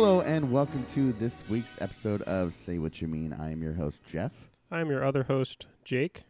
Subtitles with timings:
[0.00, 3.32] Hello and welcome to this week's episode of Say What You Mean.
[3.32, 4.30] I am your host, Jeff.
[4.70, 6.22] I'm your other host, Jake.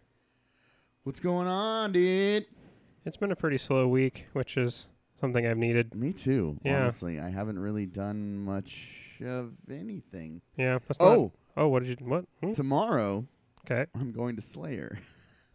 [1.02, 2.46] What's going on, dude?
[3.05, 4.87] It's been a pretty slow week, which is
[5.20, 5.95] something I've needed.
[5.95, 6.80] Me too, Yeah.
[6.80, 7.20] honestly.
[7.20, 10.41] I haven't really done much of anything.
[10.57, 10.79] Yeah.
[10.88, 12.07] That's not, Oh, oh, what did you?
[12.07, 12.24] What?
[12.43, 12.52] Hmm?
[12.52, 13.27] tomorrow
[13.71, 13.85] Okay.
[13.95, 14.98] I'm going to Slayer.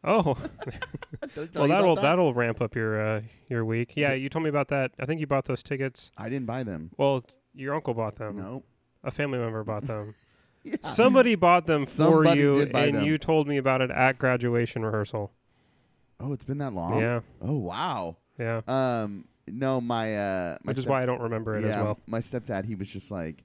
[0.04, 0.36] Oh,
[0.66, 0.76] Did
[1.24, 2.02] I tell well, you about that'll that?
[2.04, 3.94] that'll ramp up your uh, your week.
[3.96, 4.92] Yeah, you told me about that.
[5.00, 6.12] I think you bought those tickets.
[6.16, 6.92] I didn't buy them.
[6.96, 8.38] Well, it's- your uncle bought them.
[8.38, 8.64] no.
[9.06, 10.16] A family member bought them.
[10.66, 10.78] Yeah.
[10.84, 13.04] Somebody bought them for Somebody you, did buy and them.
[13.06, 15.34] you told me about it at graduation rehearsal.
[16.22, 17.02] Oh, it's been that long?
[17.02, 18.16] Yeah, Oh, wow.
[18.40, 18.62] yeah.
[18.66, 21.84] Um, no, my uh, my Which is step- why I don't remember it yeah, as
[21.84, 22.00] well.
[22.08, 23.44] my stepdad, he was just like,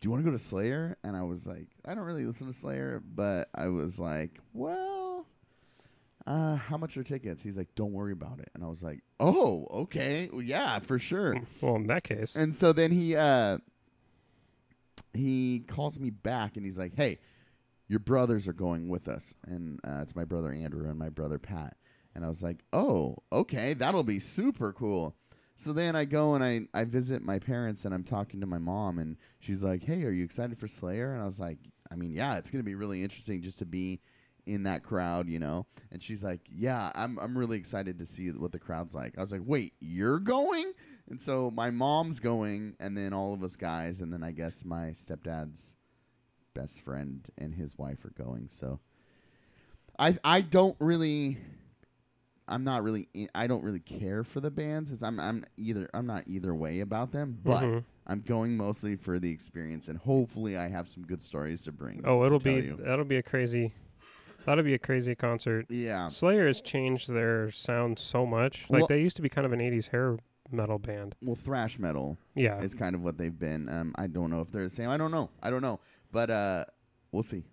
[0.00, 2.48] "Do you want to go to Slayer?" And I was like, "I don't really listen
[2.48, 5.07] to Slayer," but I was like, "Well,
[6.28, 9.00] uh, how much are tickets?" He's like, "Don't worry about it." And I was like,
[9.18, 13.58] "Oh, okay, well, yeah, for sure." Well, in that case, and so then he uh,
[15.14, 17.18] he calls me back and he's like, "Hey,
[17.88, 21.38] your brothers are going with us," and uh, it's my brother Andrew and my brother
[21.38, 21.76] Pat.
[22.14, 25.16] And I was like, "Oh, okay, that'll be super cool."
[25.54, 28.58] So then I go and I, I visit my parents and I'm talking to my
[28.58, 31.58] mom and she's like, "Hey, are you excited for Slayer?" And I was like,
[31.90, 34.00] "I mean, yeah, it's gonna be really interesting just to be
[34.48, 38.30] in that crowd, you know." And she's like, "Yeah, I'm I'm really excited to see
[38.30, 40.72] what the crowd's like." I was like, "Wait, you're going?"
[41.08, 44.64] And so my mom's going, and then all of us guys, and then I guess
[44.64, 45.74] my stepdad's
[46.54, 48.48] best friend and his wife are going.
[48.50, 48.80] So
[49.98, 51.38] I I don't really
[52.48, 54.90] I'm not really in, I don't really care for the bands.
[54.90, 57.84] It's, I'm I'm either I'm not either way about them, but Mhm.
[58.06, 62.02] I'm going mostly for the experience, and hopefully I have some good stories to bring.
[62.06, 63.72] oh, it'll be that'll be a crazy,
[64.48, 65.66] that'll be a crazy concert.
[65.70, 66.08] yeah.
[66.08, 68.64] Slayer has changed their sound so much.
[68.68, 70.18] Like Well- they used to be kind of an '80s hair
[70.50, 71.14] metal band.
[71.22, 73.68] Well, thrash metal Yeah, is kind of what they've been.
[73.68, 74.88] Um, I don't know if they're the same.
[74.88, 75.28] I don't know.
[75.42, 75.78] I don't know,
[76.10, 76.64] but uh,
[77.12, 77.44] we'll see.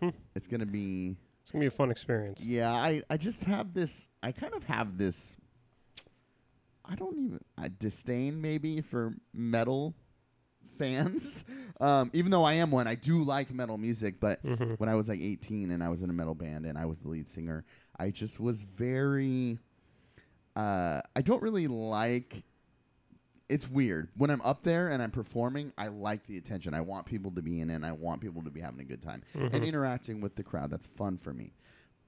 [0.00, 0.10] Hmm.
[0.34, 2.44] It's gonna be it's gonna be a fun experience.
[2.44, 4.08] Yeah, I, I just have this.
[4.22, 5.36] I kind of have this.
[6.84, 9.94] I don't even I disdain maybe for metal
[10.78, 11.44] fans.
[11.80, 14.18] Um, even though I am one, I do like metal music.
[14.18, 16.76] But hmm when I was like 18 and I was in a metal band and
[16.76, 17.64] I was the lead singer,
[17.96, 19.60] I just was very.
[20.56, 22.42] Uh, I don't really like.
[23.48, 25.72] It's weird when I'm up there and I'm performing.
[25.78, 26.74] I like the attention.
[26.74, 27.74] I want people to be in it.
[27.76, 29.66] and I want people to be having a good time and Mhm.
[29.66, 30.70] interacting with the crowd.
[30.70, 31.52] That's fun for me.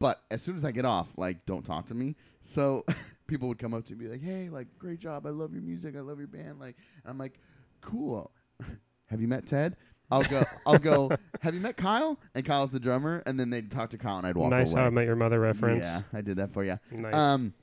[0.00, 2.16] But as soon as I get off, like, don't talk to me.
[2.42, 2.84] So
[3.28, 5.26] people would come up to me and be like, "Hey, like, great job!
[5.26, 5.94] I love your music.
[5.96, 7.38] I love your band." Like, and I'm like,
[7.80, 8.30] "Cool.
[9.06, 9.76] Have you met Ted?"
[10.12, 10.42] I'll go.
[10.66, 11.10] I'll go.
[11.40, 12.18] Have you met Kyle?
[12.34, 13.22] And Kyle's the drummer.
[13.26, 14.80] And then they'd talk to Kyle, and I'd walk nice away.
[14.80, 15.84] how I met your mother reference.
[15.84, 16.78] Yeah, I did that for you.
[16.90, 17.14] Nice.
[17.14, 17.54] Um,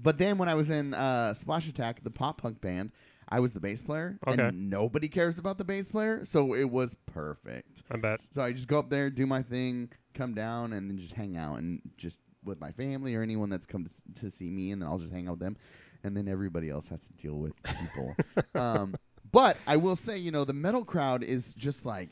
[0.00, 2.92] but then when I was in uh, Splash Attack, the pop punk band,
[3.28, 4.40] I was the bass player, Okay.
[4.40, 7.82] and nobody cares about the bass player, so it was perfect.
[7.90, 8.20] I bet.
[8.32, 11.36] So I just go up there, do my thing, come down, and then just hang
[11.36, 14.80] out and just with my family or anyone that's come to, to see me, and
[14.80, 15.56] then I'll just hang out with them,
[16.04, 18.14] and then everybody else has to deal with people.
[18.54, 18.94] um,
[19.36, 22.08] but I will say, you know, the metal crowd is just like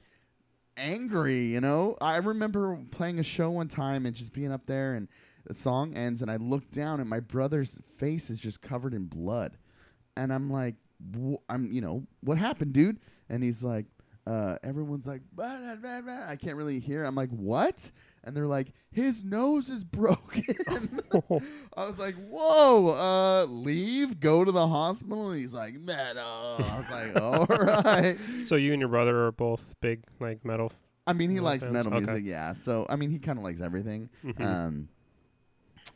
[0.76, 1.46] angry.
[1.46, 5.08] You know, I remember playing a show one time and just being up there, and
[5.46, 9.06] the song ends, and I look down, and my brother's face is just covered in
[9.06, 9.56] blood,
[10.18, 10.74] and I'm like,
[11.48, 13.00] I'm, you know, what happened, dude?
[13.30, 13.86] And he's like,
[14.26, 15.22] uh, everyone's like.
[15.40, 17.04] I can't really hear.
[17.04, 17.90] I'm like, what?
[18.26, 20.44] And they're like, his nose is broken.
[21.76, 25.30] I was like, whoa, uh, leave, go to the hospital.
[25.30, 26.22] And he's like, metal.
[26.24, 28.16] I was like, all right.
[28.46, 30.72] so you and your brother are both big like metal.
[31.06, 31.74] I mean, he Metal likes fans?
[31.74, 32.04] metal Okay.
[32.06, 32.54] music, yeah.
[32.54, 34.08] So, I mean, he kind of likes everything.
[34.24, 34.40] Mhm.
[34.42, 34.88] Um,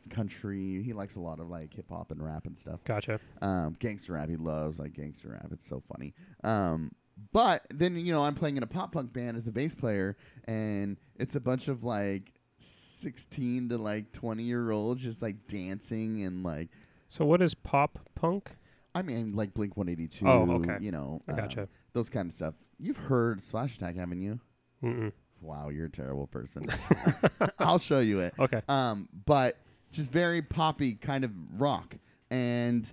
[0.09, 2.79] country, he likes a lot of like hip hop and rap and stuff.
[2.83, 3.19] Gotcha.
[3.41, 5.47] Um, gangster rap, he loves like gangster rap.
[5.51, 6.13] It's so funny.
[6.43, 6.91] Um,
[7.31, 10.17] but then you know I'm playing in a pop punk band as a bass player,
[10.45, 16.23] and it's a bunch of like 16 to like 20 year olds just like dancing
[16.23, 16.69] and like
[17.09, 18.51] So what is pop punk?
[18.93, 20.27] I mean like Blink 182.
[20.27, 20.77] Oh, okay.
[20.83, 21.67] You know, I gotcha.
[21.93, 22.55] those kind of stuff.
[22.77, 24.39] You've heard Splash Attack, haven't you?
[24.83, 25.11] Mm-mm.
[25.41, 26.67] Wow, you're a terrible person.
[27.59, 28.33] I'll show you it.
[28.39, 28.61] Okay.
[28.67, 29.57] Um, but
[29.91, 31.95] just very poppy kind of rock.
[32.29, 32.91] And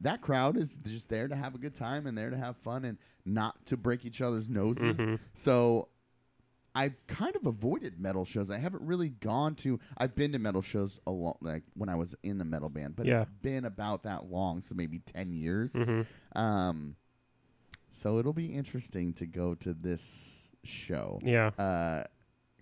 [0.00, 2.84] that crowd is just there to have a good time and there to have fun
[2.84, 4.96] and not to break each other's noses.
[4.98, 5.18] Mhm.
[5.34, 5.88] So
[6.74, 8.50] I've kind of avoided metal shows.
[8.50, 9.80] I haven't really gone to.
[9.96, 12.96] I've been to metal shows a lot, like when I was in a metal band,
[12.96, 13.22] but Yeah.
[13.22, 15.72] it's been about that long, so maybe ten years.
[15.72, 16.04] Mhm.
[16.34, 16.96] Um,
[17.90, 21.18] so it'll be interesting to go to this show.
[21.24, 21.46] Yeah.
[21.58, 22.04] Uh,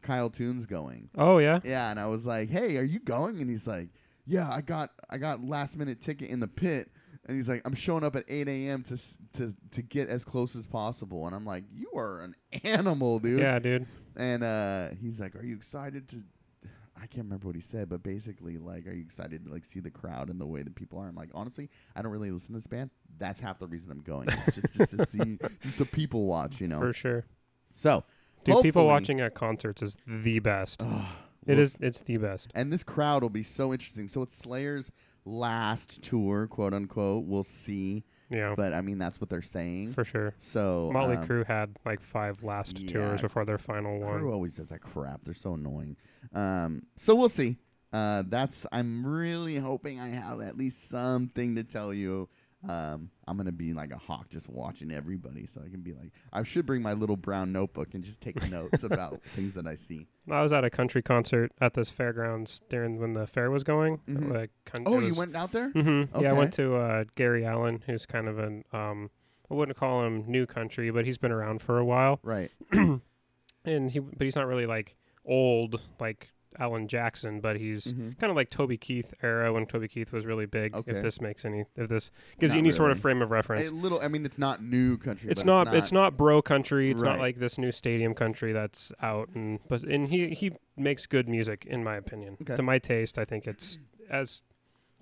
[0.03, 1.11] Kyle Toon's going.
[1.17, 1.59] Oh yeah.
[1.65, 3.89] Yeah, and I was like, "Hey, are you going?" And he's like,
[4.27, 6.93] "Yeah, I got I got last minute ticket in the pit."
[7.27, 8.83] And he's like, I'm showing up at 8 a.m.
[8.85, 8.97] to
[9.35, 11.27] to to get as close as possible.
[11.27, 12.35] And I'm like, you are an
[12.65, 13.41] animal, dude.
[13.41, 13.87] Yeah, dude.
[14.17, 16.23] And uh, he's like, "Are you excited to?"
[16.97, 19.81] I can't remember what he said, but basically, like, "Are you excited to like see
[19.81, 22.49] the crowd and the way that people are?" I'm like, honestly, I don't really listen
[22.55, 22.91] to this band.
[23.19, 24.29] That's half the reason I'm going.
[24.47, 26.79] It's just just to see, just to people watch, you know.
[26.79, 27.25] For sure.
[27.73, 28.05] so,
[28.45, 30.81] Dude, people watching at concerts is the best.
[30.83, 31.05] Ugh,
[31.47, 31.77] It we'll is.
[31.81, 32.51] It's the best.
[32.55, 34.07] and this crowd will be so interesting.
[34.09, 34.93] So it's Slayer's
[35.25, 37.25] last tour, quote unquote.
[37.25, 39.93] We'll see, Yeah, but I mean that's what they're saying.
[39.93, 40.35] for sure.
[40.39, 44.21] so Motley um, Crue had like five last yeah, tours before their final one.
[44.21, 45.21] Crue always does that crap.
[45.25, 45.97] They're so annoying.
[46.35, 47.57] Um, so we'll see.
[47.93, 48.67] Uh, that's.
[48.73, 52.29] I'm really hoping I have at least something to tell you.
[52.69, 56.13] Um, I'm gonna be like a hawk, just watching everybody, so I can be like,
[56.33, 59.75] I should bring my little brown notebook and just take notes about things that I
[59.75, 60.07] see.
[60.31, 63.99] I was at a country concert at this fairgrounds during when the fair was going.
[64.09, 64.33] Mhm.
[64.33, 65.71] Like, con- Oh, it you went out there?
[65.73, 66.21] Mm-hmm.
[66.23, 69.11] Yeah, I went to uh, Gary Allan, who's kind of an um,
[69.51, 72.51] I wouldn't call him new country, but he's been around for a while, Right.
[72.73, 74.97] and he but he's not really like
[75.27, 76.29] old like
[76.59, 78.19] Alan Jackson, but he's Mhm.
[78.19, 80.75] kind of like Toby Keith era when Toby Keith was really big.
[80.75, 80.93] Okay.
[80.93, 83.69] If this makes any, if this gives Not you any sort of frame of reference.
[83.69, 84.01] A little.
[84.01, 85.31] I mean, it's not new country.
[85.31, 86.91] it's but not, it's not bro country.
[86.91, 87.11] It's Right.
[87.13, 91.29] not like this new stadium country that's out and but and he he makes good
[91.29, 92.37] music in my opinion.
[92.43, 92.57] Okay.
[92.57, 93.79] To my taste, I think it's
[94.09, 94.43] as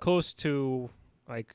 [0.00, 0.90] close to
[1.28, 1.54] like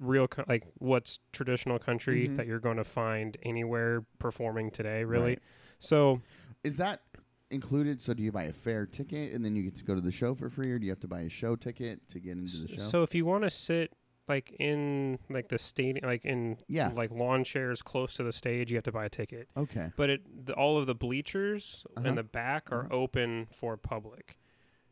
[0.00, 2.36] real co- like what's traditional country Mhm.
[2.36, 5.30] that you're going to find anywhere performing today really.
[5.30, 5.42] Right.
[5.80, 6.22] So
[6.64, 7.02] Is that
[7.50, 8.00] included?
[8.00, 10.12] So do you buy a fair ticket and then you get to go to the
[10.12, 12.58] show for free, or do you have to buy a show ticket to get into
[12.58, 12.82] the show?
[12.82, 13.92] so if you want to sit
[14.28, 16.90] like in like the stadium like in Yeah.
[16.94, 19.90] like lawn chairs close to the stage you have to buy a ticket okay.
[19.96, 22.06] but it the, all of the bleachers Uh-huh.
[22.08, 22.94] in the back are Uh-huh.
[22.94, 24.36] open for public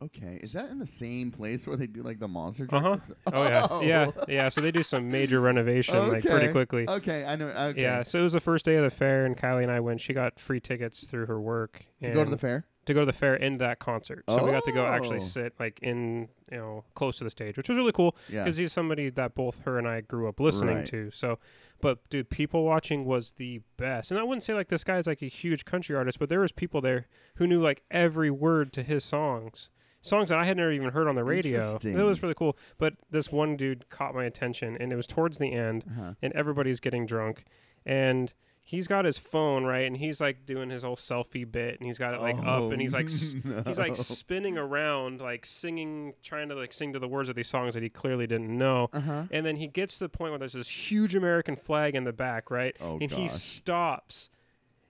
[0.02, 2.84] Okay, is that in the same place where they do like the monster trucks?
[2.84, 2.98] Uh-huh.
[3.00, 3.16] stuff?
[3.32, 4.48] Oh yeah, yeah, yeah.
[4.50, 6.87] So they do some major renovation like pretty quickly.
[6.88, 7.46] Okay, I know.
[7.48, 7.81] Okay.
[7.82, 8.02] Yeah.
[8.02, 10.00] So it was the first day of the fair, and Kylie and I went.
[10.02, 12.66] She got free tickets through her work To go to the fair.
[12.84, 14.25] to go to the fair and that concert.
[14.28, 15.22] So we got to go actually Oh.
[15.22, 18.44] sit like in you know close to the stage, which was really cool Yeah.
[18.44, 20.87] because he's somebody that both her and I grew up listening Right.
[20.88, 21.10] to.
[21.12, 21.38] So,
[21.81, 25.22] but dude, people watching was the best, and I wouldn't say like this guy's like
[25.22, 27.06] a huge country artist, but there was people there
[27.37, 29.70] who knew like every word to his songs.
[30.06, 31.79] Songs that I had never even heard on the radio.
[31.82, 32.56] It was really cool.
[32.79, 36.14] But this one dude caught my attention, and it was towards the end, Uh-huh.
[36.23, 37.44] and everybody's getting drunk,
[37.85, 38.32] and
[38.62, 41.99] he's got his phone right, and he's like doing his whole selfie bit, and he's
[41.99, 43.35] got it like up, and he's like s-
[43.67, 47.37] he's like Oh, spinning around, like singing, trying to like sing to the words of
[47.37, 48.88] these songs that he clearly didn't know.
[48.93, 49.25] Uh-huh.
[49.31, 52.12] And then he gets to the point where there's this huge American flag in the
[52.12, 52.75] back, right?
[52.81, 54.31] Oh, and he stops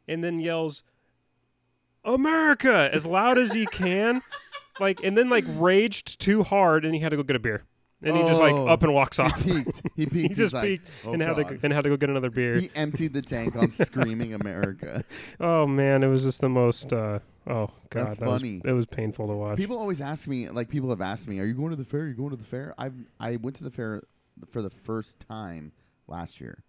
[0.09, 0.83] and then yells,
[2.05, 4.23] America, as loud as he can.
[4.81, 7.65] like, and then like raged too hard and he had to go get a beer.
[8.03, 8.69] And he just like Oh.
[8.69, 9.43] up and walks He off.
[9.43, 9.83] He peeked.
[9.97, 11.59] he He's just like, peeked oh, and had to God.
[11.63, 12.57] and had to go get another beer.
[12.61, 15.03] He emptied the tank on screaming America.
[15.41, 16.93] oh man, it was just the most.
[16.93, 18.61] Uh, oh god, That's that was- funny.
[18.65, 19.57] it was painful to watch.
[19.57, 22.01] People always ask me, like people have asked me, "Are you going to the fair?
[22.03, 24.03] Are you going to the fair?" I I went to the fair
[24.51, 25.73] for the first time
[26.07, 26.63] last year,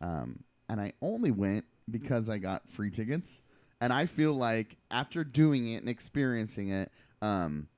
[0.00, 3.42] um, and I only went because I got free tickets,
[3.80, 7.68] and I feel like after doing it and experiencing it, um,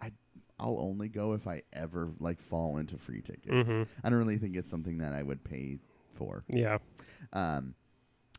[0.00, 0.10] I
[0.58, 3.68] I'll only go if I ever like fall into free tickets.
[3.70, 3.86] Mhm.
[4.02, 5.78] I don't really think it's something that I would pay
[6.14, 6.44] for.
[6.48, 6.78] yeah,
[7.32, 7.74] Um,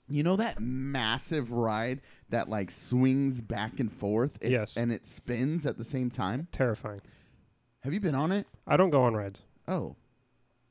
[0.08, 4.78] you know that massive ride that like swings back and forth, it's, Yes.
[4.78, 6.48] and it spins at the same time.
[6.52, 7.02] terrifying.
[7.82, 8.48] Have you been on it?
[8.66, 9.42] I don't go on rides.
[9.68, 9.96] Oh,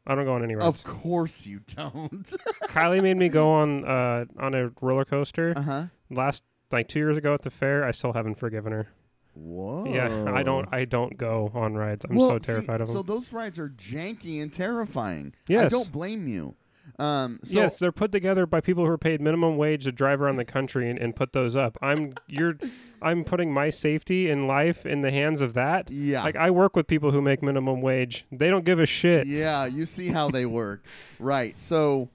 [0.07, 0.83] I don't go on any rides.
[0.83, 2.25] of course you don't.
[2.64, 5.87] Kylie made me go on uh on a roller coaster uh huh.
[6.11, 7.85] last like two years ago at the fair.
[7.85, 8.88] I still haven't forgiven her.
[9.35, 9.85] Whoa.
[9.87, 10.69] Yeah, I don't.
[10.73, 12.05] I don't go on rides.
[12.09, 12.97] I'm Well, so see, terrified of them.
[12.97, 15.35] So those rides are janky and terrifying.
[15.49, 15.67] Yes.
[15.67, 16.55] I don't blame you.
[16.99, 20.21] Um, so yes, they're put together by people who are paid minimum wage to drive
[20.21, 21.76] around the country and, and put those up.
[21.83, 22.57] I'm you're
[23.03, 25.91] I'm putting my safety and life in the hands of that.
[25.91, 28.26] yeah, Like I work with people who make minimum wage.
[28.31, 29.26] They don't give a shit.
[29.26, 30.85] Yeah, you see how they work.
[31.19, 31.59] right.
[31.59, 32.11] So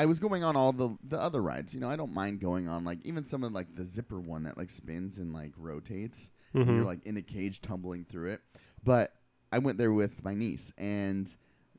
[0.00, 1.74] I was going on all the the other rides.
[1.74, 4.44] You know, I don't mind going on like even some of like the zipper one
[4.44, 6.30] that like spins and like rotates.
[6.54, 6.74] and Mhm.
[6.76, 8.40] you're like in a cage tumbling through it.
[8.82, 9.12] But
[9.52, 11.32] I went there with my niece and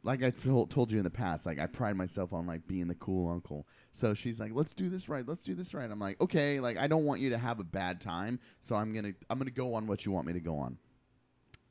[0.03, 2.87] like I told told you in the past, like I pride myself on like being
[2.87, 3.67] the cool uncle.
[3.91, 5.27] So she's like, "Let's do this right.
[5.27, 7.63] Let's do this right." I'm like, "Okay, like I don't want you to have a
[7.63, 10.33] bad time, so I'm going to I'm going to go on what you want me
[10.33, 10.77] to go on."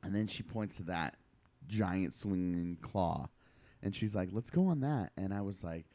[0.03, 1.17] And then she points to that
[1.67, 3.29] giant swinging claw.
[3.83, 5.85] And she's like, "Let's go on that." And I was like,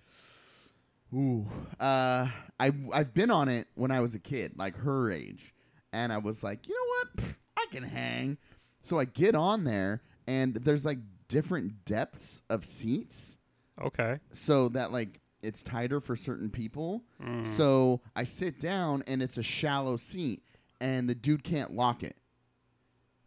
[1.14, 1.46] "Ooh,
[1.80, 5.54] uh, I I've been on it when I was a kid, like her age."
[5.92, 7.16] And I was like, "You know what?
[7.16, 8.38] Pff, I can hang."
[8.82, 10.98] So I get on there and there's like
[11.28, 13.36] different depths of seats
[13.80, 14.18] Okay.
[14.32, 17.02] so that like it's tighter for certain people.
[17.22, 17.46] Mm.
[17.46, 20.42] So I sit down and it's a shallow seat
[20.80, 22.16] and the dude can't lock it.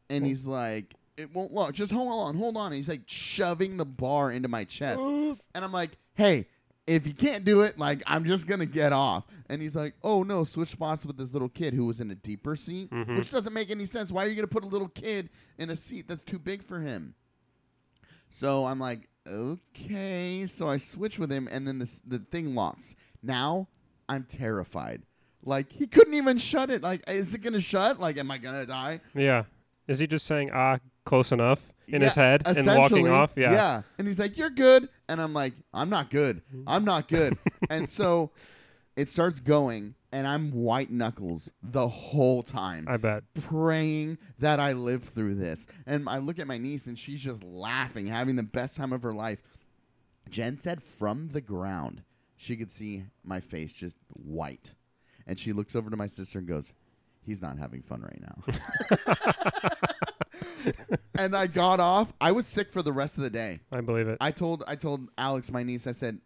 [0.09, 0.27] And Oh.
[0.27, 1.74] he's like, it won't lock.
[1.74, 2.67] Just hold on, hold on.
[2.67, 5.00] And he's like shoving the bar into my chest.
[5.55, 6.48] And I'm like, hey,
[6.89, 9.25] if you can't do it, like I'm just gonna get off.
[9.50, 12.15] And he's like, oh no, switch spots with this little kid who was in a
[12.15, 13.17] deeper seat, Mhm.
[13.17, 14.12] which doesn't make any sense.
[14.12, 16.79] Why are you gonna put a little kid in a seat that's too big for
[16.81, 17.13] him?
[18.29, 20.46] So I'm like, okay.
[20.48, 22.96] So I switch with him, and then this, the thing locks.
[23.24, 23.67] Now
[24.08, 25.03] I'm terrified.
[25.43, 26.84] Like he couldn't even shut it.
[26.84, 28.00] Like, is it gonna shut?
[28.00, 29.01] Like, am I gonna die?
[29.15, 29.43] yeah.
[29.88, 33.31] Is he just saying ah close enough in his head and walking off?
[33.36, 33.51] Yeah.
[33.51, 33.81] Yeah.
[33.98, 34.89] And he's like, You're good.
[35.08, 36.41] And I'm like, I'm not good.
[36.53, 36.63] Mm-hmm.
[36.67, 37.38] I'm not good.
[37.69, 38.31] and so
[38.96, 42.86] it starts going, and I'm white knuckles the whole time.
[42.89, 43.24] I bet.
[43.34, 45.67] praying that I live through this.
[45.86, 49.03] And I look at my niece and she's just laughing, having the best time of
[49.03, 49.39] her life.
[50.29, 52.03] Jen said from the ground,
[52.36, 54.74] she could see my face just white.
[55.25, 56.74] And she looks over to my sister and goes,
[57.22, 58.43] He's not having fun right now.
[61.18, 62.13] and I got off.
[62.20, 63.60] I was sick for the rest of the day.
[63.72, 64.18] I believe it.
[64.22, 66.20] I told I told Alex, my niece, I said,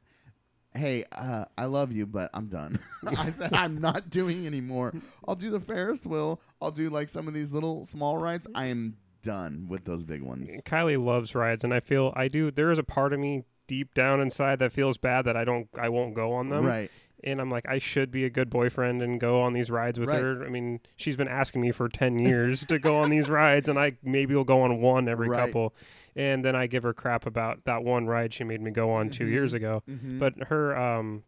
[0.73, 2.79] "Hey, uh, I love you, but I'm done."
[3.17, 4.93] I said I'm not doing anymore.
[5.27, 6.39] I'll do the Ferris wheel.
[6.61, 8.47] I'll do like some of these little small rides.
[8.55, 10.49] I am done with those big ones.
[10.65, 12.51] Kylie loves rides, and I feel I do.
[12.51, 15.67] There is a part of me deep down inside that feels bad that I don't,
[15.79, 16.65] I won't go on them.
[16.65, 16.91] Right.
[17.23, 20.09] And I'm like, I should be a good boyfriend and go on these rides with
[20.09, 20.21] Right.
[20.21, 20.43] her.
[20.45, 23.79] I mean, she's been asking me for ten years to go on these rides, and
[23.79, 25.45] I maybe will go on one every Right.
[25.45, 25.73] couple.
[26.15, 29.09] And then I give her crap about that one ride she made me go on
[29.09, 29.31] two Mhm.
[29.31, 29.81] years ago.
[29.89, 30.19] Mhm.
[30.19, 31.23] But her um,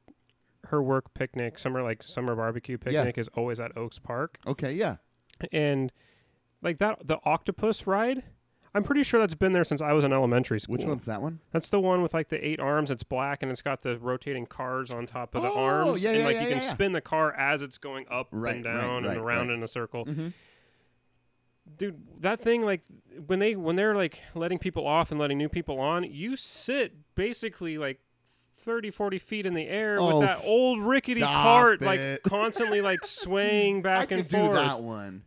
[0.70, 3.02] her work picnic, summer like summer barbecue Yeah.
[3.04, 4.38] picnic, is always at Oaks Park.
[4.48, 4.98] okay, yeah.
[5.52, 5.92] and
[6.62, 8.24] like that the octopus ride
[8.75, 11.22] i'm pretty sure that's been there since i was in elementary school Which one's that
[11.22, 11.39] one?
[11.51, 14.46] that's the one with like the eight arms it's black and it's got the rotating
[14.46, 16.91] cars on top of the Oh, arms yeah, and yeah, like yeah, you can spin
[16.91, 19.58] the car as it's going up Right, and down right, and around right.
[19.58, 20.27] in a circle Mm-hmm.
[21.77, 22.82] dude that thing like
[23.25, 26.94] when they when they're like letting people off and letting new people on you sit
[27.15, 28.00] basically like
[28.65, 33.05] 30 40 feet in the air Oh, with that old rickety cart like constantly like
[33.05, 35.22] swaying back I and do forth that one.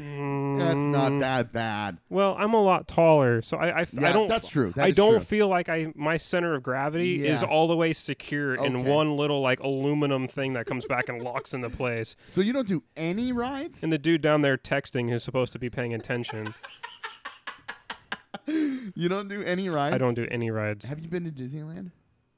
[0.00, 0.58] Mm.
[0.60, 1.98] That's not that bad.
[2.08, 4.72] Well, I'm a lot taller, so I Yeah, don't that's true.
[4.76, 5.20] That I is don't true.
[5.20, 7.48] feel like I my center of gravity is Yeah.
[7.48, 8.90] all the way secure in Okay.
[8.90, 12.14] one little like aluminum thing that comes back and locks into place.
[12.30, 13.82] So you don't do any rides?
[13.82, 16.54] And the dude down there texting who's supposed to be paying attention.
[18.46, 19.94] you don't do any rides?
[19.94, 20.84] I don't do any rides.
[20.86, 21.90] Have you been to Disneyland?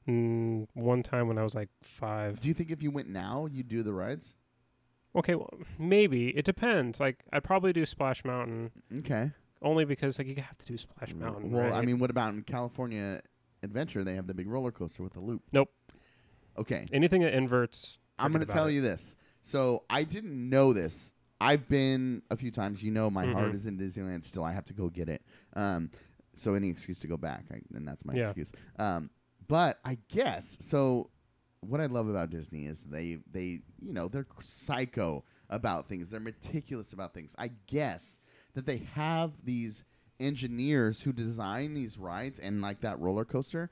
[0.07, 2.39] Mm, one time when I was like five.
[2.39, 4.35] Do you think if you went now, you'd do the rides?
[5.15, 6.99] Okay, well, maybe it depends.
[6.99, 9.31] Like I'd probably do Splash Mountain Okay.
[9.61, 11.51] only because like you have to do Splash Mountain.
[11.51, 13.21] Well, I mean, what about in California
[13.63, 14.03] Adventure?
[14.03, 15.41] They have the big roller coaster with the loop.
[15.51, 15.69] Nope.
[16.57, 16.85] Okay.
[16.91, 17.99] anything that inverts.
[18.17, 18.73] I'm going to tell it.
[18.73, 19.15] you this.
[19.43, 21.11] So I didn't know this.
[21.39, 22.81] I've been a few times.
[22.81, 23.55] You know, my heart Mhm.
[23.55, 24.43] is in Disneyland still.
[24.43, 25.21] I have to go get it.
[25.53, 25.91] Um,
[26.35, 28.23] so any excuse to go back, I, and that's my Yeah.
[28.29, 28.51] excuse.
[28.79, 29.11] Um,
[29.47, 31.09] but I guess so.
[31.61, 36.09] What I love about Disney is they they you know they're psycho about things.
[36.09, 37.33] They're meticulous about things.
[37.37, 38.19] I guess
[38.53, 39.83] that they have these
[40.19, 43.71] engineers who design these rides and like that roller coaster.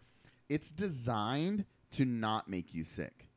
[0.50, 3.30] It's designed to not make you sick.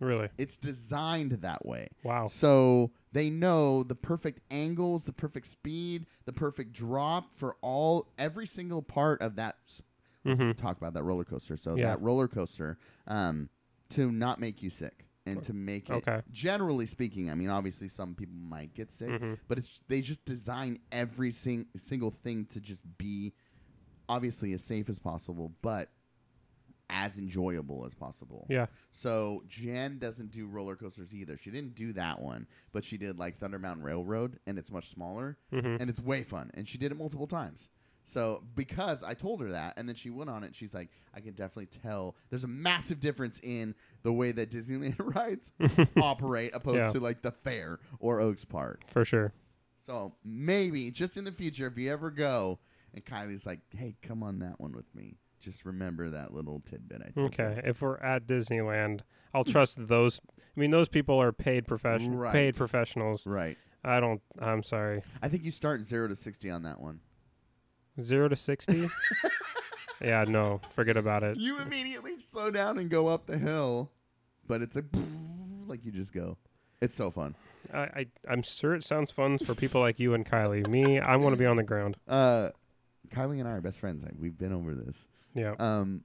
[0.00, 0.28] Really?
[0.36, 1.88] It's designed that way.
[2.02, 2.28] Wow.
[2.28, 8.46] So they know the perfect angles, the perfect speed, the perfect drop for all every
[8.46, 9.56] single part of that.
[10.26, 10.56] Mhm.
[10.56, 11.56] talk about that roller coaster.
[11.56, 11.86] So Yeah.
[11.90, 13.48] that roller coaster um,
[13.90, 15.94] to not make you sick and to make it.
[15.94, 16.22] Okay.
[16.30, 19.38] Generally speaking, I mean, obviously some people might get sick, Mhm.
[19.48, 23.32] but it's they just design every sing- single thing to just be
[24.08, 25.90] obviously as safe as possible, but
[26.88, 28.46] as enjoyable as possible.
[28.48, 28.66] Yeah.
[28.92, 31.36] So Jen doesn't do roller coasters either.
[31.36, 34.88] She didn't do that one, but she did like Thunder Mountain Railroad, and it's much
[34.88, 36.52] smaller hmm and it's way fun.
[36.54, 37.68] And she did it multiple times.
[38.08, 41.18] So because I told her that, and then she went on it, she's like, I
[41.20, 45.50] can definitely tell there's a massive difference in the way that Disneyland rides
[46.00, 46.92] operate opposed Yeah.
[46.92, 48.84] to like the fair or Oaks Park.
[48.86, 49.32] For sure.
[49.80, 52.60] So maybe just in the future, if you ever go,
[52.94, 57.02] and Kylie's like, "Hey, come on that one with me," just remember that little tidbit.
[57.02, 57.44] I told you.
[57.44, 59.00] Okay, if we're at Disneyland,
[59.34, 60.20] I'll trust those.
[60.38, 62.32] I mean, those people are paid profession, Right.
[62.32, 63.26] paid professionals.
[63.26, 63.58] Right.
[63.84, 64.22] I don't.
[64.40, 65.02] I'm sorry.
[65.22, 67.00] I think you start zero to sixty on that one.
[68.02, 68.88] Zero to sixty.
[70.00, 71.36] yeah, no, forget about it.
[71.36, 73.90] You immediately slow down and go up the hill,
[74.46, 74.84] but it's like
[75.66, 76.36] like you just go.
[76.80, 77.34] It's so fun.
[77.72, 80.66] I, I I'm sure it sounds fun for people like you and Kylie.
[80.66, 81.96] Me, I want to be on the ground.
[82.06, 82.50] Uh,
[83.08, 84.02] Kylie and I are best friends.
[84.02, 85.06] Like, we've been over this.
[85.34, 85.54] Yeah.
[85.58, 86.02] Um,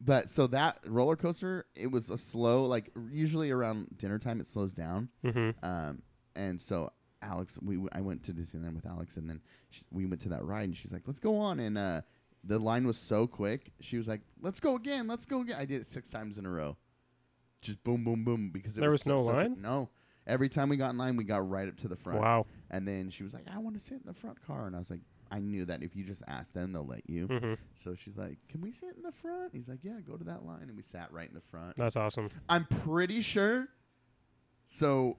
[0.00, 2.64] but so that roller coaster, it was a slow.
[2.64, 5.08] Like usually around dinner time, it slows down.
[5.24, 5.64] mm-hmm.
[5.64, 6.02] Um,
[6.34, 6.90] and so
[7.22, 10.28] Alex, we w- I went to Disneyland with Alex, and then sh we went to
[10.30, 12.02] that ride, and she's like, "Let's go on." And uh,
[12.44, 15.64] the line was so quick, she was like, "Let's go again, let's go again." I
[15.64, 16.76] did it six times in a row,
[17.60, 19.56] just boom, boom, boom, because it There was, was no such a- line?
[19.62, 19.88] no,
[20.26, 22.20] every time we got in line, we got right up to the front.
[22.20, 22.46] Wow.
[22.70, 24.78] And then she was like, "I want to sit in the front car," and I
[24.80, 25.00] was like,
[25.30, 28.38] "I knew that if you just ask them, they'll let you." hmm So she's like,
[28.48, 30.82] "Can we sit in the front?" He's like, "Yeah, go to that line," and we
[30.82, 31.76] sat right in the front.
[31.76, 32.28] That's awesome.
[32.48, 33.68] I'm pretty sure.
[34.64, 35.18] So,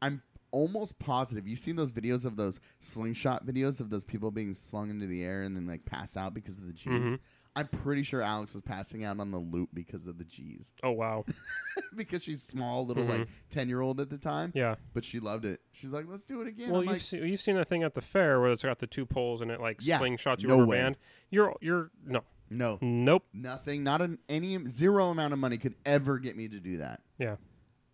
[0.00, 0.22] I'm
[0.52, 1.46] almost positive.
[1.48, 5.24] You've seen those videos of those slingshot videos of those people being slung into the
[5.24, 6.90] air and then like pass out because of the G's.
[6.90, 7.18] Mhm.
[7.54, 10.70] I'm pretty sure Alex was passing out on the loop because of the G's.
[10.82, 11.24] Oh wow.
[11.96, 13.28] because she's small, little like Mhm.
[13.50, 14.76] ten year old at the time, Yeah.
[14.94, 15.60] but she loved it.
[15.72, 17.82] She's like, "Let's do it again." well, I'm you've like, seen you've seen a thing
[17.82, 19.98] at the fair where it's got the two poles and it like Yeah.
[20.00, 20.78] slingshots you No over way.
[20.80, 20.96] band.
[21.30, 23.26] You're you're no "No, nope.
[23.34, 23.82] nothing.
[23.82, 27.36] Not an any zero amount of money could ever get me to do that." Yeah.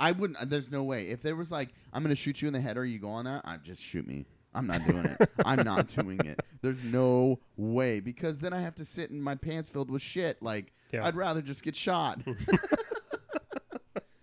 [0.00, 0.38] I wouldn't.
[0.40, 1.09] uh, There's no way.
[1.09, 3.25] If there was like, I'm gonna shoot you in the head, or you go on
[3.25, 4.26] that, I just shoot me.
[4.55, 5.31] I'm not doing it.
[5.45, 6.40] I'm not doing it.
[6.62, 10.43] There's no way because then I have to sit in my pants filled with shit.
[10.43, 11.05] Like Yeah.
[11.07, 12.21] I'd rather just get shot.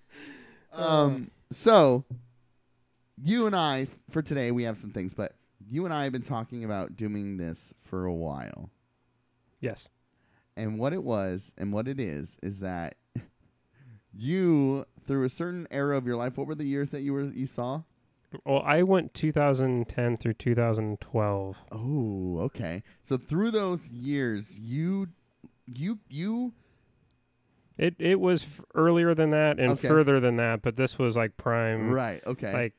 [0.73, 1.29] um.
[1.51, 2.03] So
[3.21, 5.33] you and I for today we have some things, but
[5.69, 8.69] you and I have been talking about doing this for a while.
[9.61, 9.87] Yes.
[10.57, 12.95] And what it was and what it is is that
[14.13, 17.23] you through a certain era of your life, what were the years that you were
[17.23, 17.81] you saw?
[18.45, 21.57] Well, I went 2010 through 2012.
[21.71, 22.83] Oh, okay.
[23.01, 25.07] So through those years, you
[25.65, 26.53] you you
[27.77, 29.87] It it was f- earlier than that and Okay.
[29.87, 32.51] further than that, but this was like prime, right, okay.
[32.53, 32.73] like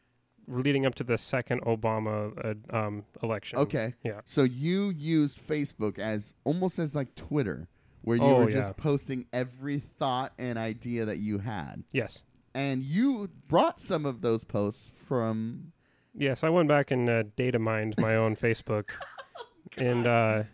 [0.48, 2.32] leading up to the second Obama
[2.72, 3.58] uh, um, election.
[3.58, 3.94] okay.
[4.04, 4.20] Yeah.
[4.24, 7.68] So you used Facebook as almost as like Twitter
[8.06, 8.56] where you Oh, were yeah.
[8.56, 11.82] just posting every thought and idea that you had.
[11.92, 12.22] Yes.
[12.54, 15.72] And you brought some of those posts from
[16.14, 18.90] Yes, I went back and uh, data mined my own Facebook,
[19.76, 20.44] and uh,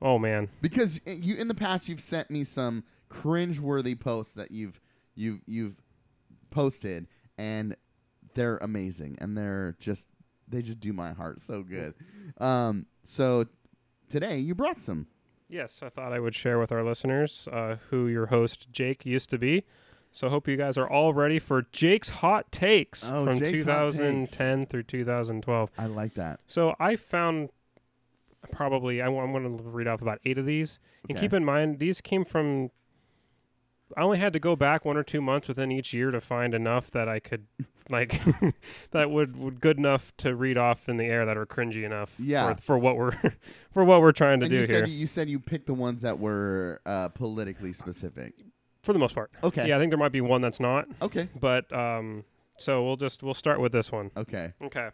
[0.00, 4.80] oh man, because you in the past you've sent me some cringe-worthy posts that you've
[5.16, 5.74] you've you've
[6.50, 7.76] posted and
[8.34, 10.06] they're amazing and they're just
[10.48, 11.94] they just do my heart so good
[12.38, 13.44] um so
[14.08, 15.06] today you brought some
[15.48, 19.30] yes, I thought I would share with our listeners uh, who your host Jake used
[19.30, 19.64] to be.
[20.12, 23.64] So I hope you guys are all ready for Jake's hot takes Oh, from Jake's
[23.64, 25.70] hot 2010 through 2012.
[25.76, 27.48] i like that So I found
[28.52, 30.78] probably I, am going to read off about eight of these,
[31.08, 32.70] and keep in mind these came from.
[33.96, 36.54] I only had to go back one or two months within each year to find
[36.54, 37.46] enough that I could,
[37.90, 38.20] like,
[38.90, 42.10] that would, would good enough to read off in the air that are cringy enough.
[42.18, 42.54] Yeah.
[42.54, 43.12] For, for what we're
[43.72, 45.74] for what we're trying to and do you here, said you said you picked the
[45.74, 48.34] ones that were uh politically specific
[48.82, 49.30] for the most part.
[49.42, 52.24] okay Yeah, I think there might be one that's not, okay but um,
[52.58, 54.10] so we'll just we'll start with this one.
[54.16, 54.90] okay Okay.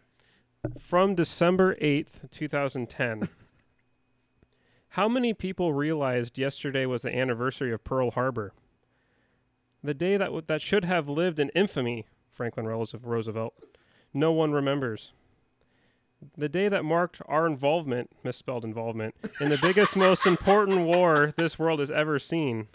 [0.79, 3.27] From December 8th, 2010.
[4.89, 8.53] How many people realized yesterday was the anniversary of Pearl Harbor?
[9.83, 13.53] The day that w- that should have lived in infamy, Franklin Roose- Roosevelt.
[14.13, 15.13] No one remembers.
[16.37, 21.57] The day that marked our involvement, misspelled involvement, in the biggest, most important war this
[21.57, 22.67] world has ever seen.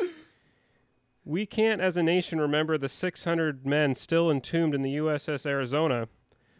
[1.24, 6.08] We can't, as a nation, remember the 600 men still entombed in the USS Arizona,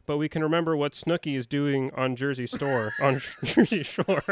[0.06, 4.22] but we can remember what Snooki is doing on Jersey Store on Jersey Shore.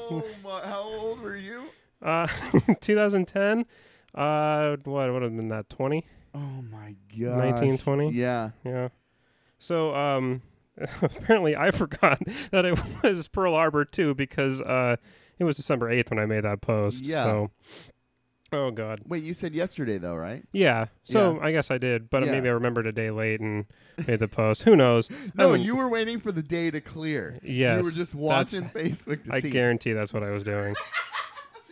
[0.00, 1.64] Oh my how old were you
[2.02, 2.26] Uh,
[2.80, 3.64] 2010.
[4.12, 6.04] Uh, what would have been that 20?
[6.34, 8.10] oh my god 1920?
[8.10, 8.88] yeah Yeah.
[9.58, 10.42] So um,
[11.02, 14.96] apparently I forgot that it was Pearl Harbor too because uh,
[15.38, 17.04] it was December 8th when I made that post.
[17.04, 17.24] Yeah.
[17.24, 17.50] So.
[18.52, 19.00] Oh God.
[19.06, 20.86] wait you said yesterday though right Yeah.
[21.04, 21.40] So Yeah.
[21.46, 22.32] I guess I did, but Yeah.
[22.32, 23.64] maybe I remembered a day late and
[24.06, 24.62] made the post.
[24.64, 25.08] Who knows?
[25.34, 27.38] No, haven't- you were waiting for the day to clear.
[27.42, 27.78] Yes.
[27.78, 29.50] you were just watching Facebook to I see.
[29.50, 30.74] guarantee that's what I was doing.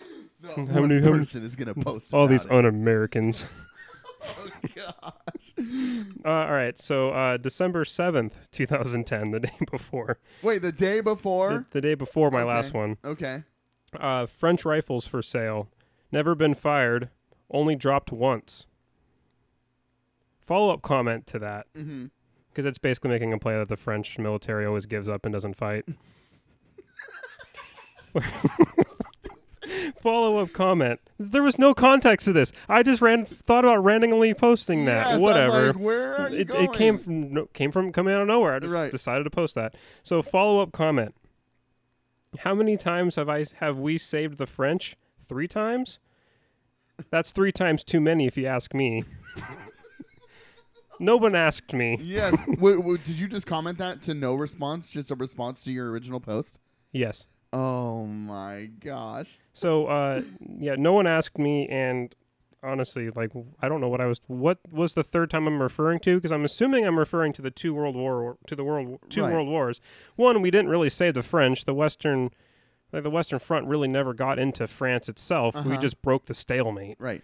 [0.42, 2.50] no, How one many- how many- person is gonna post All about these it.
[2.52, 3.44] un-Americans.
[4.22, 5.14] oh gosh.
[6.24, 6.78] Uh, all right.
[6.80, 11.66] So uh, December seventh, two thousand ten, the day before, Wait, the day the, before?
[11.70, 12.48] the day before my Okay.
[12.48, 12.96] last one.
[13.04, 13.42] Okay.
[13.98, 15.68] Uh, French rifles for sale.
[16.12, 17.10] Never been fired.
[17.50, 18.66] Only dropped once.
[20.40, 22.06] Follow up comment to that Mm-hmm.
[22.50, 25.54] because it's basically making a play that the French military always gives up and doesn't
[25.54, 25.84] fight.
[30.00, 31.00] follow up comment.
[31.18, 32.50] There was no context to this.
[32.68, 35.06] I just ran thought about randomly posting that.
[35.06, 35.66] Yes, Whatever.
[35.68, 38.54] like, where are you it, it came from no, came from coming out of nowhere.
[38.54, 38.90] I just Right.
[38.90, 39.74] decided to post that.
[40.02, 41.14] So follow up comment.
[42.40, 44.96] How many times have I have we saved the French?
[45.30, 46.00] Three times.
[47.12, 49.04] That's three times too many, if you ask me.
[50.98, 51.98] no one asked me.
[52.02, 52.32] Yes.
[52.46, 54.88] w- w- did you just comment that to no response?
[54.88, 56.58] Just a response to your original post?
[56.90, 57.26] Yes.
[57.52, 59.28] Oh my gosh.
[59.54, 60.22] So uh,
[60.58, 62.12] yeah, no one asked me, and
[62.64, 63.30] honestly, like
[63.62, 64.20] I don't know what I was.
[64.26, 66.16] What was the third time I'm referring to?
[66.16, 69.32] Because I'm assuming I'm referring to the two world war to the world two Right.
[69.32, 69.80] world wars.
[70.16, 71.66] One, we didn't really save the French.
[71.66, 72.30] The Western,
[72.92, 75.54] like the Western Front, really never got into France itself.
[75.54, 75.76] We Uh-huh.
[75.80, 77.22] just broke the stalemate, Right.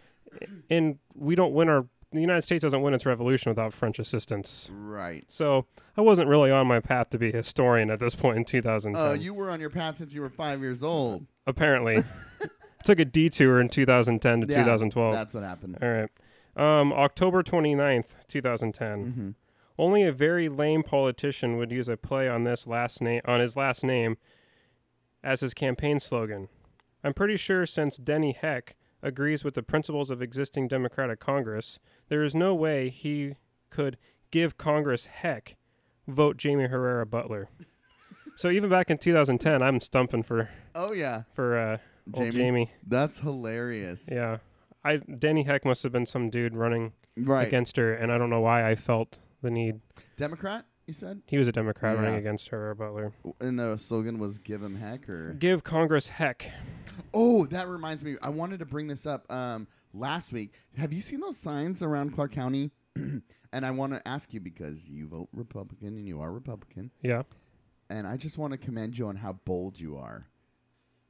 [0.70, 1.86] and we don't win our.
[2.12, 4.70] The United States doesn't win its revolution without French assistance.
[4.72, 5.24] Right.
[5.28, 8.44] So I wasn't really on my path to be a historian at this point in
[8.44, 9.02] 2010.
[9.04, 11.26] Oh, you were on your path since you were five years old.
[11.48, 12.04] apparently
[12.84, 15.78] took a detour in 2010 to Yeah, 2012 That's what happened.
[15.82, 16.08] all right
[16.56, 19.30] um, october 29th 2010 Mm-hmm.
[19.78, 23.56] only a very lame politician would use a play on this last name on his
[23.56, 24.16] last name
[25.26, 26.48] as his campaign slogan
[27.04, 32.22] i'm pretty sure since denny heck agrees with the principles of existing democratic congress there
[32.24, 33.34] is no way he
[33.68, 33.98] could
[34.30, 35.56] give congress heck
[36.08, 37.46] vote jaime herrera beutler
[38.36, 41.78] so even back in 2010 i'm stumping for Oh yeah, for uh
[42.14, 42.30] Jaime.
[42.30, 44.08] jamie that's hilarious.
[44.12, 44.38] Yeah.
[44.84, 47.48] I Denny Heck must have been some dude running Right.
[47.48, 49.80] against her and I don't know why I felt the need.
[50.16, 53.12] Democrat, you said, He was a Democrat running against her Beutler.
[53.40, 56.50] and the slogan was "Give him heck." Or Give Congress heck.
[57.12, 58.16] oh, that reminds me.
[58.22, 59.30] I wanted to bring this up.
[59.32, 62.70] Um, last week, have you seen those signs around Clark County?
[62.96, 67.22] and I want to ask you because you vote Republican and you are Republican, Yeah.
[67.90, 70.28] and I just want to commend you on how bold you are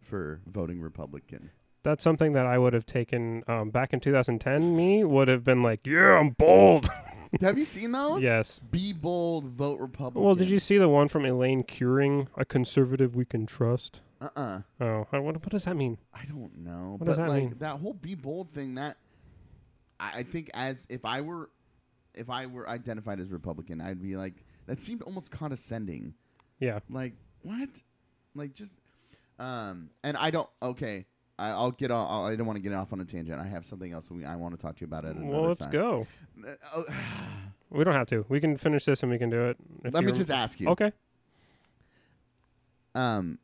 [0.01, 1.51] for voting Republican.
[1.83, 4.75] That's something that I would have taken um, back in 2010.
[4.77, 6.89] Me would have been like, yeah, I'm bold.
[7.41, 8.23] have you seen those?
[8.23, 8.61] yes.
[8.71, 10.23] Be bold, vote Republican.
[10.25, 14.01] Well, did you see the one from Eileen Quiring, a conservative we can trust?
[14.21, 15.99] Uh uh Oh, I- what, what does that mean?
[16.15, 17.55] I don't know, What but does that like mean?
[17.59, 18.75] that whole be bold thing.
[18.77, 18.97] That
[20.01, 21.51] I, I think as if I were,
[22.15, 24.35] if I were identified as Republican, I'd be like
[24.67, 26.15] that seemed almost condescending.
[26.61, 26.79] Yeah.
[26.89, 27.69] Like what?
[28.35, 28.73] Like just,
[29.39, 30.49] um, and I don't.
[30.63, 31.05] Okay,
[31.39, 32.09] I, I'll get off.
[32.11, 33.39] I'll, I don't want to get off on a tangent.
[33.41, 35.49] I have something else we, I want to talk to you about at another Well,
[35.49, 35.71] let's time.
[35.71, 36.07] go.
[36.47, 36.85] Uh, oh,
[37.71, 38.25] We don't have to.
[38.29, 39.57] We can finish this and we can do it.
[39.93, 40.69] let me just ask you.
[40.69, 40.93] Okay.
[42.95, 43.39] Um,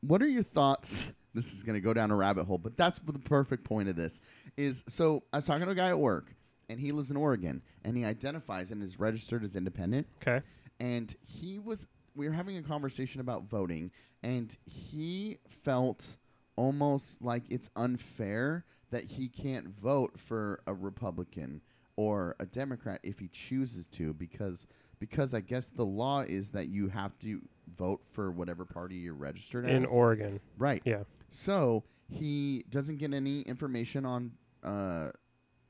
[0.00, 1.12] what are your thoughts?
[1.36, 3.94] This is going to go down a rabbit hole, but that's the perfect point of
[3.94, 4.22] this.
[4.56, 6.34] Is so I was talking to a guy at work,
[6.70, 10.06] and he lives in Oregon, and he identifies and is registered as independent.
[10.22, 10.42] Okay.
[10.80, 13.90] And he was, we were having a conversation about voting,
[14.22, 16.16] and he felt
[16.56, 21.60] almost like it's unfair that he can't vote for a Republican
[21.96, 24.66] or a Democrat if he chooses to, because
[24.98, 27.40] because I guess the law is that you have to
[27.76, 29.90] vote for whatever party you're registered In as.
[29.90, 30.40] Oregon.
[30.56, 30.80] right.
[30.84, 31.02] Yeah.
[31.30, 35.10] So he doesn't get any information on uh,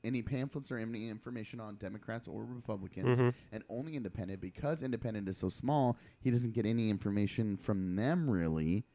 [0.03, 5.27] any pamphlets or any information on Democrats or Republicans, hmm and only independent because independent
[5.27, 5.97] is so small.
[6.19, 8.85] He doesn't get any information from them really.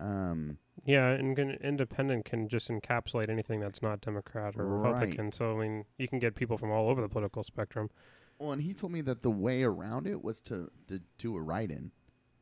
[0.00, 4.90] Um, Yeah, and independent can just encapsulate anything that's not Democrat or Right.
[4.92, 5.30] Republican.
[5.32, 7.90] So I mean, you can get people from all over the political spectrum.
[8.38, 11.40] well, and he told me that the way around it was to, to do a
[11.40, 11.92] write-in,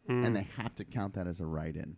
[0.08, 1.96] Mm, and they have to count that as a write-in.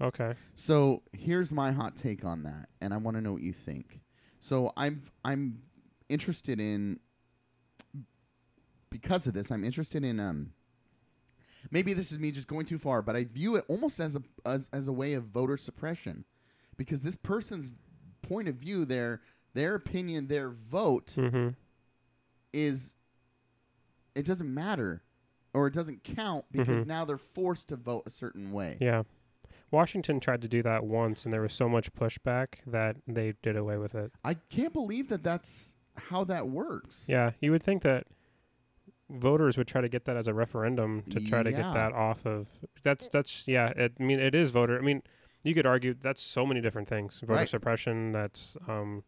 [0.00, 0.34] okay.
[0.54, 4.00] So here's my hot take on that, and I want to know what you think.
[4.40, 5.62] So I'm I'm
[6.08, 7.00] interested in
[8.90, 9.50] because of this.
[9.50, 10.52] I'm interested in um.
[11.70, 14.22] Maybe this is me just going too far, but I view it almost as a
[14.44, 16.24] as, as a way of voter suppression,
[16.76, 17.70] because this person's
[18.22, 19.20] point of view, their
[19.54, 21.48] their opinion, their vote hmm
[22.52, 22.94] is
[24.14, 25.02] it doesn't matter
[25.54, 26.86] or it doesn't count because Mhm.
[26.86, 28.76] now they're forced to vote a certain way.
[28.80, 29.02] Yeah.
[29.72, 33.56] Washington tried to do that once, and there was so much pushback that they did
[33.56, 34.12] away with it.
[34.24, 37.06] I can't believe that that's how that works.
[37.08, 38.06] Yeah, you would think that
[39.10, 42.24] voters would try to get that as a referendum to try to get that off
[42.26, 42.48] of.
[42.82, 43.68] That's that's yeah.
[43.76, 44.78] It, I mean, it is voter.
[44.78, 45.02] I mean,
[45.42, 47.20] you could argue that's so many different things.
[47.20, 47.48] Voter Right.
[47.48, 48.12] suppression.
[48.12, 49.02] That's um,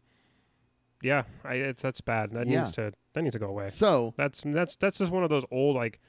[1.01, 1.23] yeah.
[1.43, 2.31] I it's that's bad.
[2.31, 2.59] That Yeah.
[2.59, 3.67] needs to that needs to go away.
[3.69, 5.99] So That's that's that's just one of those old like,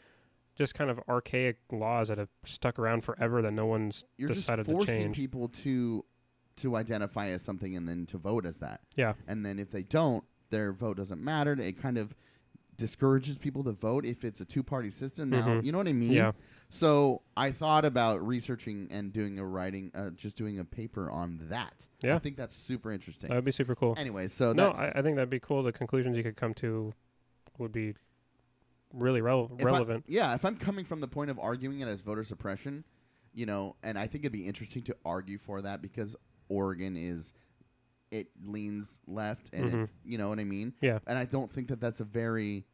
[0.56, 4.64] just kind of archaic laws that have stuck around forever that no one's you're decided
[4.66, 5.16] just to forcing change.
[5.16, 6.04] people to
[6.56, 8.80] to identify as something and then to vote as that.
[8.94, 9.14] Yeah.
[9.26, 11.52] And then if they don't, their vote doesn't matter.
[11.60, 12.14] It kind of
[12.76, 15.46] discourages people to vote if it's a two party system now.
[15.46, 15.64] Mhm.
[15.64, 16.12] You know what I mean?
[16.12, 16.32] Yeah.
[16.70, 21.38] So I thought about researching and doing a writing, uh, just doing a paper on
[21.50, 21.86] that.
[22.00, 22.16] Yeah.
[22.16, 23.28] I think that's super interesting.
[23.28, 23.94] That would be super cool.
[23.96, 25.62] anyway, so no, that's, I, I think that'd be cool.
[25.62, 26.92] The conclusions you could come to
[27.58, 27.94] would be
[28.92, 30.04] really rele- if I- relevant.
[30.08, 32.84] yeah, if I'm coming from the point of arguing it as voter suppression,
[33.32, 36.14] you know, and I think it'd be interesting to argue for that because
[36.48, 37.32] Oregon is
[38.18, 39.82] it leans left and Mhm.
[39.84, 40.72] it's you know what I mean?
[40.80, 40.98] Yeah.
[41.06, 42.64] And I don't think that that's a very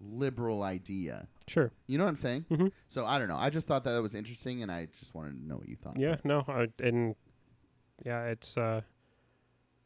[0.00, 1.28] liberal idea.
[1.46, 1.70] Sure.
[1.86, 2.46] You know what I'm saying?
[2.50, 2.72] Mhm.
[2.88, 3.36] So I don't know.
[3.36, 5.76] I just thought that, that was interesting and I just wanted to know what you
[5.76, 5.98] thought.
[5.98, 6.16] Yeah.
[6.24, 6.44] No.
[6.48, 7.14] I, and
[8.04, 8.80] yeah, it's uh,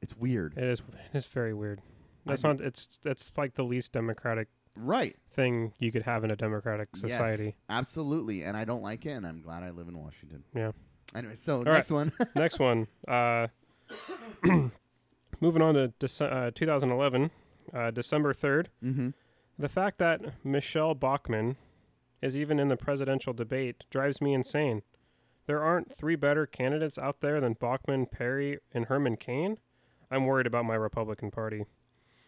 [0.03, 0.57] It's weird.
[0.57, 0.81] it is
[1.12, 1.81] it is very weird.
[2.27, 2.61] That's not.
[2.61, 5.16] It's that's like the least democratic Right.
[5.31, 7.57] thing you could have in a democratic Yes, society.
[7.68, 8.42] absolutely.
[8.44, 10.44] And I don't like it and I'm glad I live in Washington.
[10.55, 10.73] Yeah.
[11.14, 12.12] Anyway, so next one.
[12.37, 12.87] Next one.
[13.09, 13.49] Uh,
[15.40, 17.31] moving on to Dece- uh, 2011,
[17.72, 18.66] uh, December 3rd.
[18.85, 19.09] mm-hmm.
[19.59, 21.57] The fact that Michele Bachmann
[22.22, 24.81] is even in the presidential debate drives me insane.
[25.46, 29.59] There aren't three better candidates out there than Bachmann, Perry, and Herman Cain.
[30.11, 31.66] I'm worried about my Republican Party.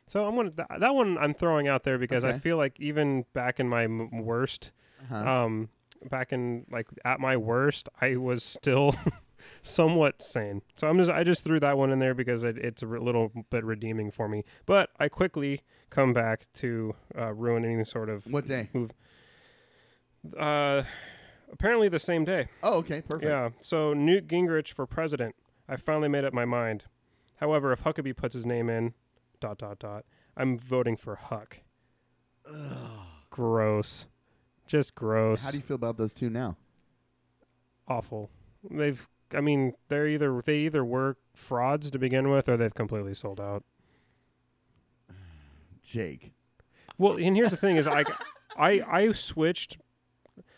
[0.08, 3.24] So I'm gonna th- that one I'm throwing out there because I feel like even
[3.32, 4.72] back in my m- worst,
[5.04, 5.16] Uh-huh.
[5.44, 5.68] um,
[6.10, 8.94] back in like at my worst, I was still
[9.62, 10.62] somewhat sane.
[10.76, 13.32] So I'm just I just threw that one in there because it, it's a little
[13.50, 14.44] bit redeeming for me.
[14.66, 18.70] But I quickly come back to uh, ruin any sort of what day?
[18.72, 18.92] move.
[20.38, 20.82] uh,
[21.52, 22.48] apparently the same day.
[22.62, 23.28] Oh, okay, perfect.
[23.28, 23.50] Yeah.
[23.60, 25.34] So Newt Gingrich for president.
[25.68, 26.84] I finally made up my mind.
[27.36, 28.94] However, if Huckabee puts his name in,
[29.40, 30.04] dot dot dot,
[30.36, 31.58] I'm voting for Huck.
[32.48, 33.06] Ugh.
[33.30, 34.06] Gross.
[34.66, 35.44] Just gross.
[35.44, 36.56] How do you feel about those two now?
[37.88, 38.30] awful.
[38.70, 43.14] They've I mean, they're either they either were frauds to begin with or they've completely
[43.14, 43.64] sold out.
[45.82, 46.32] Jake.
[46.98, 48.04] Well, and here's the thing is I
[48.56, 49.78] I I switched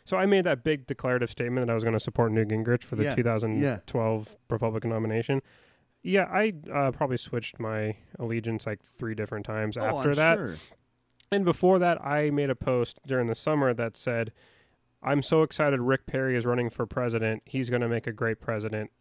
[0.05, 2.85] so I made that big declarative statement that I was going to support Newt Gingrich
[2.85, 5.41] for the Yeah, 2012 Republican nomination.
[6.03, 10.37] Yeah, I uh, probably switched my allegiance like three different times oh, after I'm that.
[10.37, 10.57] Sure.
[11.33, 14.33] And before that, I made a post during the summer that said,
[15.05, 17.43] "I'm so excited Rick Perry is running for president.
[17.45, 18.91] He's going to make a great president."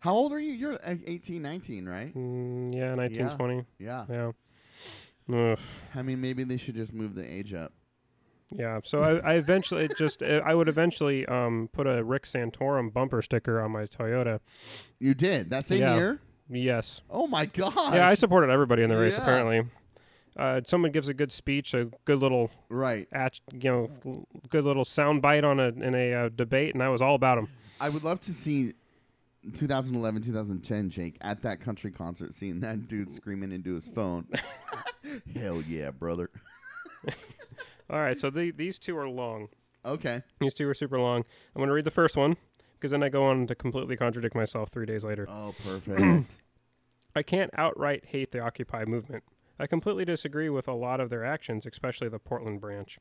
[0.00, 0.52] How old are you?
[0.52, 2.14] You're uh, 18, 19, right?
[2.14, 3.64] Mm, yeah, 1920.
[3.78, 4.04] Yeah.
[4.08, 4.32] Yeah.
[5.52, 5.58] Ugh.
[5.94, 7.72] I mean, maybe they should just move the age up.
[8.50, 8.80] Yeah.
[8.84, 13.60] So I, I eventually just I would eventually um put a Rick Santorum bumper sticker
[13.60, 14.40] on my Toyota.
[14.98, 15.96] You did that same Yeah.
[15.96, 16.20] year.
[16.48, 17.02] Yes.
[17.10, 17.94] Oh my god.
[17.94, 19.22] Yeah, I supported everybody in the race Yeah.
[19.22, 19.62] apparently.
[20.38, 23.08] Uh, someone gives a good speech, a good little, right.
[23.12, 26.88] at, you know, good little sound bite on a in a uh, debate, and I
[26.88, 27.48] was all about him.
[27.80, 28.74] I would love to see
[29.52, 34.26] 2011, 2010, Jake, at that country concert, seeing that dude screaming into his phone.
[35.34, 36.30] Hell yeah, brother.
[37.90, 39.48] All right, so the, these two are long.
[39.84, 40.22] Okay.
[40.40, 41.24] These two are super long.
[41.54, 42.36] I'm going to read the first one
[42.74, 45.26] because then I go on to completely contradict myself three days later.
[45.30, 46.36] Oh, perfect.
[47.16, 49.24] I can't outright hate the Occupy movement.
[49.58, 52.98] I completely disagree with a lot of their actions, especially the Portland branch.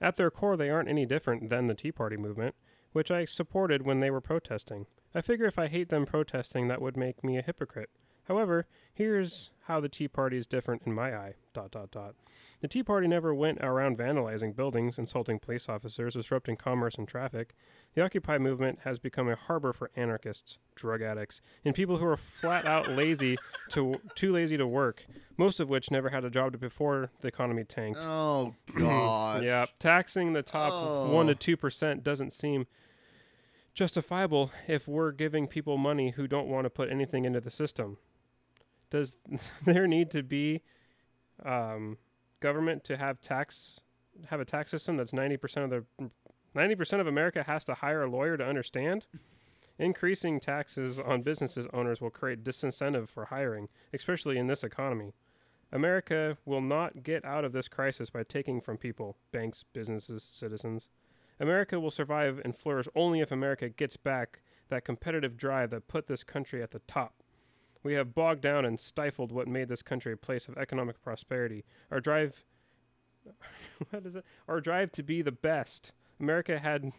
[0.00, 2.54] At their core, they aren't any different than the Tea Party movement,
[2.92, 4.86] which I supported when they were protesting.
[5.14, 7.90] I figure if I hate them protesting, that would make me a hypocrite.
[8.28, 11.34] However, here's how the Tea Party is different in my eye.
[11.52, 12.14] Dot dot dot.
[12.60, 17.54] The Tea Party never went around vandalizing buildings, insulting police officers, disrupting commerce and traffic.
[17.94, 22.16] The Occupy movement has become a harbor for anarchists, drug addicts, and people who are
[22.16, 23.36] flat out lazy
[23.70, 25.04] to too lazy to work.
[25.36, 27.98] Most of which never had a job before the economy tanked.
[28.00, 29.42] oh gosh.
[29.42, 31.10] Yeah, taxing the top Oh.
[31.10, 32.66] one to two percent doesn't seem
[33.74, 37.98] justifiable if we're giving people money who don't want to put anything into the system.
[38.94, 39.16] Does
[39.64, 40.62] there need to be
[41.44, 41.98] um,
[42.38, 43.80] government to have tax
[44.26, 46.10] have a tax system that's ninety percent of the
[46.54, 49.08] ninety percent of America has to hire a lawyer to understand?
[49.80, 55.12] Increasing taxes on businesses owners will create disincentive for hiring, especially in this economy.
[55.72, 60.88] America will not get out of this crisis by taking from people, banks, businesses, citizens.
[61.40, 66.06] America will survive and flourish only if America gets back that competitive drive that put
[66.06, 67.23] this country at the top.
[67.84, 71.64] We have bogged down and stifled what made this country a place of economic prosperity.
[71.92, 72.44] Our drive
[73.90, 74.24] what is it?
[74.48, 75.92] Our drive to be the best.
[76.20, 76.92] America had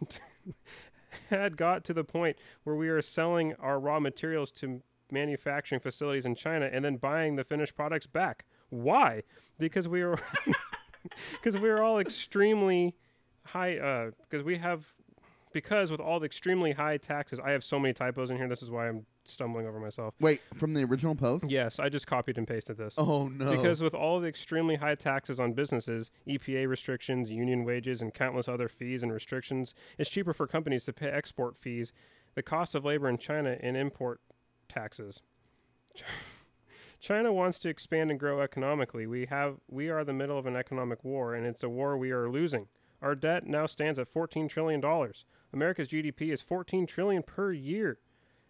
[1.30, 6.26] had got to the point where we are selling our raw materials to manufacturing facilities
[6.26, 8.44] in China and then buying the finished products back.
[8.70, 9.22] Why?
[9.58, 10.18] Because we are
[11.32, 12.94] because we are all extremely
[13.44, 14.84] high uh because we have
[15.52, 18.48] because with all the extremely high taxes, I have so many typos in here.
[18.48, 20.14] This is why I'm stumbling over myself.
[20.20, 21.44] Wait, from the original post?
[21.48, 22.94] Yes, I just copied and pasted this.
[22.98, 23.50] Oh no.
[23.50, 28.48] Because with all the extremely high taxes on businesses, EPA restrictions, union wages, and countless
[28.48, 31.92] other fees and restrictions, it's cheaper for companies to pay export fees,
[32.34, 34.20] the cost of labor in China, and import
[34.68, 35.22] taxes.
[37.00, 39.06] China wants to expand and grow economically.
[39.06, 42.10] We have we are the middle of an economic war, and it's a war we
[42.10, 42.68] are losing.
[43.02, 45.24] Our debt now stands at 14 trillion dollars.
[45.52, 47.98] America's GDP is 14 trillion per year.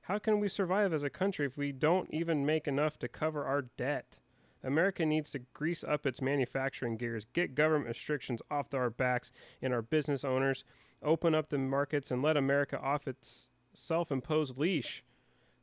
[0.07, 3.45] How can we survive as a country if we don't even make enough to cover
[3.45, 4.21] our debt?
[4.63, 9.75] America needs to grease up its manufacturing gears, get government restrictions off our backs and
[9.75, 10.63] our business owners,
[11.03, 15.03] open up the markets, and let America off its self imposed leash.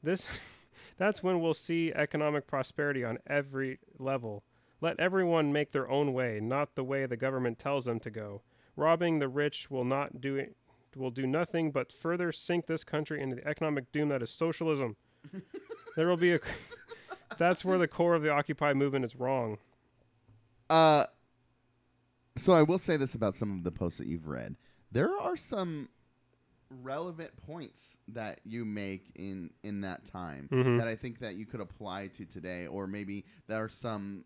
[0.02, 0.28] This
[0.98, 4.44] that's when we'll see economic prosperity on every level.
[4.82, 8.42] Let everyone make their own way, not the way the government tells them to go.
[8.76, 10.58] Robbing the rich will not do it
[10.96, 14.96] will do nothing but further sink this country into the economic doom that is socialism.
[15.96, 16.40] there will be a
[17.38, 19.58] that's where the core of the occupy movement is wrong.
[20.70, 21.06] Uh
[22.38, 24.56] so I will say this about some of the posts that you've read.
[24.92, 25.90] There are some
[26.82, 30.80] relevant points that you make in in that time Mhm.
[30.80, 34.26] that I think that you could apply to today or maybe there are some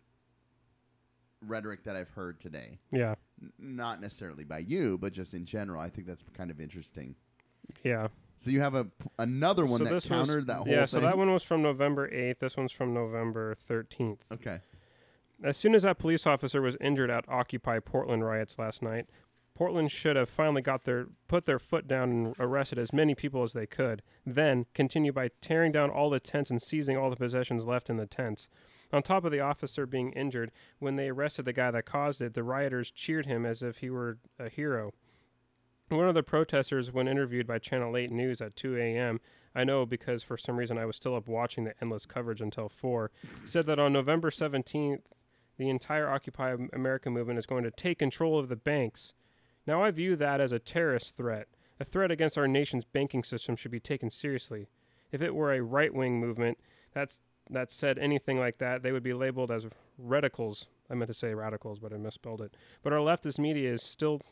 [1.46, 2.78] rhetoric that I've heard today.
[2.90, 3.14] Yeah.
[3.42, 5.80] N- not necessarily by you, but just in general.
[5.80, 7.14] I think that's kind of interesting.
[7.84, 8.08] Yeah.
[8.36, 10.72] So you have a p- another one so that this was- countered that whole thing.
[10.74, 10.86] Yeah, thing.
[10.88, 12.38] so that one was from November 8th.
[12.40, 14.18] This one's from November 13th.
[14.32, 14.60] Okay.
[15.42, 19.06] As soon as that police officer was injured at Occupy Portland riots last night,
[19.54, 23.42] Portland should have finally got their put their foot down and arrested as many people
[23.42, 24.02] as they could.
[24.24, 27.96] Then continue by tearing down all the tents and seizing all the possessions left in
[27.96, 28.48] the tents.
[28.92, 32.34] On top of the officer being injured, when they arrested the guy that caused it,
[32.34, 34.94] the rioters cheered him as if he were a hero.
[35.88, 39.20] One of the protesters, when interviewed by Channel 8 News at 2 a.m.,
[39.54, 42.68] I know because for some reason I was still up watching the endless coverage until
[42.68, 43.10] 4,
[43.44, 45.00] said that on November 17th,
[45.56, 49.12] the entire Occupy America movement is going to take control of the banks.
[49.66, 51.48] Now, I view that as a terrorist threat.
[51.80, 54.68] A threat against our nation's banking system should be taken seriously.
[55.10, 56.58] If it were a right wing movement
[56.92, 57.18] that's,
[57.50, 59.66] that said anything like that, they would be labeled as
[59.98, 60.68] radicals.
[60.90, 62.56] I meant to say radicals, but I misspelled it.
[62.82, 64.20] But our leftist media is still.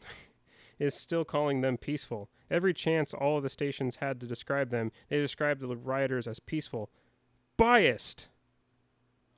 [0.78, 2.28] is still calling them peaceful.
[2.50, 6.38] Every chance all of the stations had to describe them, they described the rioters as
[6.38, 6.90] peaceful.
[7.56, 8.28] Biased.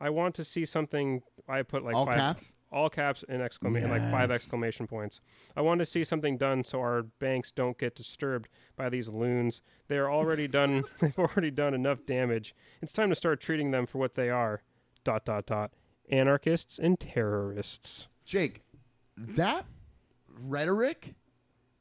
[0.00, 1.22] I want to see something.
[1.48, 2.54] I put like All five, caps?
[2.70, 5.20] all caps and exclamation like five exclamation points.
[5.56, 9.61] I want to see something done so our banks don't get disturbed by these loons.
[9.88, 10.82] They are already done.
[11.00, 12.54] They've already done enough damage.
[12.82, 14.62] It's time to start treating them for what they are.
[15.04, 15.72] Dot dot dot.
[16.11, 18.08] Anarchists and terrorists.
[18.24, 18.62] Jake,
[19.16, 19.64] that
[20.42, 21.14] rhetoric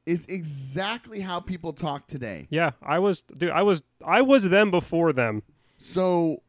[0.06, 2.48] is exactly how people talk today.
[2.50, 3.50] Yeah, I was dude.
[3.52, 5.44] I was I was them before them.
[5.78, 6.42] So,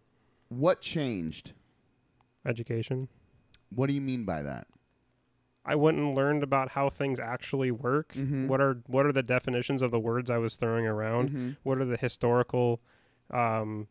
[0.49, 1.53] what changed?
[2.47, 3.09] Education.
[3.71, 4.67] What do you mean by that?
[5.65, 8.15] I went and learned about how things actually work.
[8.15, 8.47] Mhm.
[8.49, 11.31] What are what are the definitions of the words I was throwing around?
[11.31, 11.57] Mhm.
[11.63, 12.81] What are the historical
[13.31, 13.89] um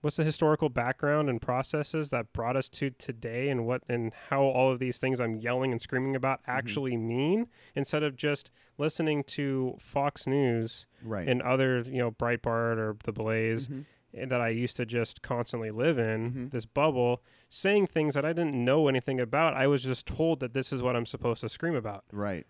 [0.00, 4.42] what's the historical background and processes that brought us to today and what and how
[4.42, 6.50] all of these things I'm yelling and screaming about Mm-hmm.
[6.50, 11.28] actually mean instead of just listening to Fox News Right.
[11.28, 13.84] and other, you know, Breitbart or The Blaze Mhm.
[14.12, 16.50] That I used to just constantly live in Mhm.
[16.50, 19.54] this bubble, saying things that I didn't know anything about.
[19.54, 22.04] I was just told that this is what I'm supposed to scream about.
[22.12, 22.46] Right.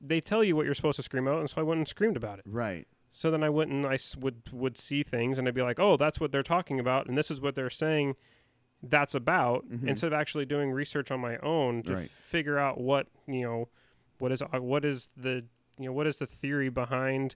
[0.00, 2.16] They tell you what you're supposed to scream out, and so I went and screamed
[2.16, 2.44] about it.
[2.46, 2.86] Right.
[3.12, 5.80] So then I went and I s- would would see things, and I'd be like,
[5.80, 8.14] "Oh, that's what they're talking about, and this is what they're saying."
[8.82, 9.88] That's about Mhm.
[9.88, 12.10] instead of actually doing research on my own to Right.
[12.10, 13.68] figure out what you know,
[14.18, 15.46] what is uh, what is the
[15.78, 17.34] you know what is the theory behind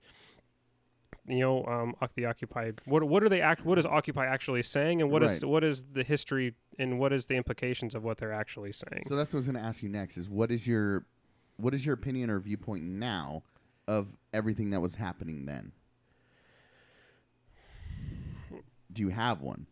[1.30, 5.00] you know um the occupy what what are they act what is occupy actually saying
[5.00, 5.44] and what is Right.
[5.44, 9.16] what is the history and what is the implications of what they're actually saying So
[9.16, 11.06] that's what I was going to ask you next is what is your
[11.56, 13.42] what is your opinion or viewpoint now
[13.86, 15.72] of everything that was happening then?
[18.92, 19.66] Do you have one?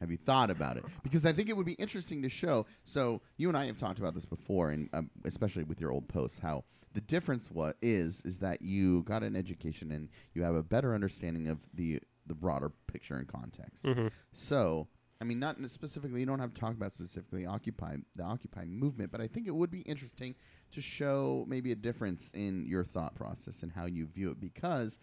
[0.00, 0.84] Have you thought about it?
[1.02, 2.66] Because I think it would be interesting to show.
[2.84, 6.08] So you and I have talked about this before, and um, especially with your old
[6.08, 10.54] posts, how the difference what is is that you got an education and you have
[10.54, 13.84] a better understanding of the the broader picture and context.
[13.84, 14.10] Mhm.
[14.32, 14.86] So,
[15.20, 19.10] I mean, not specifically, you don't have to talk about specifically Occupy the Occupy movement,
[19.10, 20.34] but I think it would be interesting
[20.72, 24.98] to show maybe a difference in your thought process and how you view it because.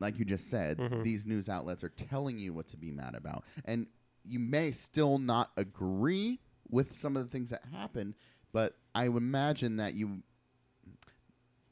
[0.00, 1.04] Like you just said, Mhm.
[1.04, 3.44] these news outlets are telling you what to be mad about.
[3.64, 3.86] And
[4.24, 8.14] you may still not agree with some of the things that happened,
[8.54, 10.22] but I would imagine that you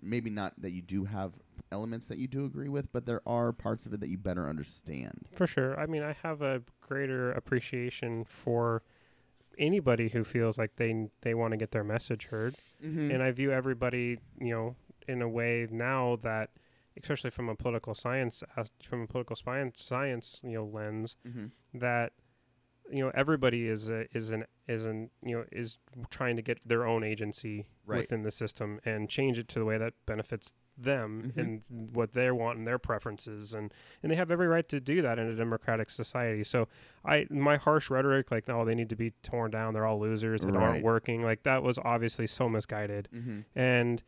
[0.03, 1.33] maybe not that you do have
[1.71, 4.49] elements that you do agree with, but there are parts of it that you better
[4.49, 5.29] understand.
[5.35, 5.79] For sure.
[5.79, 8.83] I mean, I have a greater appreciation for
[9.59, 13.13] anybody who feels like they they want to get their message heard, Mm-hmm.
[13.13, 14.75] and I view everybody, you know,
[15.07, 16.51] in a way now that,
[17.01, 18.43] especially from a political science,
[18.83, 21.47] from a political science science, you know, lens, mm-hmm.
[21.79, 22.13] that
[22.93, 25.79] you know everybody is a, is an is an you know is
[26.11, 27.99] trying to get their own agency Right.
[28.03, 31.41] within the system and change it to the way that benefits them Mhm.
[31.41, 31.63] and
[31.95, 35.19] what they want and their preferences and and they have every right to do that
[35.19, 36.69] in a democratic society so
[37.05, 40.41] i my harsh rhetoric like oh they need to be torn down they're all losers
[40.41, 40.63] that Right.
[40.63, 43.41] aren't working like that was obviously so misguided Mm-hmm.
[43.55, 44.03] and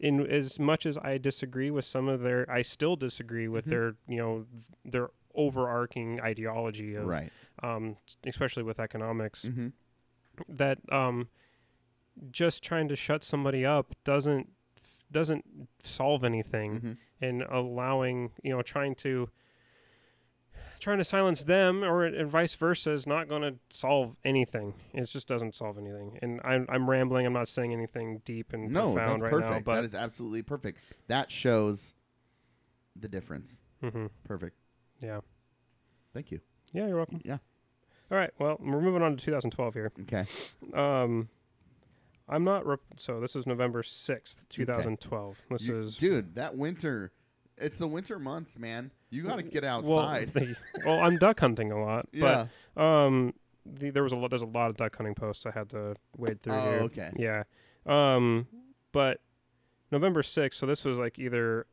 [0.00, 3.70] in as much as I disagree with some of their, I still disagree with Mhm.
[3.70, 4.46] their, you know,
[4.84, 5.08] their
[5.38, 7.30] overarching ideology of, Right.
[7.62, 9.44] um, especially with economics.
[9.46, 9.68] Mm-hmm.
[10.48, 11.28] That um,
[12.30, 14.50] just trying to shut somebody up doesn't
[15.10, 15.44] doesn't
[15.82, 16.92] solve anything, Mm-hmm.
[17.24, 19.30] and allowing you know trying to
[20.80, 24.74] trying to silence them or and vice versa is not going to solve anything.
[24.92, 26.18] It just doesn't solve anything.
[26.22, 27.26] And I'm I'm rambling.
[27.26, 29.50] I'm not saying anything deep and No, profound right perfect.
[29.50, 30.78] now, but that is absolutely perfect.
[31.08, 31.94] That shows
[32.94, 33.58] the difference.
[33.80, 34.56] hmm Perfect.
[35.00, 35.20] Yeah.
[36.14, 36.40] Thank you.
[36.72, 37.20] Yeah, you're welcome.
[37.24, 37.38] Yeah.
[38.10, 38.30] All right.
[38.38, 39.92] Well, we're moving on to 2012 here.
[40.02, 40.24] Okay.
[40.74, 41.28] Um,
[42.28, 42.66] I'm not.
[42.66, 45.36] Rep- so this is November 6th, 2012.
[45.50, 46.34] This You- is dude.
[46.34, 47.12] That winter.
[47.56, 48.92] It's the winter months, man.
[49.10, 50.32] You got to get well, outside.
[50.32, 52.46] the- well, I'm duck hunting a lot, yeah.
[52.74, 53.34] but um,
[53.66, 54.30] the, there was a lot.
[54.30, 56.78] There's a lot of duck hunting posts I had to wade through Oh, here.
[56.82, 57.10] okay.
[57.16, 57.42] Yeah.
[57.86, 58.46] Um,
[58.92, 59.20] but
[59.90, 60.54] November 6th.
[60.54, 61.66] So this was like either.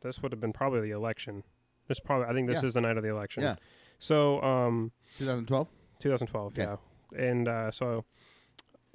[0.00, 1.42] This would have been probably the election.
[1.88, 2.26] This probably.
[2.28, 2.66] I think this Yeah.
[2.68, 3.42] is the night of the election.
[3.42, 3.56] Yeah.
[3.98, 5.68] So um, 2012.
[6.00, 6.52] 2012.
[6.52, 6.62] Okay.
[6.62, 6.76] Yeah.
[7.18, 8.04] And uh, so.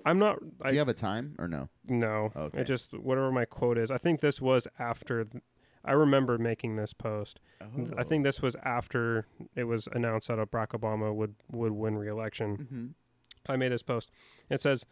[0.05, 0.37] I'm not.
[0.61, 1.69] I, Do you have a time or no?
[1.87, 2.31] No.
[2.35, 2.59] Okay.
[2.59, 3.89] It just whatever my quote is.
[3.89, 5.23] I think this was after.
[5.23, 5.43] Th-
[5.85, 7.39] I remember making this post.
[7.61, 7.65] I
[7.97, 8.03] Oh.
[8.03, 12.57] think this was after it was announced that Barack Obama would would win re-election.
[12.57, 13.51] Mm-hmm.
[13.51, 14.09] I made this post.
[14.49, 14.85] It says,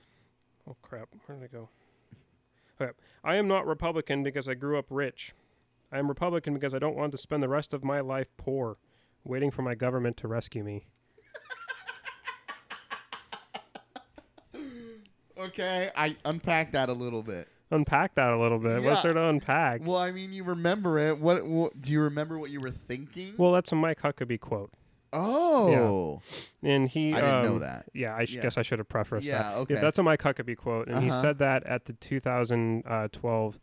[0.68, 1.70] "Oh crap, where did it go?"
[2.82, 2.91] Okay,
[3.24, 5.34] I am not Republican because I grew up rich.
[5.91, 8.77] I am Republican because I don't want to spend the rest of my life poor,
[9.23, 10.85] waiting for my government to rescue me.
[15.37, 17.47] Okay, I unpack that a little bit.
[17.71, 18.83] Unpack that a little bit.
[18.83, 19.13] What's Yeah.
[19.13, 19.81] there to unpack?
[19.83, 21.17] Well, I mean, you remember it.
[21.17, 22.37] What, what do you remember?
[22.37, 23.33] What you were thinking?
[23.37, 24.71] Well, that's a Mike Huckabee quote,
[25.13, 26.21] oh,
[26.61, 27.13] and he.
[27.13, 27.85] I didn't know um, that.
[27.93, 28.41] Yeah, I sh- Yeah.
[28.43, 29.31] guess I should have prefaced that.
[29.31, 29.75] Yeah, okay.
[29.75, 31.21] Yeah, that's a Mike Huckabee quote, and he Uh-huh.
[31.21, 33.59] said that at the 2012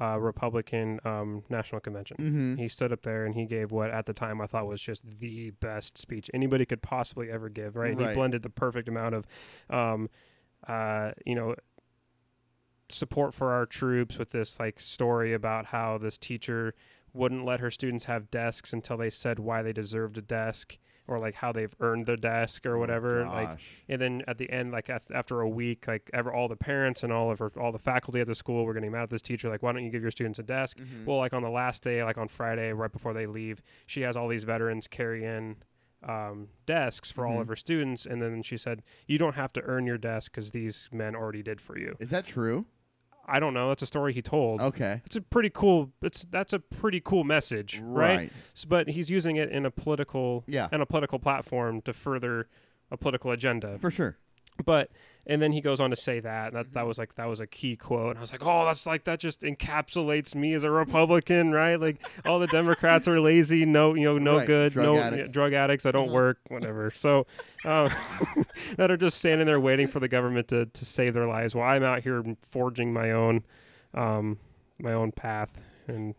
[0.00, 2.16] uh, Republican um, National Convention.
[2.18, 2.54] mm-hmm.
[2.56, 5.02] He stood up there and he gave what at the time I thought was just
[5.04, 7.76] the best speech anybody could possibly ever give.
[7.76, 7.92] Right?
[7.92, 9.26] And he blended the perfect amount of,
[9.68, 10.08] um,
[10.66, 11.54] uh, you know,
[12.90, 16.74] support for our troops with this like story about how this teacher
[17.12, 20.78] wouldn't let her students have desks until they said why they deserved a desk
[21.10, 23.24] or like how they've earned their desk or whatever.
[23.26, 23.66] Like Oh, Gosh.
[23.88, 27.02] and then at the end, like af- after a week, like ever all the parents
[27.02, 29.22] and all of her, all the faculty at the school were getting mad at this
[29.22, 29.48] teacher.
[29.48, 30.78] Like, why don't you give your students a desk?
[30.78, 31.04] Mhm.
[31.06, 34.16] Well, like on the last day, like on Friday, right before they leave, she has
[34.16, 35.56] all these veterans carry in
[36.02, 37.40] um, desks for all Mhm.
[37.42, 40.50] of her students, and then she said, "You don't have to earn your desk because
[40.50, 42.64] these men already did for you." Is that true?
[43.30, 43.68] I don't know.
[43.68, 44.60] That's a story he told.
[44.60, 45.00] Okay.
[45.06, 45.90] It's a pretty cool.
[46.02, 48.30] It's that's a pretty cool message, right?
[48.56, 50.68] S- But he's using it in a political Yeah.
[50.72, 52.48] and a political platform to further
[52.90, 53.78] a political agenda.
[53.78, 54.16] For sure.
[54.64, 54.90] But
[55.26, 57.46] and then he goes on to say that that that was like that was a
[57.46, 58.10] key quote.
[58.10, 61.78] And I was like, oh, that's like that just encapsulates me as a Republican, right?
[61.80, 65.30] Like all the Democrats are lazy, no, you know, no Right, good, drug no addicts.
[65.32, 66.14] drug addicts that don't Uh-huh.
[66.14, 66.90] work, whatever.
[66.90, 67.26] So
[67.64, 67.90] um,
[68.76, 71.70] that are just standing there waiting for the government to to save their lives while
[71.70, 73.44] I'm out here forging my own
[73.94, 74.38] um
[74.78, 76.14] my own path and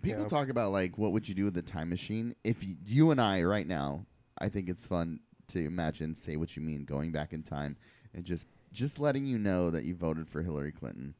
[0.00, 0.28] People Yeah.
[0.28, 3.20] talk about like what would you do with the time machine if y- you and
[3.20, 4.06] I right now.
[4.38, 5.18] I think it's fun
[5.48, 7.76] to imagine say what you mean going back in time
[8.14, 11.14] and just just letting you know that you voted for Hillary Clinton.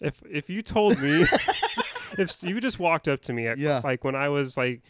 [0.00, 1.24] if if you told me
[2.18, 3.80] if you just walked up to me at, Yeah.
[3.82, 4.82] like when I was like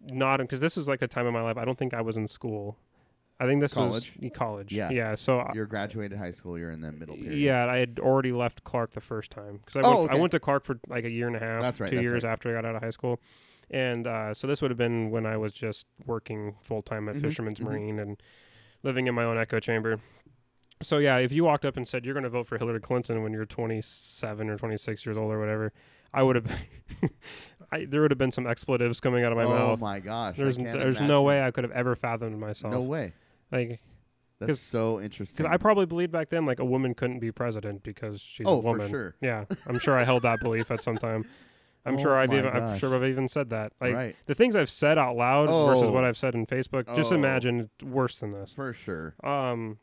[0.00, 2.16] not because this is like a time in my life I don't think I was
[2.16, 2.76] in school.
[3.40, 4.16] I think this College?
[4.20, 4.72] was college.
[4.72, 4.90] Yeah.
[4.90, 5.14] yeah.
[5.14, 6.58] So You're graduated high school.
[6.58, 7.38] You're in the middle period.
[7.38, 10.30] Yeah, I had already left Clark the first time because I Oh, went I went
[10.32, 12.32] to Clark for like a year and a half, That's right, two years right.
[12.32, 13.20] after I got out of high school,
[13.70, 17.16] and uh, so this would have been when I was just working full time at
[17.16, 17.64] Mhm, Fisherman's mhm.
[17.64, 18.20] Marine and
[18.82, 20.00] living in my own echo chamber.
[20.82, 23.22] So yeah, if you walked up and said you're going to vote for Hillary Clinton
[23.22, 25.72] when you're 27 or 26 years old or whatever,
[26.14, 26.50] I would have.
[27.72, 29.78] I, there would have been some expletives coming out of my oh mouth.
[29.78, 30.36] Oh my gosh.
[30.36, 32.72] There's there's no way I could have ever fathomed myself.
[32.72, 33.12] No way.
[33.52, 33.80] Like
[34.40, 35.42] that's so interesting.
[35.44, 38.60] because I probably believed back then like a woman couldn't be president because she's Oh,
[38.60, 38.88] a for woman.
[38.88, 39.16] sure.
[39.20, 41.24] Yeah, I'm sure I held that belief at some time.
[41.86, 43.72] I'm Oh sure I've even I'm sure I've even said that.
[43.80, 44.16] Like right.
[44.26, 45.92] the things I've said out loud versus Oh.
[45.92, 46.94] what I've said in Facebook.
[46.96, 47.14] Just Oh.
[47.14, 48.52] imagine worse than this.
[48.52, 49.14] For sure.
[49.24, 49.78] Um,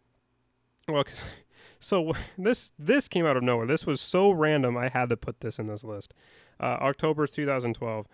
[0.88, 1.04] well,
[1.80, 3.66] so this this came out of nowhere.
[3.66, 4.78] This was so random.
[4.78, 6.14] I had to put this in this list.
[6.60, 8.08] Uh, October 2012.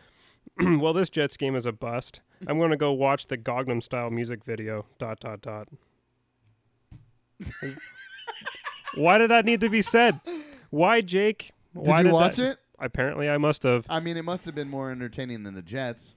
[0.79, 2.21] well, this Jets game is a bust.
[2.47, 4.85] I'm going to go watch the Gangnam Style music video.
[4.99, 5.67] Dot dot dot.
[8.95, 10.19] Why did that need to be said?
[10.69, 11.51] Why, Jake?
[11.75, 12.57] Did Why you did watch that- it?
[12.81, 13.85] Apparently, I must have.
[13.89, 16.15] I mean, it must have been more entertaining than the Jets.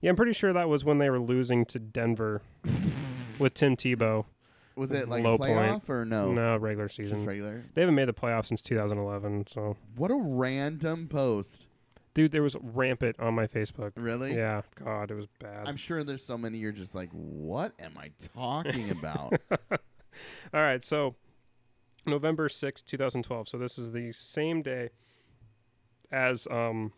[0.00, 2.42] Yeah, I'm pretty sure that was when they were losing to Denver
[3.38, 4.26] with Tim Tebow.
[4.76, 5.90] Was it like Low a playoff point.
[5.90, 6.32] or no?
[6.32, 7.24] No, regular Just season.
[7.24, 7.62] regular.
[7.74, 9.46] They haven't made the playoffs since 2011.
[9.52, 11.68] So, What a random post.
[12.12, 13.92] dude, there was rampant on my Facebook.
[13.96, 14.34] Really?
[14.34, 15.68] Yeah, God, it was bad.
[15.68, 19.34] I'm sure there's so many you're just like, what am I talking about?
[19.70, 21.14] All right, so
[22.04, 23.48] November sixth, 2012.
[23.48, 24.90] So this is the same day
[26.14, 26.92] as um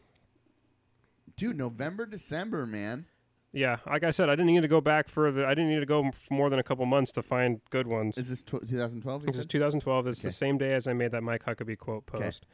[1.37, 3.05] Dude, November, December, man.
[3.53, 5.45] yeah, like I said, I didn't need to go back further.
[5.45, 8.17] I didn't need to go more than a couple months to find good ones.
[8.17, 9.23] Is this tw- 2012?
[9.23, 10.07] you This is 2012.
[10.07, 10.29] It's Okay.
[10.29, 12.25] the same day as I made that Mike Huckabee quote Okay.
[12.25, 12.47] post.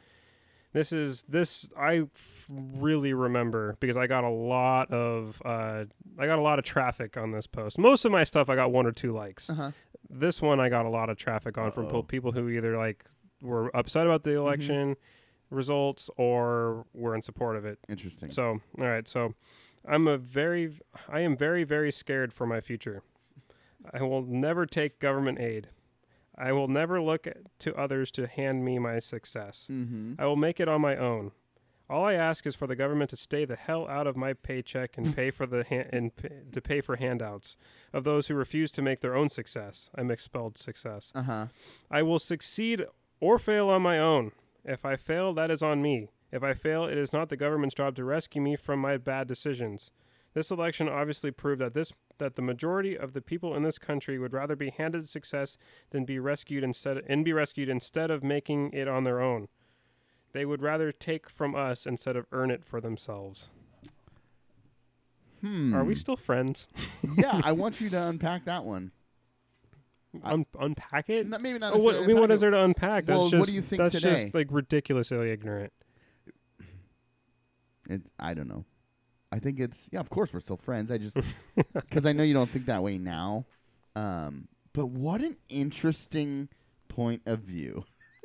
[0.73, 5.85] This is this I f- really remember because I got a lot of uh,
[6.19, 7.77] I got a lot of traffic on this post.
[7.77, 9.49] Most of my stuff I got one or two likes.
[9.51, 9.71] Uh-huh.
[10.09, 11.91] This one I got a lot of traffic on from Uh-oh.
[11.91, 13.05] po- people who either like
[13.41, 14.93] were upset about the Mm-hmm.
[15.53, 17.79] Results or were in support of it.
[17.87, 18.29] Interesting.
[18.31, 19.33] So, all right, so
[19.87, 20.79] I'm a very
[21.09, 23.03] I am very very scared for my future.
[23.93, 25.67] I will never take government aid.
[26.37, 27.27] I will never look
[27.59, 29.67] to others to hand me my success.
[29.71, 30.13] mm-hmm.
[30.17, 31.31] I will make it on my own.
[31.89, 34.97] All I ask is for the government to stay the hell out of my paycheck
[34.97, 37.55] and pay for the ha- and p- to pay for handouts
[37.91, 39.91] of those who refuse to make their own success.
[39.95, 41.11] I'm expelled success.
[41.13, 41.47] Uh-huh.
[41.91, 42.85] I will succeed
[43.19, 44.31] or fail on my own.
[44.65, 46.09] If I fail, that is on me.
[46.31, 49.27] If I fail, it is not the government's job to rescue me from my bad
[49.27, 49.91] decisions.
[50.33, 54.17] This election obviously proved that this that the majority of the people in this country
[54.19, 55.57] would rather be handed success
[55.89, 59.47] than be rescued instead and be rescued instead of making it on their own.
[60.31, 63.49] They would rather take from us instead of earn it for themselves.
[65.41, 65.73] Hmm.
[65.73, 66.67] Are we still friends?
[67.17, 68.91] yeah, I want you to unpack that one.
[70.23, 71.27] Un- unpack it?
[71.27, 71.73] Not, maybe not.
[71.73, 73.05] Oh, what, I mean, what is there to unpack?
[73.05, 74.23] That's Well, just, what do you think that's today?
[74.23, 75.73] just like ridiculously ignorant.
[77.89, 78.01] it.
[78.19, 78.65] I don't know.
[79.31, 79.99] I think it's yeah.
[79.99, 80.91] Of course, we're still friends.
[80.91, 81.17] I just
[81.73, 83.45] because I know you don't think that way now.
[83.95, 86.49] Um, but what an interesting
[86.89, 87.83] point of view.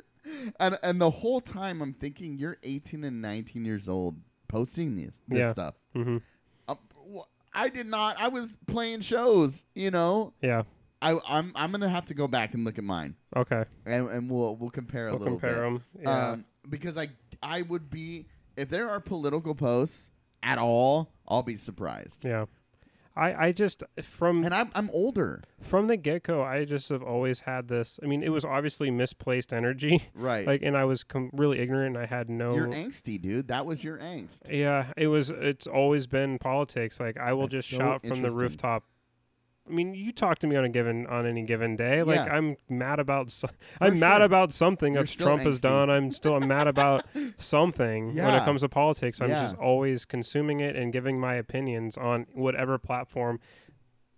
[0.59, 4.17] and and the whole time I'm thinking you're 18 and 19 years old
[4.47, 5.51] posting this this Yeah.
[5.51, 5.75] stuff.
[5.93, 6.17] hmm
[6.67, 6.77] Um,
[7.53, 8.15] I did not.
[8.21, 9.65] I was playing shows.
[9.73, 10.33] You know.
[10.43, 10.63] Yeah.
[11.01, 13.63] I I'm I'm gonna have to go back and look at mine, Okay.
[13.85, 15.61] and, and we'll we'll compare a We'll little compare bit.
[15.61, 15.83] them.
[16.01, 16.29] Yeah.
[16.31, 17.09] Um, because I
[17.41, 18.27] I would be
[18.57, 20.09] if there are political posts
[20.43, 22.23] at all, I'll be surprised.
[22.25, 22.45] yeah.
[23.15, 27.03] I, I just from And I'm I'm older, from the get go, I just have
[27.03, 27.99] always had this.
[28.01, 30.47] I mean, it was obviously misplaced energy, right?
[30.47, 31.97] like, and I was com- really ignorant.
[31.97, 32.55] and I had no.
[32.55, 33.49] You're angsty, dude.
[33.49, 34.49] That was your angst.
[34.49, 35.31] yeah, it was.
[35.31, 36.97] It's always been politics.
[36.99, 38.39] Like I will That's just so shout from the interesting.
[38.41, 38.83] rooftop.
[39.69, 42.01] I mean, you talk to me on a given on any given day.
[42.01, 42.33] Like Yeah.
[42.35, 43.29] I'm mad about.
[43.31, 43.49] So-
[43.81, 45.89] I'm mad about something You're that Trump has done.
[45.89, 47.03] I'm still I'm mad about
[47.37, 49.21] something when it comes to politics.
[49.21, 49.43] I'm Yeah.
[49.43, 53.39] just always consuming it and giving my opinions on whatever platform.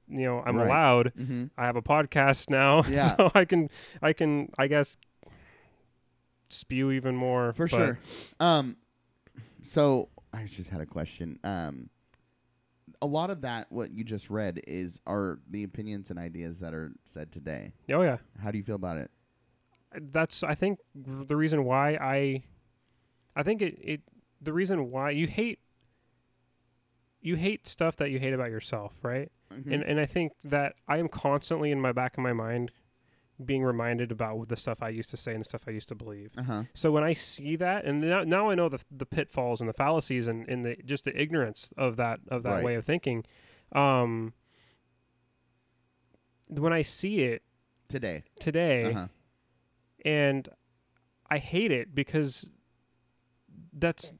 [0.07, 0.67] You know, I'm Right.
[0.67, 1.13] allowed.
[1.17, 1.45] Mm-hmm.
[1.57, 3.15] I have a podcast now, Yeah.
[3.15, 3.69] so I can,
[4.01, 4.97] I can, I guess,
[6.49, 7.99] spew even more For but- sure.
[8.39, 8.77] Um,
[9.61, 11.39] so I just had a question.
[11.43, 11.89] Um,
[13.01, 16.73] a lot of that, what you just read, is are the opinions and ideas that
[16.73, 17.73] are said today.
[17.89, 19.09] Oh yeah, How do you feel about it?
[20.11, 22.43] that's I think the reason why I,
[23.35, 24.01] I think it, it
[24.41, 25.59] the reason why you hate,
[27.21, 29.31] you hate stuff that you hate about yourself, right?
[29.51, 29.73] Mhm.
[29.73, 32.71] And and I think that I am constantly in my back of my mind,
[33.45, 35.95] being reminded about the stuff I used to say and the stuff I used to
[35.95, 36.31] believe.
[36.37, 36.63] uh huh.
[36.73, 39.73] So when I see that, and now, now I know the the pitfalls and the
[39.73, 42.63] fallacies and, and the just the ignorance of that of that Right.
[42.63, 43.23] way of thinking,
[43.73, 44.33] um,
[46.49, 47.43] when I see it
[47.89, 48.23] Today.
[48.39, 49.07] today, Uh huh.
[50.05, 50.47] and
[51.29, 52.47] I hate it because
[53.73, 54.13] that's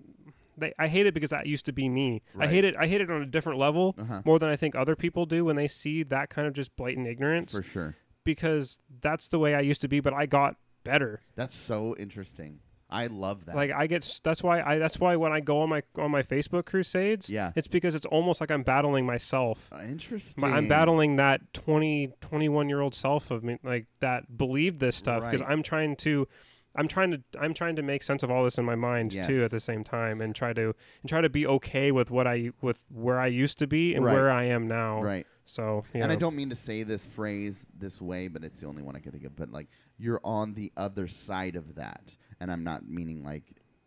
[0.77, 2.21] I hate it because that used to be me.
[2.37, 2.75] I hate it.
[2.77, 4.21] I hate it on a different level Uh huh.
[4.25, 7.07] more than I think other people do when they see that kind of just blatant
[7.07, 7.95] ignorance For sure.
[8.23, 11.21] Because that's the way I used to be, but I got better.
[11.35, 12.59] That's so interesting.
[12.89, 13.55] I love that.
[13.55, 16.23] Like I get that's why I that's why when I go on my on my
[16.23, 17.53] Facebook crusades, yeah.
[17.55, 19.69] it's because it's almost like I'm battling myself.
[19.71, 20.43] Uh, interesting.
[20.43, 25.23] I'm battling that 20 21 year old self of me like that believed this stuff
[25.23, 25.49] because Right.
[25.51, 26.27] I'm trying to
[26.75, 29.25] I'm trying to I'm trying to make sense of all this in my mind Yes.
[29.25, 32.27] too at the same time and try to and try to be okay with what
[32.27, 34.13] I with where I used to be and Right.
[34.13, 35.01] where I am now.
[35.01, 35.25] Right.
[35.51, 38.67] So you And I don't mean to say this phrase this way, but it's the
[38.67, 39.35] only one I can think of.
[39.35, 43.43] But like, you're on the other side of that, and I'm not meaning like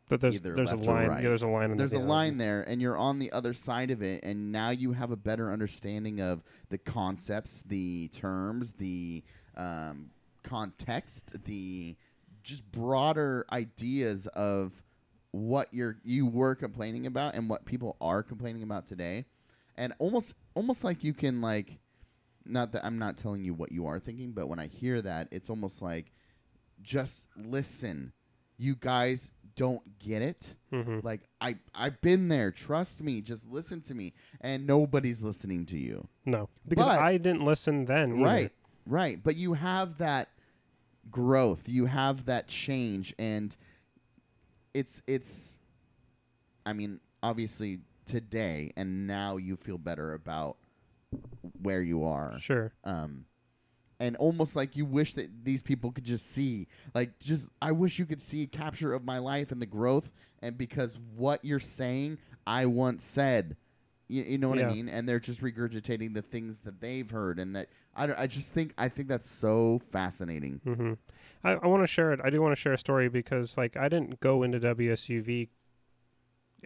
[0.09, 1.23] but there's either there's a line right.
[1.23, 3.55] yeah, there's a line in there's the a line there, and you're on the other
[3.55, 8.73] side of it, and now you have a better understanding of the concepts, the terms,
[8.73, 9.25] the
[9.57, 10.11] um,
[10.43, 11.97] context, the
[12.43, 14.73] just broader ideas of
[15.31, 19.25] what you're you were complaining about and what people are complaining about today,
[19.77, 21.79] and almost almost like you can like,
[22.45, 25.29] not that I'm not telling you what you are thinking, but when I hear that,
[25.31, 26.13] it's almost like
[26.83, 28.13] just listen.
[28.57, 30.55] You guys don't get it.
[30.73, 31.03] Mhm.
[31.03, 32.51] Like I I've been there.
[32.51, 33.21] Trust me.
[33.21, 34.13] Just listen to me.
[34.41, 36.07] And nobody's listening to you.
[36.25, 38.13] No, because But- I didn't listen then.
[38.13, 38.23] either.
[38.25, 38.53] Right.
[38.87, 39.23] Right.
[39.23, 40.29] But you have that
[41.11, 41.69] growth.
[41.69, 43.57] You have that change and
[44.73, 45.59] it's it's
[46.67, 50.57] I mean, obviously today and now you feel better about
[51.63, 52.39] where you are.
[52.41, 52.73] Sure.
[52.85, 53.25] um,
[54.01, 57.99] and almost like you wish that these people could just see, like, just I wish
[57.99, 60.11] you could see a capture of my life and the growth,
[60.43, 63.57] and because what you're saying, I once said,
[64.09, 64.69] you, you know what Yeah.
[64.69, 68.19] I mean, and they're just regurgitating the things that they've heard, and that I, don't-
[68.19, 70.61] I just think I think that's so fascinating.
[70.65, 70.95] hmm
[71.45, 72.21] I, I want to share it.
[72.23, 75.49] I do want to share a story because, like, I didn't go into WSUV.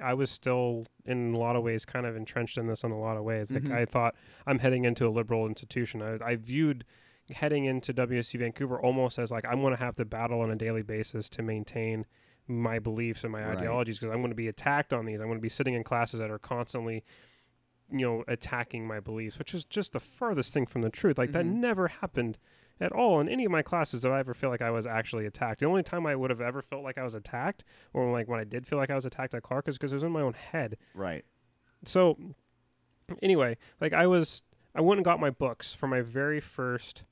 [0.01, 2.99] I was still, in a lot of ways, kind of entrenched in this in a
[2.99, 3.51] lot of ways.
[3.51, 3.72] Like, Mhm.
[3.72, 4.14] I thought
[4.46, 6.03] I'm heading into a liberal institution.
[6.03, 6.84] I, I viewed
[7.30, 10.57] heading into WSU Vancouver almost as like I'm going to have to battle on a
[10.57, 12.07] daily basis to maintain
[12.46, 13.59] my beliefs and my Right.
[13.59, 15.20] ideologies because I'm going to be attacked on these.
[15.20, 17.05] I'm going to be sitting in classes that are constantly,
[17.92, 21.18] you know, attacking my beliefs, which is just the furthest thing from the truth.
[21.18, 21.55] Like that Mhm.
[21.57, 22.38] never happened
[22.81, 25.26] at all in any of my classes did I ever feel like I was actually
[25.26, 25.61] attacked.
[25.61, 28.41] The only time I would have ever felt like I was attacked, or like when
[28.41, 30.20] I did feel like I was attacked at Clark, is because it was in my
[30.22, 30.76] own head.
[30.95, 31.24] Right.
[31.85, 32.16] So,
[33.22, 34.43] anyway, like I was,
[34.74, 37.03] I went and got my books for my very first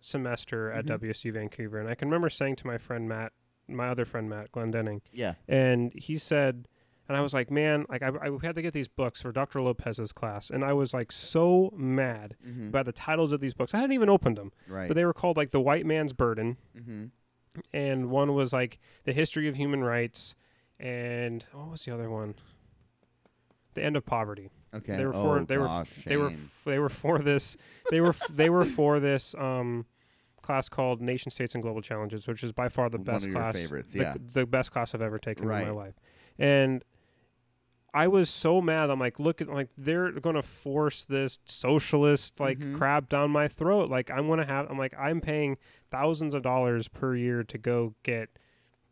[0.00, 0.88] semester at Mhm.
[1.00, 3.32] WSU Vancouver, and I can remember saying to my friend Matt,
[3.66, 5.34] my other friend Matt Glendenning, Yeah.
[5.46, 6.68] and he said,
[7.08, 9.60] and I was like, man, like I, I had to get these books for Dr.
[9.62, 12.70] Lopez's class, and I was like so mad Mm-hmm.
[12.70, 13.74] by the titles of these books.
[13.74, 14.88] I hadn't even opened them, right.
[14.88, 17.06] but they were called like The White Man's Burden, mm-hmm.
[17.72, 20.34] and one was like The History of Human Rights,
[20.78, 22.34] and what was the other one?
[23.74, 24.50] The End of Poverty.
[24.74, 24.96] Okay.
[24.96, 26.32] They were oh for they gosh, were they were
[26.66, 27.56] they were for this
[27.90, 29.86] they were f- they were for this um
[30.42, 33.32] class called Nation States and Global Challenges, which is by far the One best of
[33.32, 34.14] your class favorites, yeah.
[34.34, 35.94] the best class I've ever taken in my life.
[36.38, 36.84] And
[37.94, 38.90] I was so mad.
[38.90, 42.76] I'm like, look at like they're gonna force this socialist like Mhm.
[42.76, 43.88] crap down my throat.
[43.88, 44.70] Like I'm gonna have.
[44.70, 45.56] I'm like I'm paying
[45.90, 48.28] thousands of dollars per year to go get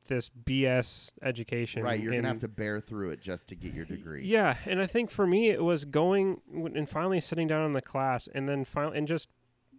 [0.08, 1.82] this BS education.
[1.82, 1.98] right.
[2.00, 4.24] You're gonna have to bear through it just to get your degree.
[4.24, 6.40] yeah, and I think for me it was going
[6.74, 9.28] and finally sitting down in the class and then finally and just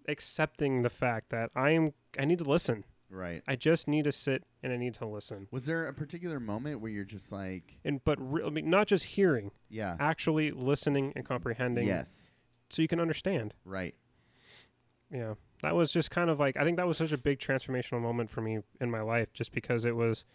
[0.08, 2.84] accepting the fact that I'm I need to listen.
[3.10, 3.42] Right.
[3.48, 5.48] I just need to sit and I need to listen.
[5.52, 8.88] Was there a particular moment where you're just like, And but re- I mean, not
[8.88, 12.32] just hearing, yeah, actually listening and comprehending yes,
[12.70, 13.54] so you can understand.
[13.66, 13.96] right.
[15.12, 15.36] Yeah.
[15.64, 18.30] That was just kind of like I think that was such a big transformational moment
[18.30, 20.26] for me in my life just because it was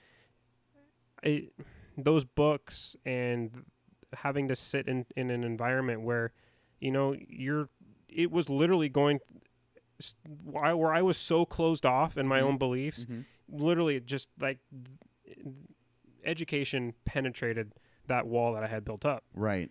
[1.22, 1.52] it,
[1.96, 3.64] those books and
[4.14, 6.32] having to sit in in an environment where
[6.80, 7.68] you know you're
[8.08, 9.20] it was literally going
[10.44, 12.44] where I- where I was so closed off in my Mhm.
[12.44, 13.24] own beliefs Mhm.
[13.48, 14.58] literally just like
[16.24, 17.72] education penetrated
[18.06, 19.70] that wall that I had built up Right.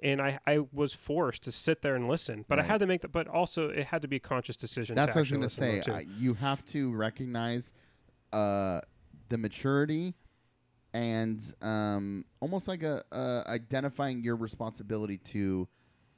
[0.00, 3.02] and I, I was forced to sit there and listen but I had to make
[3.02, 5.28] that but also it had to be a conscious decision That's to what I was
[5.52, 5.92] actually going to say.
[5.92, 7.72] I, you have to recognize
[8.32, 8.80] uh,
[9.28, 10.14] the maturity
[10.94, 15.68] and um, almost like a uh, identifying your responsibility to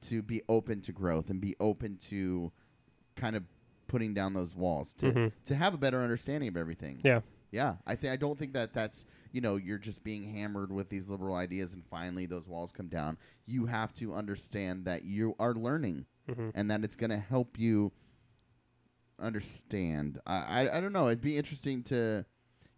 [0.02, 2.52] to be open to growth and be open to
[3.16, 3.44] kind of
[3.86, 5.32] putting down those walls to Mhm.
[5.44, 7.00] to have a better understanding of everything.
[7.04, 10.72] yeah Yeah, I think I don't think that that's you know you're just being hammered
[10.72, 13.16] with these liberal ideas and finally those walls come down.
[13.46, 17.58] You have to understand that you are learning hmm and that it's going to help
[17.58, 17.92] you
[19.20, 20.18] understand.
[20.26, 21.06] I, I I don't know.
[21.08, 22.24] It'd be interesting to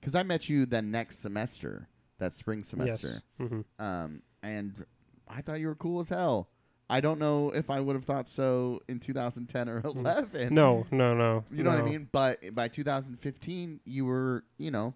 [0.00, 4.84] because I met you the next semester, that spring semester, yes hmm um, and
[5.28, 6.48] I thought you were cool as hell.
[6.88, 10.54] I don't know if I would have thought so in 2010 or 11.
[10.54, 12.08] no no no You know what I mean?
[12.12, 14.94] But by 2015, you were, you know,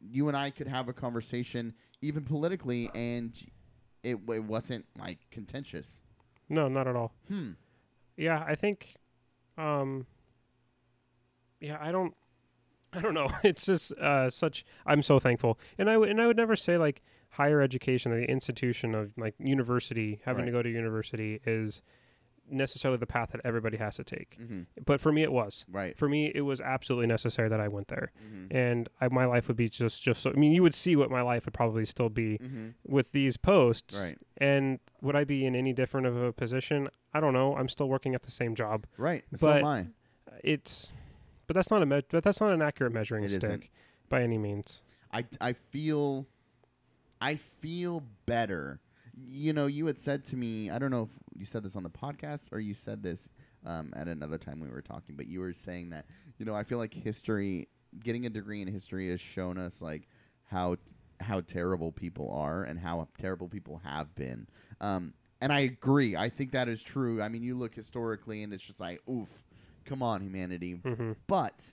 [0.00, 3.32] you and I could have a conversation, even politically, and
[4.02, 6.02] it, it wasn't like contentious.
[6.48, 7.52] no not at all Hmm.
[8.16, 8.94] yeah I think
[9.58, 10.06] um
[11.60, 12.14] yeah I don't
[12.92, 13.28] I don't know.
[13.44, 14.64] It's just uh, such.
[14.86, 17.02] I'm so thankful, and I w- and I would never say like
[17.36, 21.82] higher education, the institution of like university, having to go to university is
[22.48, 24.38] necessarily the path that everybody has to take.
[24.40, 24.60] Mm-hmm.
[24.84, 25.64] But for me, it was.
[25.68, 25.98] Right.
[25.98, 28.56] For me, it was absolutely necessary that I went there, Mm-hmm.
[28.56, 30.22] and I, my life would be just just.
[30.22, 32.68] So, I mean, you would see what my life would probably still be Mm-hmm.
[32.86, 34.00] with these posts.
[34.00, 34.18] Right.
[34.38, 36.88] And would I be in any different of a position?
[37.12, 37.56] I don't know.
[37.56, 38.86] I'm still working at the same job.
[38.96, 39.24] Right.
[39.36, 39.86] So But- am I.
[40.44, 40.92] It's,
[41.46, 43.64] but that's not a me- but that's not an accurate measuring It stick isn't.
[44.08, 44.82] by any means.
[45.12, 46.26] I, I feel
[47.20, 48.80] I feel better.
[49.16, 51.82] You know, you had said to me, I don't know if you said this on
[51.82, 53.28] the podcast or you said this
[53.64, 56.06] um, at another time we were talking, but you were saying that,
[56.38, 57.68] you know, I feel like history,
[58.02, 60.08] getting a degree in history has shown us like
[60.44, 60.76] how
[61.18, 64.46] how terrible people are and how terrible people have been.
[64.82, 66.14] Um, and I agree.
[66.14, 67.22] I think that is true.
[67.22, 69.28] I mean, you look historically and it's just like, oof,
[69.86, 70.72] come on, humanity.
[70.74, 71.72] hmm But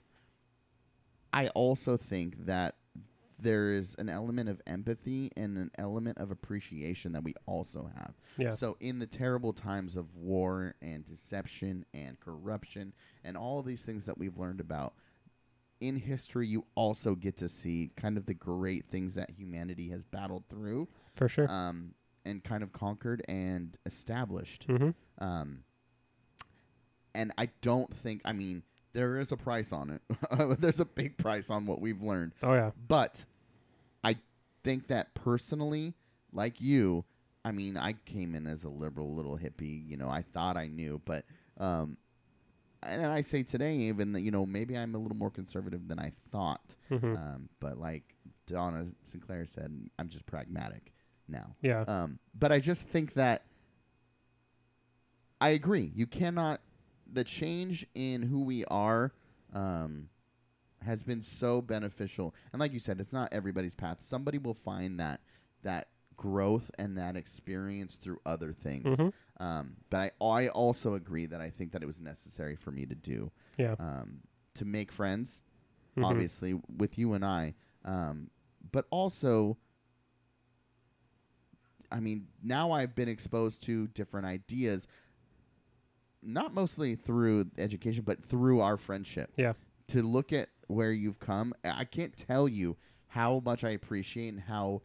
[1.32, 2.76] I also think that
[3.44, 8.14] there is an element of empathy and an element of appreciation that we also have.
[8.36, 8.50] Yeah.
[8.50, 12.92] So in the terrible times of war and deception and corruption
[13.22, 14.94] and all these things that we've learned about
[15.80, 20.02] in history you also get to see kind of the great things that humanity has
[20.04, 21.48] battled through For sure.
[21.50, 24.64] um, and kind of conquered and established.
[24.64, 25.64] hmm Um,
[27.14, 30.02] and I don't think, I mean, there is a price on it.
[30.60, 32.32] There's a big price on what we've learned.
[32.42, 32.70] Oh yeah.
[32.88, 33.24] But
[34.64, 35.94] think that personally,
[36.32, 37.04] like you,
[37.44, 39.86] I mean, I came in as a liberal little hippie.
[39.88, 41.24] You know, I thought I knew, but,
[41.58, 41.96] um,
[42.82, 45.98] and I say today even that, you know, maybe I'm a little more conservative than
[45.98, 46.74] I thought.
[46.88, 48.14] hmm Um, but like
[48.46, 50.92] Donna Sinclair said, I'm just pragmatic
[51.28, 51.54] now.
[51.62, 51.82] yeah.
[51.86, 53.44] Um, but I just think that
[55.40, 55.92] I agree.
[55.94, 56.60] You cannot.
[57.12, 59.12] The change in who we are
[59.52, 60.08] um,
[60.84, 63.98] has been so beneficial, and like you said, it's not everybody's path.
[64.00, 65.20] Somebody will find that
[65.62, 68.96] that growth and that experience through other things.
[68.96, 69.12] Mhm.
[69.40, 72.86] Um, but I I also agree that I think that it was necessary for me
[72.86, 73.74] to do yeah.
[73.80, 74.20] um,
[74.54, 75.42] to make friends
[75.96, 76.04] Mhm.
[76.04, 77.54] obviously with you and I,
[77.84, 78.30] um,
[78.72, 79.56] but also,
[81.90, 84.88] I mean, now I've been exposed to different ideas,
[86.22, 89.32] not mostly through education, but through our friendship.
[89.36, 89.52] Yeah.
[89.88, 92.76] To look at where you've come, I can't tell you
[93.08, 94.82] how much I appreciate and how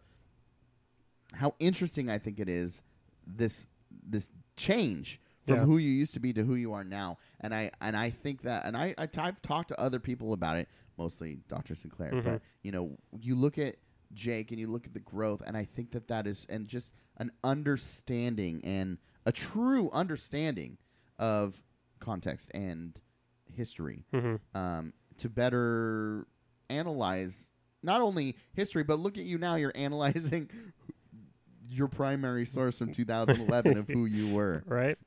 [1.34, 2.82] how interesting I think it is
[3.26, 3.68] this
[4.08, 5.66] this change from Yeah.
[5.66, 7.18] who you used to be to who you are now.
[7.40, 10.34] And I and I think that and I, I t- I've talked to other people
[10.34, 10.68] about it,
[10.98, 11.76] mostly Dr.
[11.76, 12.24] Sinclair, Mhm.
[12.24, 13.76] but you know, you look at
[14.14, 16.92] Jake and you look at the growth and I think that that is and just
[17.18, 20.78] an understanding and a true understanding
[21.20, 21.62] of
[22.00, 23.00] context and
[23.52, 26.28] history hmm um, to better
[26.70, 27.52] analyze
[27.82, 29.56] not only history, but look at you now.
[29.56, 30.50] You're analyzing
[31.70, 34.64] your primary source from 2011 of who you were.
[34.68, 34.98] Right.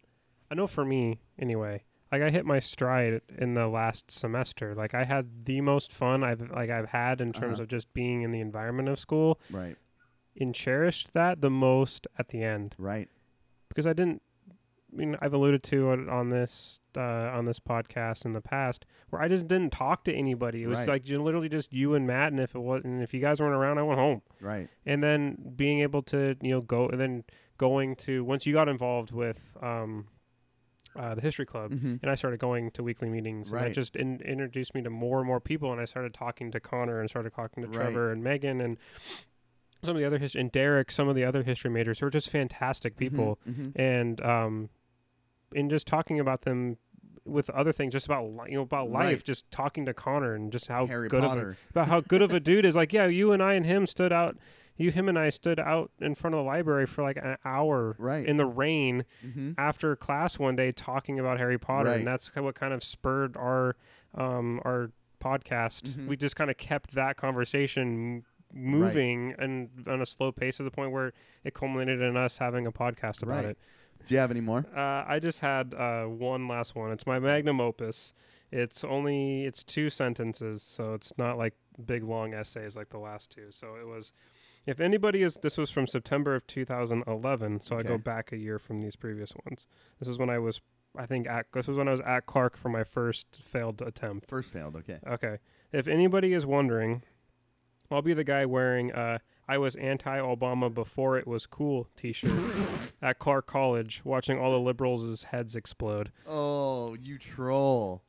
[0.50, 1.82] I know for me anyway.
[2.10, 4.74] Like I hit my stride in the last semester.
[4.74, 7.62] Like I had the most fun I've like I've had in terms Uh-huh.
[7.62, 9.76] of just being in the environment of school, Right,
[10.38, 13.08] and cherished that the most at the end right,
[13.70, 14.20] because I didn't.
[14.92, 18.84] I mean, I've alluded to it on this uh, on this podcast in the past,
[19.10, 20.62] where I just didn't talk to anybody.
[20.64, 20.88] It was Right.
[20.88, 23.54] like literally just you and Matt, and if it was, and if you guys weren't
[23.54, 24.20] around, I went home.
[24.40, 27.24] right, And then being able to, you know, go and then
[27.56, 30.08] going to once you got involved with um,
[30.94, 33.62] uh, the history club, hmm and I started going to weekly meetings, Right.
[33.62, 36.50] and that just in, introduced me to more and more people, and I started talking
[36.50, 37.76] to Connor and started talking to Right.
[37.76, 38.76] Trevor and Megan and
[39.82, 42.10] some of the other history and Derek, some of the other history majors who are
[42.10, 44.68] just fantastic people, hmm and um,
[45.54, 46.76] in just talking about them
[47.24, 49.24] with other things, just about you know about life, Right.
[49.24, 51.56] just talking to Connor and just how Harry good of a Potter.
[51.70, 52.74] about how good of a dude is.
[52.74, 54.36] Like, yeah, you and I and him stood out.
[54.76, 57.94] You, him, and I stood out in front of the library for like an hour
[57.98, 58.26] Right.
[58.26, 61.98] in the rain hmm after class one day, talking about Harry Potter, Right.
[61.98, 63.76] and that's what kind of spurred our
[64.14, 64.90] um, our
[65.22, 65.82] podcast.
[65.82, 66.06] Mhm.
[66.08, 70.70] We just kind of kept that conversation moving and on a slow pace to the
[70.70, 71.12] point where
[71.44, 73.44] it culminated in us having a podcast about Right.
[73.46, 73.58] it.
[74.06, 74.66] Do you have any more?
[74.76, 76.92] Uh, I just had uh, one last one.
[76.92, 78.12] It's my magnum opus.
[78.50, 81.54] It's only it's two sentences, so it's not like
[81.86, 83.48] big long essays like the last two.
[83.50, 84.12] So it was,
[84.66, 87.60] if anybody is, this was from September of 2011.
[87.62, 89.66] So I go back a year from these previous ones.
[89.98, 90.60] This is when I was,
[90.96, 94.28] I think, at this was when I was at Clark for my first failed attempt.
[94.28, 94.76] First failed.
[94.76, 94.98] Okay.
[95.06, 95.38] Okay,
[95.72, 97.02] if anybody is wondering,
[97.90, 99.18] I'll be the guy wearing uh,
[99.48, 102.30] "I was anti-Obama before it was cool" T-shirt
[103.02, 106.12] at Clark College, watching all the liberals' heads explode.
[106.26, 108.02] Oh, you troll.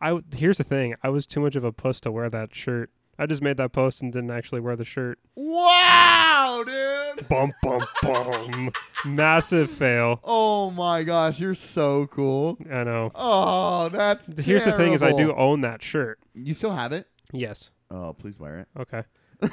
[0.00, 0.94] I w- here's the thing.
[1.02, 2.90] I was too much of a puss to wear that shirt.
[3.20, 5.18] I just made that post and didn't actually wear the shirt.
[5.34, 7.26] Wow, dude.
[7.28, 8.70] Bum bum bum.
[9.04, 10.20] Massive fail.
[10.22, 12.58] Oh my gosh, you're so cool.
[12.70, 13.10] I know.
[13.16, 15.42] Oh, that's Here's the thing: is I do terrible.
[15.42, 16.20] own that shirt.
[16.32, 17.08] You still have it?
[17.32, 17.70] Yes.
[17.90, 18.68] Oh, please wear it.
[18.78, 19.02] Okay.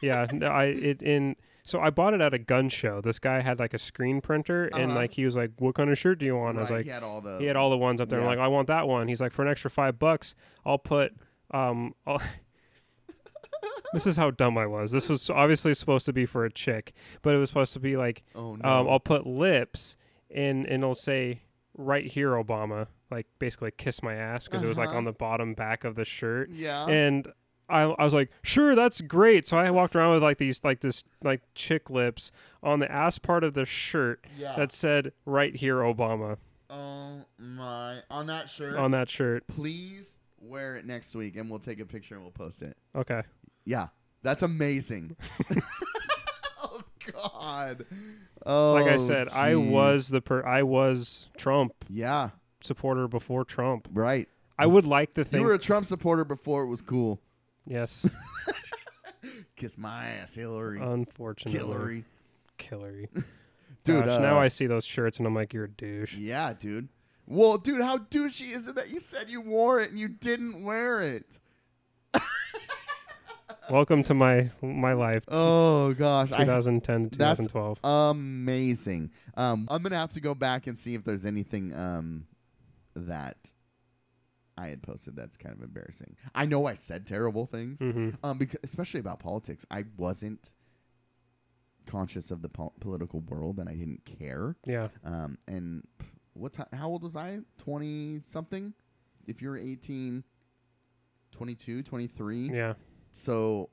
[0.00, 0.26] yeah.
[0.32, 1.36] No, I it in.
[1.64, 3.00] So I bought it at a gun show.
[3.00, 5.00] This guy had like a screen printer, and Uh-huh.
[5.00, 6.84] like he was like, "What kind of shirt do you want?" I was Right, like,
[6.86, 7.38] he had all the.
[7.38, 8.18] He had all the ones up there.
[8.20, 8.30] I'm Yeah.
[8.30, 9.08] like, I want that one.
[9.08, 10.34] He's like, for an extra five bucks,
[10.64, 11.12] I'll put.
[11.50, 12.20] Um, I'll
[13.92, 14.90] this is how dumb I was.
[14.90, 16.92] This was obviously supposed to be for a chick,
[17.22, 18.68] but it was supposed to be like, Oh no.
[18.68, 19.96] um, I'll put lips,
[20.30, 21.42] and and it'll say
[21.76, 24.98] right here, Obama, like basically kiss my ass because it was like Uh-huh.
[24.98, 26.86] on the bottom back of the shirt, yeah.
[26.86, 27.26] and.
[27.68, 29.46] I, I was like, sure, that's great.
[29.46, 32.30] So I walked around with like these, like this, like chick lips
[32.62, 34.54] on the ass part of the shirt yeah.
[34.56, 36.38] that said "Right here, Obama"
[36.70, 37.98] oh my.
[38.10, 38.76] On that shirt.
[38.76, 39.46] on that shirt.
[39.46, 42.76] please wear it next week, and we'll take a picture and we'll post it.
[42.94, 43.22] Okay.
[43.64, 43.88] Yeah,
[44.22, 45.16] that's amazing.
[46.62, 47.86] oh God.
[48.44, 48.74] Oh.
[48.74, 52.30] like I oh, said, I was the per I was Trump Yeah.
[52.62, 53.88] supporter before Trump.
[53.92, 54.28] Right.
[54.58, 57.20] I would like to think You were a Trump supporter before it was cool.
[57.66, 58.06] Yes,
[59.56, 60.80] Kiss my ass, Hillary.
[60.80, 62.04] unfortunately, Hillary.
[62.58, 63.08] Hillary.
[63.84, 66.14] Dude, Gosh, now uh, I see those shirts and I'm like, you're a douche.
[66.16, 66.88] Yeah, dude.
[67.26, 70.64] Well, dude, how douchey is it that you said you wore it and you didn't
[70.64, 71.38] wear it?
[73.70, 77.78] Welcome to my my life, Oh gosh, I 2010 to that's- 2012.
[77.84, 79.10] amazing.
[79.36, 82.26] Um, I'm gonna have to go back and see if there's anything um
[82.94, 83.36] that
[84.58, 86.16] I had posted that's kind of embarrassing.
[86.34, 89.66] I know I said terrible things, hmm um, because especially about politics.
[89.70, 90.50] I wasn't
[91.86, 94.56] conscious of the pol- political world, and I didn't care.
[94.66, 95.86] Yeah, Um, and
[96.32, 96.66] what time?
[96.72, 97.40] How old was I?
[97.58, 98.72] Twenty something.
[99.26, 100.22] If you're 18,
[101.32, 102.50] 22, 23.
[102.50, 102.74] yeah,
[103.12, 103.70] So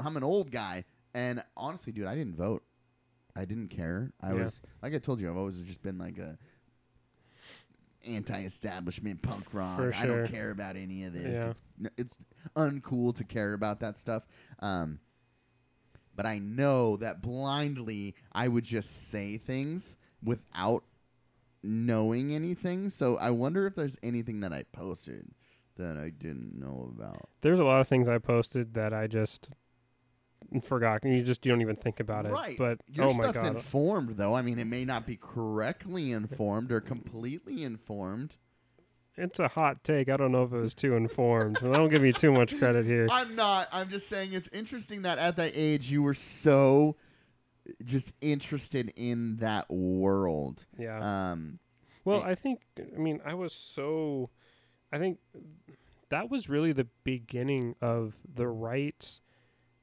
[0.00, 2.62] I'm an old guy, and honestly, dude, I didn't vote.
[3.36, 4.12] I didn't care.
[4.20, 4.44] I Yeah.
[4.44, 6.38] was like I told you, I've always just been like a
[8.06, 9.78] anti-establishment punk rock.
[9.78, 11.38] For I don't care about any of this.
[11.38, 11.50] Yeah.
[11.50, 11.62] It's,
[11.96, 12.18] it's
[12.56, 14.26] uncool to care about that stuff.
[14.60, 15.00] Um,
[16.16, 20.84] but I know that blindly I would just say things without
[21.62, 22.90] knowing anything.
[22.90, 25.26] So I wonder if there's anything that I posted
[25.76, 27.28] that I didn't know about.
[27.40, 29.48] there's a lot of things I posted that I just
[30.64, 31.02] forgot.
[31.02, 32.32] And you just you don't even think about it.
[32.32, 32.56] Right.
[32.58, 34.34] But Your oh my stuff's god, informed, though.
[34.34, 38.36] I mean, it may not be correctly informed or completely informed.
[39.16, 40.08] it's a hot take.
[40.08, 41.58] I don't know if it was too informed.
[41.62, 43.06] I don't give me too much credit here.
[43.10, 43.68] I'm not.
[43.72, 46.96] I'm just saying it's interesting that at that age you were so
[47.84, 50.66] just interested in that world.
[50.78, 51.30] Yeah.
[51.32, 51.58] Um,
[52.04, 52.30] Well, Eh.
[52.30, 54.30] I think I mean I was so
[54.92, 55.18] I think
[56.10, 59.20] that was really the beginning of the right's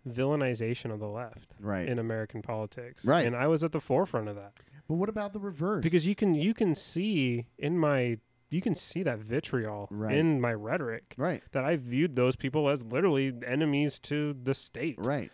[0.08, 1.88] villainization of the left right.
[1.88, 3.06] in American politics.
[3.06, 3.26] Right.
[3.26, 4.54] And I was at the forefront of that.
[4.88, 5.84] but what about the reverse?
[5.84, 8.18] Because you can you can see in my
[8.50, 10.18] you can see that vitriol Right.
[10.18, 14.96] in my rhetoric right, that I viewed those people as literally enemies to the state.
[15.00, 15.32] right,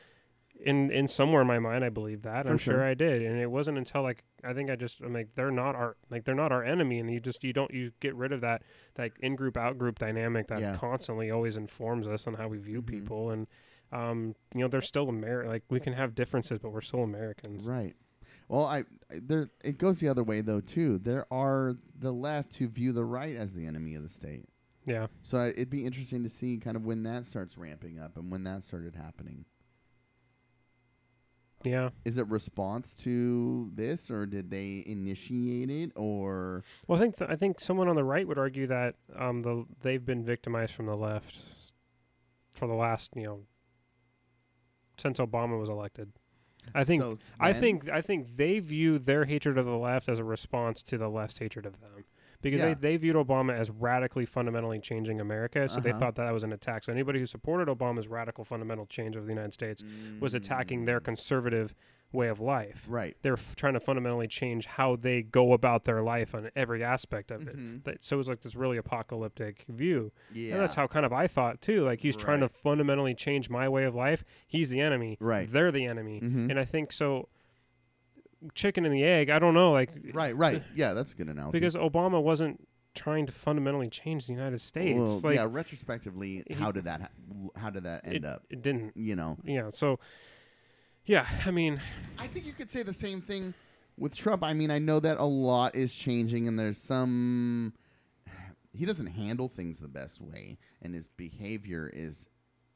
[0.64, 2.46] In in somewhere in my mind I believe that.
[2.46, 2.76] For I'm sure.
[2.76, 2.84] sure.
[2.84, 3.24] I did.
[3.24, 6.26] And it wasn't until like I think I just I'm like they're not our like
[6.26, 8.62] they're not our enemy and you just you don't you get rid of that
[8.96, 10.76] that in group out group dynamic that Yeah.
[10.76, 12.88] constantly always informs us on how we view Mhm.
[12.88, 13.48] people and
[13.92, 17.66] um you know they're still Amer like we can have differences but we're still Americans.
[17.66, 17.96] right.
[18.50, 18.80] Well, I,
[19.12, 21.00] I there it goes the other way though too.
[21.00, 24.46] There are the left who view the right as the enemy of the state.
[24.86, 25.08] Yeah.
[25.22, 28.32] So I, it'd be interesting to see kind of when that starts ramping up and
[28.32, 29.44] when that started happening.
[31.64, 31.90] Yeah.
[32.06, 37.30] Is it response to this, or did they initiate it, or Well, I think th-
[37.30, 40.86] I think someone on the right would argue that um the they've been victimized from
[40.86, 41.36] the left
[42.54, 43.40] for the last, you know,
[44.98, 46.12] since Obama was elected.
[46.76, 50.20] I think So I think I think they view their hatred of the left as
[50.20, 52.04] a response to the left's hatred of them.
[52.42, 52.68] Because Yeah.
[52.76, 56.00] they, they viewed Obama as radically fundamentally changing America, so they Uh-huh.
[56.00, 56.84] thought that was an attack.
[56.84, 59.84] So anybody who supported Obama's radical fundamental change of the United States
[60.20, 61.74] was attacking their Mm, conservative
[62.14, 62.86] way of life.
[62.88, 63.18] right.
[63.22, 67.32] They're f- trying to fundamentally change how they go about their life on every aspect
[67.32, 67.58] of it.
[67.58, 67.84] Mhm.
[67.84, 70.12] That, so it was like this really apocalyptic view.
[70.34, 71.84] Yeah, And that's how kind of I thought too.
[71.84, 74.24] Like he's trying to fundamentally change my way of life.
[74.48, 75.18] He's the enemy.
[75.20, 75.50] Right.
[75.50, 76.22] They're the enemy.
[76.22, 76.50] Mhm.
[76.50, 77.28] And I think so.
[78.54, 79.30] Chicken and the egg.
[79.30, 79.72] I don't know.
[79.72, 80.64] Like right, right.
[80.76, 81.60] Yeah, that's a good analogy.
[81.60, 84.98] because Obama wasn't trying to fundamentally change the United States.
[84.98, 88.44] well, like yeah, retrospectively, he- how did that ha- how did that end it, up?
[88.50, 88.96] it didn't.
[88.96, 89.72] You know, Yeah.
[89.74, 90.00] So.
[91.08, 91.26] Yeah.
[91.46, 91.82] I mean.
[92.20, 93.54] I think you could say the same thing
[93.98, 94.44] with Trump.
[94.44, 97.74] I mean, I know that a lot is changing, and there's some.
[98.74, 102.28] he doesn't handle things the best way, and his behavior is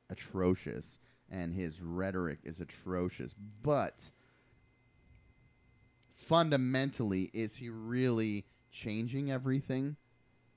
[0.09, 0.97] atrocious,
[1.29, 3.35] and his rhetoric is atrocious.
[3.61, 4.11] But
[6.15, 9.97] fundamentally, is he really changing everything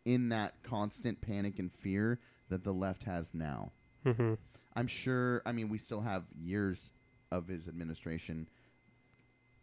[0.05, 3.73] in that constant panic and fear that the left has now?
[4.05, 4.35] hmm
[4.77, 5.41] I'm sure.
[5.47, 6.91] I mean, we still have years
[7.37, 8.49] of his administration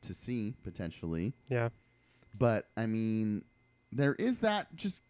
[0.02, 1.70] to see potentially, Yeah.
[2.38, 3.44] but I mean,
[3.92, 5.04] there is that just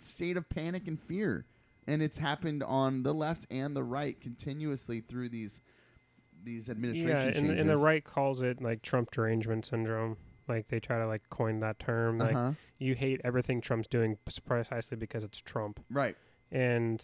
[0.00, 1.46] state of panic and fear,
[1.86, 5.60] and it's happened on the left and the right continuously through these
[6.42, 7.60] these administration Yeah, and, changes.
[7.62, 10.16] and the right calls it like Trump derangement syndrome.
[10.46, 12.18] Like they try to like coin that term.
[12.18, 12.52] Like uh-huh.
[12.78, 15.80] you hate everything Trump's doing precisely because it's Trump.
[15.90, 16.16] right,
[16.52, 17.02] And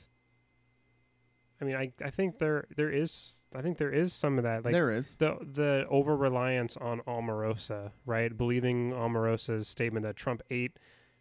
[1.59, 4.65] I mean, I I think there there is I think there is some of that.
[4.65, 5.17] Like there is.
[5.17, 8.37] the the over reliance on Omarosa, right?
[8.37, 10.79] Believing Omarosa's statement that Trump ate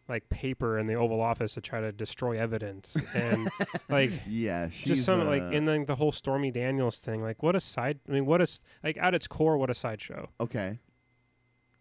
[0.08, 3.50] like paper in the Oval Office to try to destroy evidence, and
[3.90, 7.22] like Yeah, she's just some uh, like in like the whole Stormy Daniels thing.
[7.24, 8.00] Like what a side.
[8.08, 10.30] I mean, what a s- like at its core, what a sideshow.
[10.40, 10.78] okay.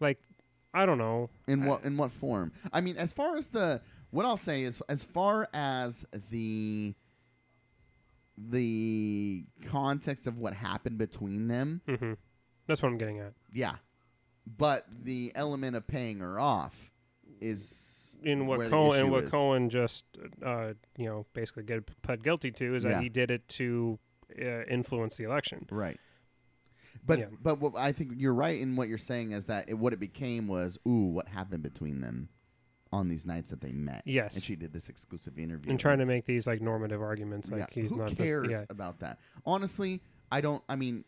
[0.01, 0.19] Like
[0.75, 1.31] I don't know.
[1.47, 2.53] In what in what form?
[2.73, 3.81] I mean, as far as the
[4.11, 6.95] what I'll say is as far as the
[8.51, 12.13] the context of what happened between them, hmm
[12.67, 13.33] That's what I'm getting at.
[13.53, 13.77] yeah.
[14.47, 16.91] But the element of paying her off
[17.41, 19.31] is In what Cohen and what is.
[19.31, 20.05] Cohen just
[20.45, 23.01] uh, you know basically get pled guilty to is that Yeah.
[23.01, 23.99] he did it to
[24.41, 25.67] uh, influence the election.
[25.71, 25.99] Right.
[27.05, 27.27] But Yeah.
[27.43, 30.01] but what I think you're right in what you're saying is that it, what it
[30.01, 32.29] became was ooh what happened between them
[32.93, 34.03] on these nights that they met.
[34.07, 34.35] Yes.
[34.35, 35.71] And she did this exclusive interview.
[35.71, 37.67] and trying to make these like normative arguments like yeah.
[37.71, 39.19] he's Who not cares this, yeah about that?
[39.45, 40.63] Honestly, I don't.
[40.69, 41.05] I mean,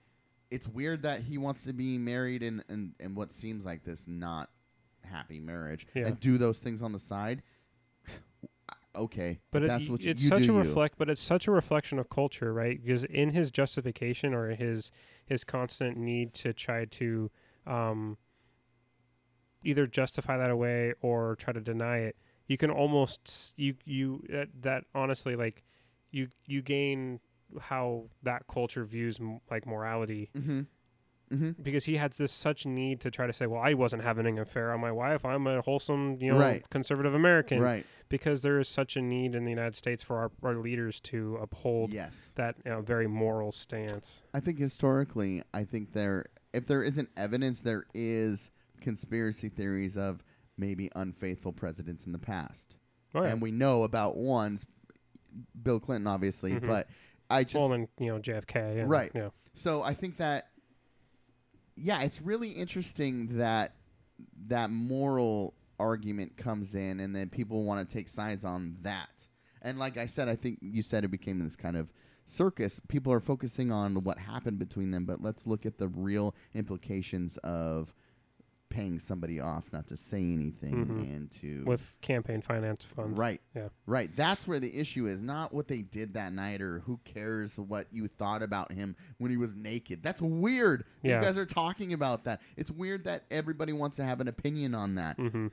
[0.51, 4.07] it's weird that he wants to be married in in, in what seems like this
[4.07, 4.51] not
[5.05, 6.09] happy marriage Yeah.
[6.09, 7.43] and do those things on the side.
[8.95, 10.59] okay, but it, that's what you, it's you such a you.
[10.59, 14.91] reflect but it's such a reflection of culture right because in his justification or his
[15.25, 17.31] his constant need to try to
[17.67, 18.17] um
[19.65, 24.49] either justify that away or try to deny it you can almost you you that,
[24.61, 25.63] that honestly like
[26.11, 27.21] you you gain
[27.61, 30.61] how that culture views m- like morality Mm-hmm.
[31.33, 31.63] Mm-hmm.
[31.63, 34.39] because he had this such need to try to say well i wasn't having an
[34.39, 36.69] affair on my wife i'm a wholesome you know Right.
[36.71, 37.87] conservative american Right.
[38.09, 41.39] because there is such a need in the United States for our, our leaders to
[41.41, 42.33] uphold Yes.
[42.35, 44.23] that you know, very moral stance.
[44.35, 48.51] I think historically, I think there, if there isn't evidence, there is
[48.81, 50.23] conspiracy theories of
[50.57, 52.77] maybe unfaithful presidents in the past,
[53.15, 53.31] Oh, yeah.
[53.31, 54.59] and we know about one,
[55.63, 56.53] Bill Clinton, obviously.
[56.53, 56.67] Mhm.
[56.67, 56.89] But
[57.31, 59.13] I just well, then you know JFK, and, Right.
[59.15, 60.49] Yeah, So I think that,
[61.77, 63.75] yeah, it's really interesting that
[64.49, 69.27] that moral argument comes in, and then people want to take sides on that.
[69.63, 71.93] And like I said, I think you said it became this kind of
[72.27, 72.81] circus.
[72.89, 77.37] People are focusing on what happened between them, but let's look at the real implications
[77.39, 77.95] of
[78.71, 81.01] paying somebody off not to say anything Mhm.
[81.15, 83.19] and to with campaign finance funds.
[83.19, 83.41] Right.
[83.55, 83.69] Yeah.
[83.85, 84.15] Right.
[84.17, 87.89] That's where the issue is, not what they did that night or who cares what
[87.93, 90.03] you thought about him when he was naked.
[90.03, 90.85] That's weird.
[91.03, 91.17] Yeah.
[91.17, 92.41] You guys are talking about that.
[92.57, 95.17] It's weird that everybody wants to have an opinion on that.
[95.19, 95.49] hmm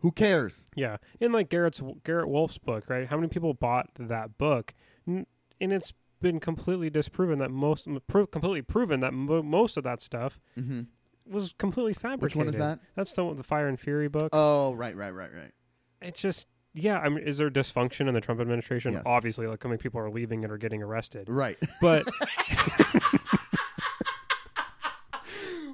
[0.00, 0.68] Who cares?
[0.76, 3.06] Yeah, in like Garrett's Garrett Wolff's book, right?
[3.08, 4.72] How many people bought that book?
[5.06, 5.26] And
[5.60, 10.82] it's been completely disproven that most, completely proven that mo- most of that stuff hmm
[11.30, 12.22] was completely fabricated.
[12.22, 12.80] Which one is that?
[12.94, 14.30] That's the the Fire and Fury book.
[14.32, 15.52] Oh, right, right, right, right.
[16.00, 16.98] it's just yeah.
[16.98, 18.92] I mean, is there dysfunction in the Trump administration?
[18.92, 19.02] Yes.
[19.06, 21.28] Obviously, like how many people are leaving it or getting arrested.
[21.28, 21.58] Right.
[21.80, 22.06] But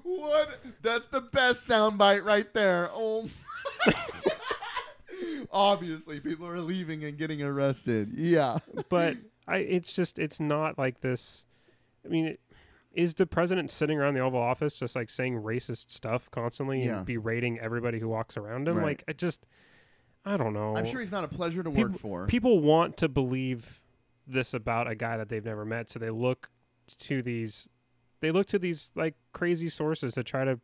[0.02, 0.60] what?
[0.82, 2.90] That's the best soundbite right there.
[2.92, 3.28] Oh.
[5.50, 8.12] Obviously, people are leaving and getting arrested.
[8.12, 8.58] Yeah.
[8.88, 11.44] but I it's just it's not like this.
[12.04, 12.40] I mean, it,
[12.94, 16.98] is the president sitting around the Oval Office just like saying racist stuff constantly Yeah.
[16.98, 18.76] and berating everybody who walks around him?
[18.76, 18.84] Right.
[18.86, 19.44] Like I just
[20.24, 20.74] I don't know.
[20.76, 22.26] I'm sure he's not a pleasure to People- work for.
[22.26, 23.82] people want to believe
[24.26, 26.48] this about a guy that they've never met, so they look
[27.00, 27.68] to these
[28.20, 30.58] they look to these like crazy sources to try to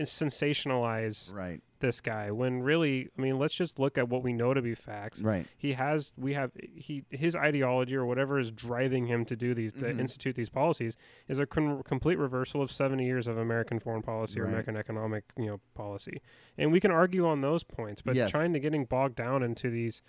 [0.00, 1.60] sensationalize right.
[1.80, 4.74] this guy when really I mean let's just look at what we know to be
[4.74, 5.46] facts Right.
[5.56, 9.72] he has we have he his ideology or whatever is driving him to do these
[9.74, 10.00] to Mhm.
[10.00, 10.96] institute these policies
[11.28, 15.24] is a con- complete reversal of 70 years of American foreign policy or American economic
[15.38, 16.20] you know policy
[16.58, 18.30] and we can argue on those points but Yes.
[18.30, 20.02] trying to getting bogged down into these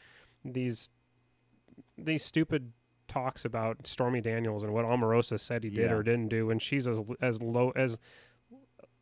[0.43, 0.89] these
[1.97, 2.71] these stupid
[3.07, 5.93] talks about Stormy Daniels and what Omarosa said he did Yeah.
[5.95, 7.99] or didn't do and she's as as low as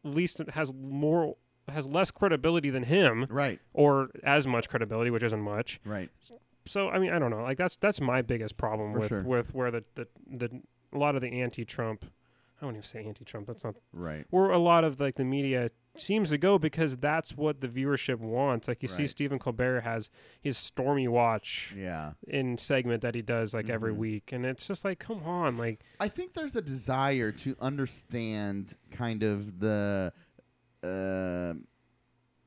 [0.04, 1.36] least has more
[1.70, 3.60] has less credibility than him Right.
[3.74, 6.10] or as much credibility which isn't much Right.
[6.66, 9.24] so I mean I don't know like that's that's my biggest problem For with sure.
[9.24, 12.06] with where the, the the a lot of the anti-Trump
[12.62, 14.26] I won't even say anti-Trump that's not Right.
[14.30, 18.18] where a lot of like the media seems to go because that's what the viewership
[18.18, 20.10] wants like you see Stephen Colbert has
[20.42, 22.14] his Stormy Watch Yeah.
[22.28, 23.98] in segment that he does like every Mhm.
[23.98, 28.76] week and it's just like come on like I think there's a desire to understand
[28.92, 30.12] kind of the
[30.84, 31.54] uh,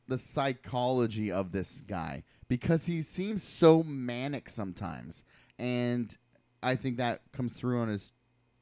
[0.08, 5.24] the psychology of this guy because he seems so manic sometimes,
[5.58, 6.16] and
[6.62, 8.12] I think that comes through on his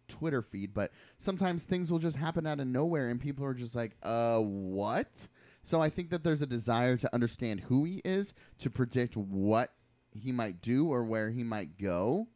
[0.09, 0.75] Twitter feed.
[0.75, 4.39] But sometimes things will just happen out of nowhere, and people are just like, "Uh,
[4.41, 5.29] what?"
[5.63, 9.73] So I think that there's a desire to understand who he is, to predict what
[10.13, 12.29] he might do or where he might go.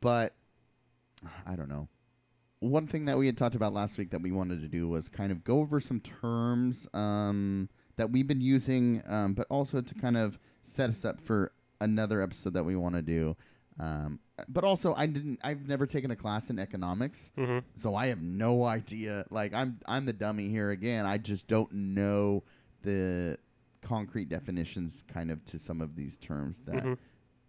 [0.00, 0.34] But
[1.46, 1.88] I don't know.
[2.60, 5.08] One thing that we had talked about last week that we wanted to do was
[5.08, 9.94] kind of go over some terms um, that we've been using, um, but also to
[9.94, 13.36] kind of set us up for another episode that we want to do.
[13.78, 15.38] Um, but also, I didn't.
[15.42, 17.62] I've never taken a class in economics, mhm.
[17.76, 19.24] so I have no idea.
[19.30, 21.06] Like, I'm I'm the dummy here again.
[21.06, 22.42] I just don't know
[22.82, 23.38] the
[23.82, 26.98] concrete definitions, kind of, to some of these terms that Mhm.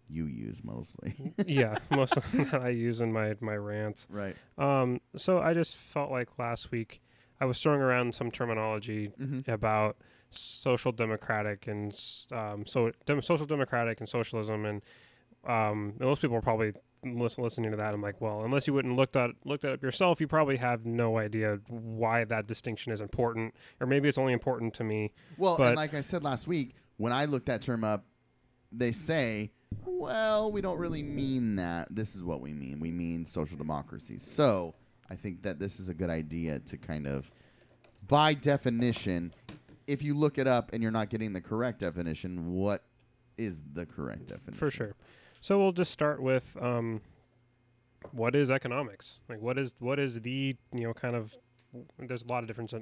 [0.08, 1.34] you use mostly.
[1.46, 4.36] yeah most of them that I use in my my rants right.
[4.58, 7.00] Um, so I just felt like last week
[7.40, 9.50] I was throwing around some terminology Mm-hmm.
[9.50, 9.96] about
[10.30, 11.92] social democratic and
[12.32, 14.80] um, so dem- social democratic and socialism, and
[15.46, 16.72] um, most people are probably
[17.04, 17.94] lis- listening to that.
[17.94, 20.86] I'm like, well, unless you wouldn't looked at looked at it yourself, you probably have
[20.86, 25.12] no idea why that distinction is important, or maybe it's only important to me.
[25.38, 28.04] Well, But- and like I said last week, when I looked that term up,
[28.70, 29.50] they say,
[29.84, 31.94] well, we don't really mean that.
[31.94, 32.78] This is what we mean.
[32.80, 34.18] We mean social democracy.
[34.18, 34.74] So
[35.10, 37.30] I think that this is a good idea to kind of,
[38.06, 39.34] by definition,
[39.86, 42.84] if you look it up and you're not getting the correct definition, what
[43.36, 44.54] is the correct definition?
[44.58, 44.94] For sure.
[45.42, 47.00] So we'll just start with um,
[48.12, 49.18] what is economics?
[49.28, 51.34] Like what is what is the you know kind of
[51.98, 52.72] there's a lot of different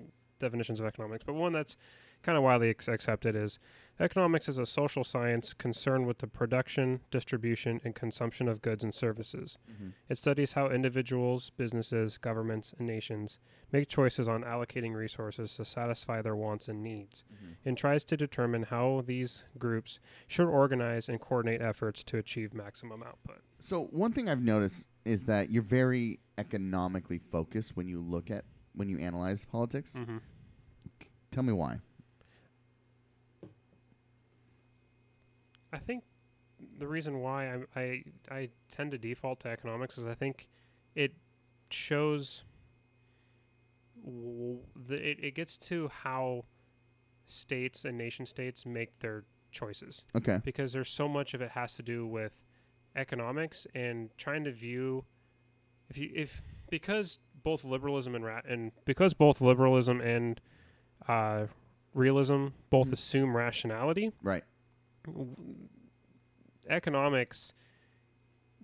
[0.41, 1.77] definitions of economics, but one that's
[2.23, 3.59] kind of widely accepted is
[4.01, 8.95] economics is a social science concerned with the production, distribution, and consumption of goods and
[8.95, 9.59] services.
[9.71, 9.93] Mhm.
[10.09, 13.39] It studies how individuals, businesses, governments, and nations
[13.73, 17.57] make choices on allocating resources to satisfy their wants and needs, Mhm.
[17.65, 23.03] and tries to determine how these groups should organize and coordinate efforts to achieve maximum
[23.03, 23.43] output.
[23.59, 28.45] So one thing I've noticed is that you're very economically focused when you look at
[28.73, 29.97] when you analyze politics.
[29.97, 30.19] Mm-hmm.
[31.33, 31.81] Tell me why.
[35.73, 36.05] I think
[36.79, 40.49] the reason why I, I I tend to default to economics is I think
[40.95, 41.15] it
[41.71, 42.45] shows
[44.05, 44.59] w-
[44.89, 46.45] the, it, it gets to how
[47.27, 50.41] states and nation states make their choices Okay.
[50.45, 52.33] because there's so much of it has to do with
[52.97, 55.05] economics and trying to view
[55.89, 60.41] if you if because both liberalism and ra- and because both liberalism and
[61.09, 61.47] uh,
[61.95, 62.93] realism both Mhm.
[62.93, 64.45] assume rationality Right.
[66.69, 67.53] Economics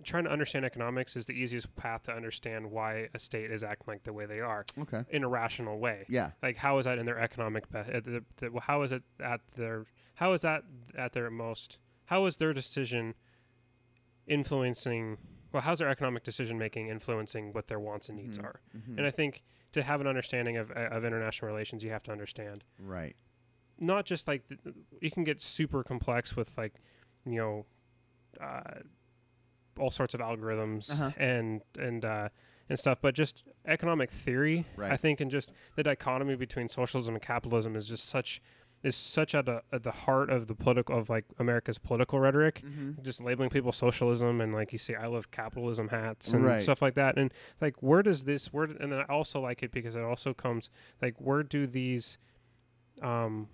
[0.03, 3.85] trying to understand economics is the easiest path to understand why a state is acting
[3.93, 5.01] like the way they are Okay.
[5.09, 6.31] in a rational way Yeah.
[6.43, 9.85] like how is that in their economic be- the, the, how is it at their
[10.15, 10.63] how is that
[10.95, 13.15] at their most how is their decision
[14.27, 15.17] influencing
[15.51, 18.43] well how's their economic decision making influencing what their wants and needs Mhm.
[18.45, 18.97] are Mhm.
[18.99, 22.63] and i think to have an understanding of, of international relations you have to understand
[22.79, 23.15] right.
[23.79, 26.73] Not just like th- you can get super complex with like
[27.25, 27.65] you know
[28.41, 28.79] uh,
[29.79, 31.11] all sorts of algorithms Uh-huh.
[31.17, 32.29] and and uh,
[32.69, 34.65] and stuff, but just economic theory.
[34.91, 38.41] I think, and just the dichotomy between socialism and capitalism is just such
[38.83, 42.61] is such at, the at the heart of the political of like America's political rhetoric.
[42.65, 43.01] Mm-hmm.
[43.03, 46.61] Just labeling people socialism and like you see, I love capitalism hats and Right.
[46.61, 47.17] stuff like that.
[47.17, 48.65] And like, where does this where?
[48.65, 50.69] And then I also like it because it also comes
[51.01, 52.17] like where do these
[53.01, 53.47] um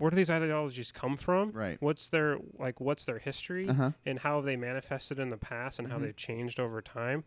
[0.00, 1.52] where do these ideologies come from?
[1.52, 1.76] Right.
[1.80, 3.90] What's their like what's their history Uh huh.
[4.06, 6.02] and how have they manifested in the past and how Mhm.
[6.02, 7.24] they've changed over time?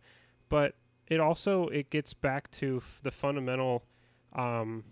[0.48, 0.76] But
[1.06, 3.84] it also it gets back to f- the fundamental
[4.32, 4.84] um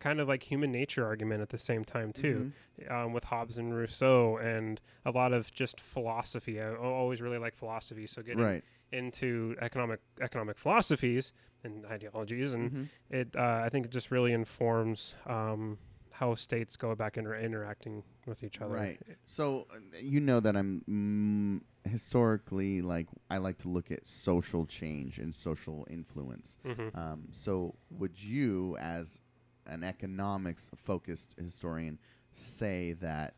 [0.00, 2.92] kind of like human nature argument at the same time too Mm-hmm.
[2.94, 6.60] um, with Hobbes and Rousseau and a lot of just philosophy.
[6.60, 8.64] I, always really like philosophy, so getting Right.
[8.92, 11.32] into economic economic philosophies
[11.62, 12.88] and ideologies, and Mhm.
[13.10, 15.78] it uh, I think it just really informs um,
[16.14, 18.72] how states go back inter- interacting with each other.
[18.72, 19.00] Right.
[19.26, 24.64] So uh, you know that I'm mm, historically like I like to look at social
[24.64, 26.56] change and social influence.
[26.64, 29.18] hmm Um, so would you, as
[29.66, 31.98] an economics focused historian,
[32.32, 33.34] say that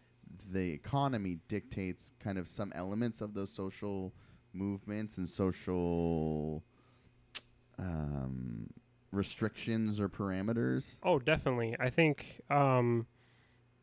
[0.52, 4.12] the economy dictates kind of some elements of those social
[4.52, 6.62] movements and social
[7.78, 8.68] um,
[9.12, 10.98] restrictions or parameters.
[11.02, 11.76] Oh, definitely.
[11.80, 13.06] I think um,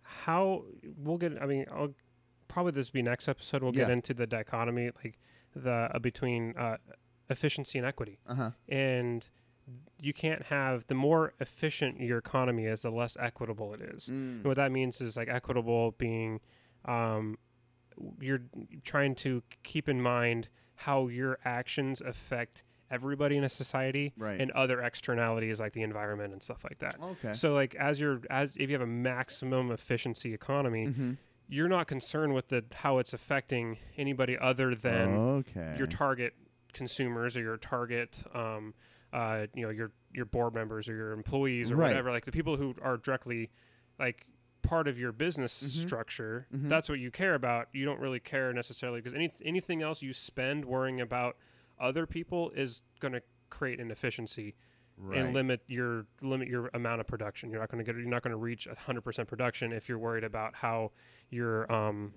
[0.02, 0.64] how
[0.98, 1.42] we'll get.
[1.42, 1.94] I mean, I'll,
[2.48, 3.64] probably this be next episode.
[3.64, 3.94] We'll get Yeah.
[3.94, 5.18] into the dichotomy, like
[5.56, 6.78] the uh, between uh,
[7.30, 8.52] efficiency and equity, Uh huh.
[8.70, 9.28] and
[10.02, 14.10] you can't have the more efficient your economy is, the less equitable it is.
[14.10, 16.42] And what that means is like equitable being
[16.86, 17.38] um,
[18.20, 18.42] you're
[18.84, 22.64] trying to keep in mind how your actions affect
[22.94, 24.40] everybody in a society Right.
[24.40, 26.96] and other externalities like the environment and stuff like that.
[27.02, 27.34] Okay.
[27.34, 31.12] So like as you're as if you have a maximum efficiency economy, mm-hmm.
[31.50, 35.08] you're not concerned with the how it's affecting anybody other than
[35.40, 35.76] okay.
[35.78, 36.34] your target
[36.74, 38.74] consumers or your target um,
[39.12, 41.90] uh, you know your your board members or your employees or Right.
[41.90, 43.52] whatever like the people who are directly
[44.00, 44.26] like
[44.64, 45.82] part of your business Mhm.
[45.86, 46.70] structure Mhm.
[46.70, 50.14] that's what you care about you don't really care necessarily because any, anything else you
[50.14, 51.36] spend worrying about
[51.84, 54.56] other people is going to create inefficiency
[54.98, 55.20] right.
[55.20, 57.50] and limit your limit your amount of production.
[57.52, 60.24] You're not going to get you're not going to reach 100% production if you're worried
[60.24, 60.92] about how
[61.30, 62.14] your um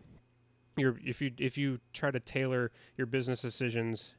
[0.76, 4.14] your if you if you try to tailor your business decisions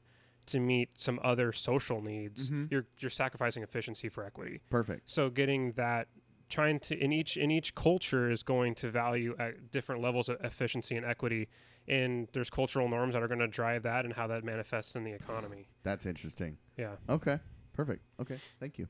[0.48, 2.72] to meet some other social needs, Mhm.
[2.72, 4.62] you're you're sacrificing efficiency for equity.
[4.70, 5.10] Perfect.
[5.10, 6.08] So getting that
[6.50, 10.38] trying to in each in each culture is going to value at different levels of
[10.44, 11.50] efficiency and equity
[11.88, 15.04] and there's cultural norms that are going to drive that and how that manifests in
[15.04, 15.68] the economy.
[15.84, 16.58] That's interesting.
[16.78, 16.96] Yeah.
[17.10, 17.40] Okay.
[17.74, 18.02] Perfect.
[18.20, 18.38] Okay.
[18.60, 18.88] Thank you.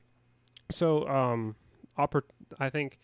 [0.72, 1.56] So, um,
[1.98, 2.24] oppor-
[2.60, 2.98] I think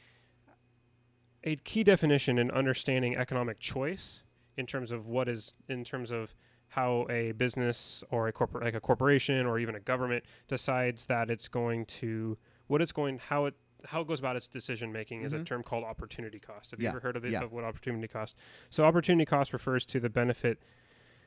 [1.44, 4.22] a key definition in understanding economic choice
[4.58, 6.34] in terms of what is in terms of
[6.70, 11.30] how a business or a corporate like a corporation or even a government decides that
[11.30, 12.38] it's going to
[12.68, 13.54] what it's going how it
[13.86, 15.46] how it goes about its decision making is a Mhm.
[15.46, 16.72] term called opportunity cost.
[16.72, 17.44] Have Yeah, you ever heard of, the, yeah.
[17.44, 18.38] of what opportunity cost?
[18.70, 20.60] So opportunity cost refers to the benefit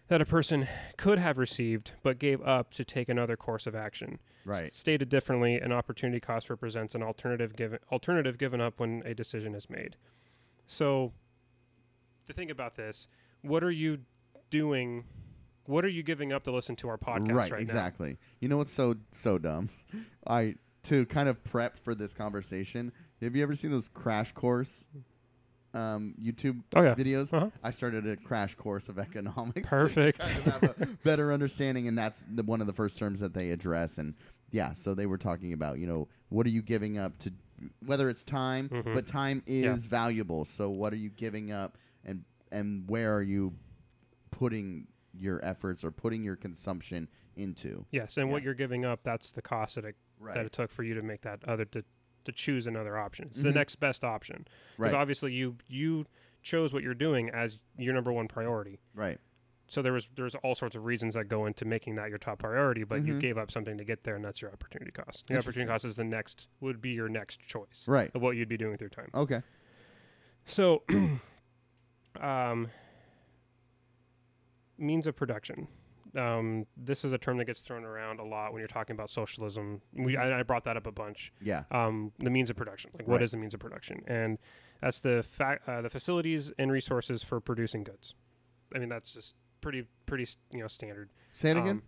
[0.09, 4.21] that a person could have received but gave up to take another course of action.
[4.45, 4.67] Right.
[4.67, 9.15] S- Stated differently, an opportunity cost represents an alternative given alternative given up when a
[9.15, 9.97] decision is made.
[10.67, 11.13] So,
[12.27, 13.09] to think about this,
[13.43, 13.99] what are you
[14.51, 15.05] doing?
[15.65, 18.17] What are you giving up to listen to our podcast right, right, exactly.
[18.41, 19.71] You know what's so so dumb?
[20.27, 20.55] I
[20.87, 22.93] to kind of prep for this conversation.
[23.23, 24.87] Have you ever seen those crash course
[25.75, 26.63] um, YouTube?
[26.75, 26.95] Oh yeah.
[26.95, 27.33] videos?
[27.33, 27.51] Uh-huh.
[27.63, 29.69] I started a crash course of economics.
[29.69, 30.21] Perfect.
[30.21, 33.21] To kind of have a better understanding, and that's the, one of the first terms
[33.21, 33.99] that they address.
[33.99, 34.15] And
[34.51, 37.33] yeah, so they were talking about you know what are you giving up to,
[37.85, 38.95] whether it's time, Mhm.
[38.95, 39.73] but time Yeah.
[39.73, 40.45] is valuable.
[40.45, 43.53] So what are you giving up, and and where are you
[44.31, 44.87] putting
[45.19, 47.85] your efforts or putting your consumption into?
[47.91, 50.83] Yes, and what you're giving up, that's the cost that it, that it took for
[50.83, 51.85] you to make that other to,
[52.25, 53.29] to choose another option.
[53.31, 53.55] It's the Mhm.
[53.55, 54.47] next best option.
[54.77, 54.95] Because Right.
[54.95, 56.07] obviously you you
[56.43, 58.79] chose what you're doing as your number one priority.
[58.95, 59.19] Right.
[59.69, 62.39] So there was there's all sorts of reasons that go into making that your top
[62.39, 63.21] priority, but you Mhm.
[63.21, 65.27] gave up something to get there, and that's your opportunity cost.
[65.27, 68.11] The opportunity cost is the next would be your next choice Right.
[68.15, 69.11] of what you'd be doing with your time.
[69.13, 69.43] Okay.
[70.45, 70.85] So,
[72.21, 72.71] um,
[74.79, 75.67] means of production.
[76.17, 79.11] Um, this is a term that gets thrown around a lot when you're talking about
[79.11, 79.81] socialism.
[79.93, 81.33] We, I, I brought that up a bunch.
[81.43, 81.65] Yeah.
[81.71, 83.23] Um, the means of production, like what Right.
[83.23, 84.39] is the means of production, and
[84.81, 88.15] that's the fa- uh, the facilities and resources for producing goods.
[88.75, 91.11] I mean, that's just pretty pretty you know standard.
[91.33, 91.83] Say it again.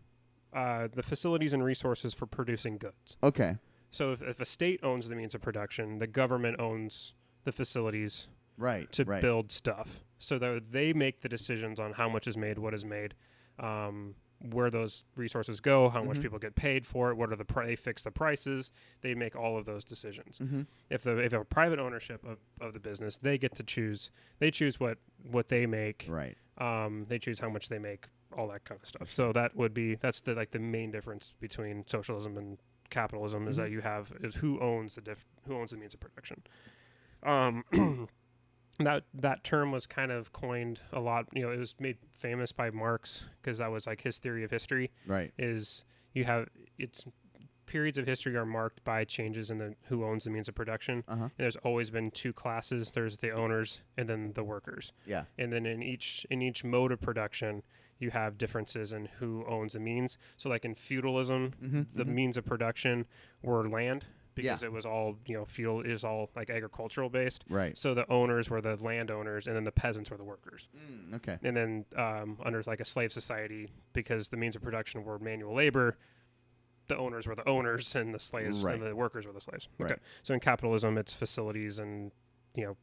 [0.55, 3.17] Um, uh, the facilities and resources for producing goods.
[3.23, 3.57] okay.
[3.91, 7.15] So if, if a state owns the means of production, the government owns
[7.45, 8.29] the facilities
[8.59, 8.91] Right.
[8.93, 9.23] to right.
[9.23, 10.01] build stuff.
[10.19, 13.15] So that they make the decisions on how much is made, what is made,
[13.59, 14.15] um,
[14.53, 16.23] where those resources go, how much Mhm.
[16.23, 18.71] people get paid for it, what are the pri- they fix the prices.
[19.01, 20.39] They make all of those decisions.
[20.39, 20.63] Mm-hmm.
[20.91, 24.11] If the if a private ownership of, of the business, they get to choose.
[24.39, 24.99] They choose what
[25.31, 26.07] what they make.
[26.09, 26.37] Right.
[26.59, 28.07] Um, they choose how much they make,
[28.37, 29.13] all that kind of stuff.
[29.13, 32.59] So that would be that's the like the main difference between socialism and
[32.91, 33.73] capitalism is that Mhm.
[33.73, 36.43] you have is who owns the diff- who owns the means of production.
[37.25, 37.65] Um,
[38.81, 41.27] that that term was kind of coined a lot.
[41.35, 44.51] You know, it was made famous by Marx because that was like his theory of
[44.51, 44.91] history.
[45.07, 45.33] Right.
[45.39, 45.85] Is
[46.15, 46.49] you have
[46.79, 47.05] it's
[47.67, 51.05] periods of history are marked by changes in the who owns the means of production.
[51.07, 51.23] Uh huh.
[51.25, 52.91] And there's always been two classes.
[52.91, 55.25] There's the owners and then the workers Yeah.
[55.37, 57.63] and then in each in each mode of production
[58.01, 61.83] you have differences in who owns the means so like in feudalism Mm-hmm.
[61.97, 63.05] the means of production
[63.43, 64.05] were land
[64.39, 64.69] because Yeah.
[64.69, 67.77] it was all you know feudal is all like agricultural based Right.
[67.77, 71.39] so the owners were the landowners and then the peasants were the workers Mm, okay.
[71.43, 75.55] and then um, under like a slave society because the means of production were manual
[75.55, 75.99] labor
[76.87, 78.75] the owners were the owners and the slaves Right.
[78.75, 79.99] and the workers were the slaves Right.
[80.23, 82.11] so in capitalism it's facilities and
[82.55, 82.77] you know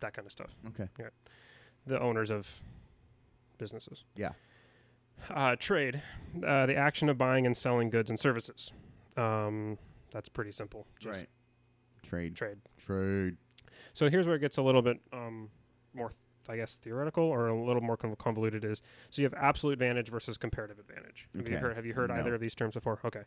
[0.00, 0.88] that kind of stuff Okay.
[0.98, 1.08] Yeah.
[1.86, 2.46] The owners of
[3.58, 4.04] businesses.
[4.16, 4.32] Yeah.
[5.28, 6.02] Uh, trade,
[6.46, 8.72] uh, the action of buying and selling goods and services.
[9.16, 9.76] Um,
[10.10, 10.86] that's pretty simple.
[10.98, 11.28] Just right.
[12.02, 12.34] Trade.
[12.34, 12.58] Trade.
[12.84, 13.36] Trade.
[13.94, 15.48] So here's where it gets a little bit um,
[15.94, 16.12] more,
[16.48, 18.64] I guess, theoretical or a little more con- convoluted.
[18.64, 21.28] Is so you have absolute advantage versus comparative advantage.
[21.36, 21.60] Have you Okay.
[21.62, 21.76] heard?
[21.76, 22.16] Have you heard No.
[22.16, 23.00] either of these terms before?
[23.04, 23.22] Okay.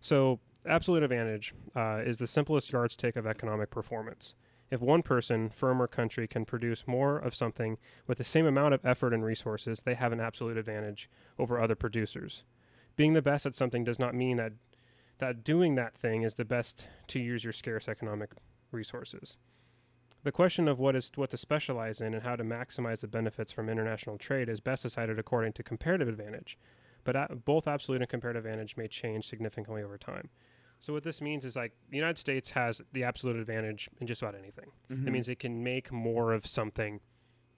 [0.00, 4.34] So absolute advantage uh, is the simplest yardstick of economic performance.
[4.70, 7.76] If one person, firm, or country can produce more of something
[8.06, 11.74] with the same amount of effort and resources, they have an absolute advantage over other
[11.74, 12.44] producers.
[12.94, 14.52] Being the best at something does not mean that
[15.20, 18.32] that doing that thing is the best to use your scarce economic
[18.72, 19.36] resources.
[20.22, 23.52] The question of what is what to specialize in and how to maximize the benefits
[23.52, 26.58] from international trade is best decided according to comparative advantage,
[27.04, 30.28] but a- both absolute and comparative advantage may change significantly over time.
[30.80, 34.22] So what this means is like the United States has the absolute advantage in just
[34.22, 34.70] about anything.
[34.90, 35.08] Mm-hmm.
[35.08, 37.00] It means it can make more of something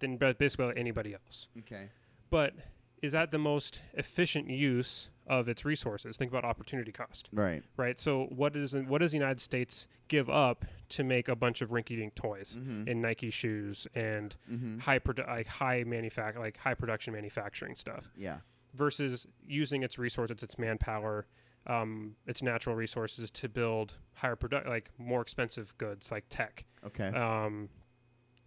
[0.00, 1.48] than basically anybody else.
[1.60, 1.88] Okay.
[2.30, 2.54] But
[3.00, 6.16] is that the most efficient use of its resources?
[6.16, 7.62] Think about opportunity cost Right.
[7.76, 7.98] right?
[7.98, 11.70] So what is what does the United States give up to make a bunch of
[11.70, 12.88] rinky-dink toys Mm-hmm.
[12.88, 14.78] and Nike shoes and mm-hmm.
[14.78, 18.38] high produ- like high manufact like high production manufacturing stuff Yeah.
[18.74, 21.26] versus using its resources, its manpower,
[21.66, 27.06] um, its natural resources to build higher product like more expensive goods like tech, Okay.
[27.08, 27.68] um,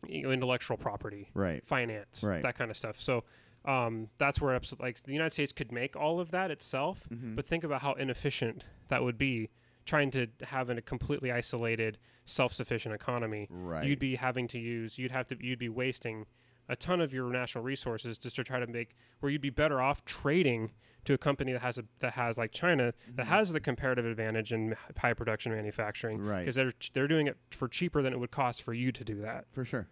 [0.08, 1.66] you know, intellectual property, right.
[1.66, 2.44] finance, Right.
[2.44, 3.00] that kind of stuff.
[3.00, 3.24] So.
[3.68, 7.36] Um, that's where abso- like the United States could make all of that itself, Mm-hmm.
[7.36, 9.50] but think about how inefficient that would be
[9.86, 13.48] trying to have a completely isolated, self-sufficient economy.
[13.52, 13.86] right.
[13.86, 16.26] You'd be having to use, you'd have to, you'd be wasting
[16.68, 19.80] a ton of your national resources just to try to make where you'd be better
[19.82, 20.72] off trading
[21.04, 23.30] to a company that has a that has like China that Mhm.
[23.30, 26.40] has the comparative advantage in high production manufacturing Right.
[26.40, 29.22] because they're they're doing it for cheaper than it would cost for you to do
[29.22, 29.46] that.
[29.52, 29.88] For sure.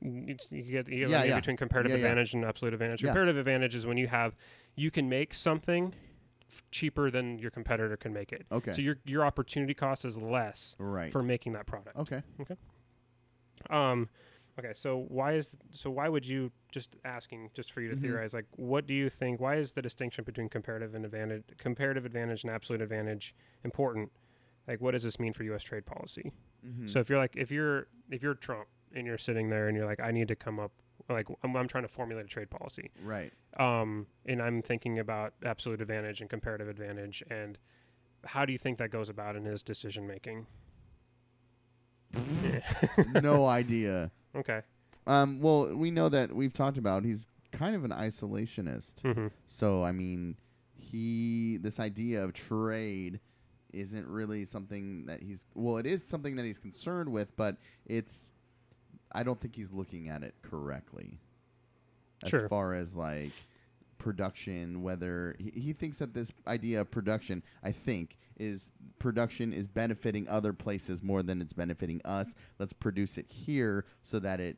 [0.00, 1.36] You, you get you get Yeah, yeah.
[1.36, 3.02] between comparative Yeah, advantage and absolute advantage.
[3.02, 4.36] Comparative advantage is when you have
[4.76, 5.94] you can make something
[6.50, 8.46] f- cheaper than your competitor can make it.
[8.52, 8.72] Okay.
[8.72, 11.10] So your your opportunity cost is less right.
[11.12, 11.96] for making that product.
[11.98, 12.22] okay.
[12.40, 12.56] Okay.
[13.70, 14.08] Um,
[14.58, 18.00] okay, so why is so why would you just asking just for you to Mhm.
[18.02, 19.40] theorize like what do you think?
[19.40, 24.12] Why is the distinction between comparative and advantage, comparative advantage and absolute advantage important?
[24.68, 25.62] Like, what does this mean for U.S.
[25.62, 26.32] trade policy?
[26.66, 26.88] Mm-hmm.
[26.88, 29.86] So if you're like if you're if you're Trump and you're sitting there and you're
[29.86, 30.72] like I need to come up
[31.08, 33.32] like I'm, I'm trying to formulate a trade policy, right.
[33.58, 37.58] um, and I'm thinking about absolute advantage and comparative advantage and
[38.24, 40.46] how do you think that goes about in his decision making?
[43.22, 44.10] no idea.
[44.34, 44.62] Okay.
[45.06, 45.40] Um.
[45.40, 49.00] Well, we know that we've talked about he's kind of an isolationist.
[49.02, 50.36] hmm So I mean,
[50.74, 53.20] he this idea of trade
[53.72, 58.30] isn't really something that he's well, it is something that he's concerned with, but it's
[59.12, 61.18] I don't think he's looking at it correctly.
[62.22, 62.48] As Sure.
[62.48, 63.32] far as like
[63.98, 69.66] production, whether he, he thinks that this idea of production, I think, is production is
[69.68, 72.34] benefiting other places more than it's benefiting us.
[72.58, 74.56] Let's produce it here so that it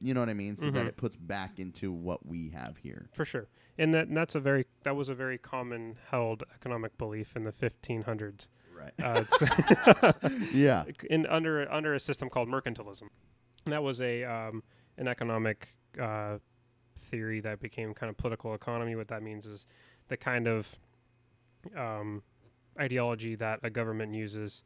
[0.00, 0.54] you know what I mean?
[0.56, 0.88] So that Mhm.
[0.88, 3.08] it puts back into what we have here.
[3.14, 3.46] For sure,
[3.78, 7.44] and that and that's a very that was a very common held economic belief in
[7.44, 8.48] the 1500s.
[8.74, 8.92] Right.
[9.02, 9.22] Uh,
[10.20, 10.84] it's yeah.
[11.10, 13.08] in under under a system called mercantilism.
[13.64, 14.62] And that was a um,
[14.98, 16.38] an economic uh,
[16.98, 18.94] theory that became kind of political economy.
[18.96, 19.66] What that means is
[20.08, 20.68] the kind of
[21.76, 22.22] um,
[22.78, 24.62] ideology that a government uses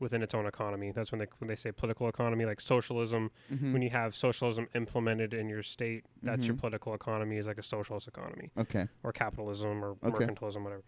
[0.00, 0.90] within its own economy.
[0.90, 3.30] That's when they when they say political economy, like socialism.
[3.52, 3.72] Mhm.
[3.72, 6.60] When you have socialism implemented in your state, that's your Mhm.
[6.60, 8.88] political economy is like a socialist economy okay.
[9.04, 10.26] or capitalism or Okay.
[10.26, 10.82] mercantilism, whatever.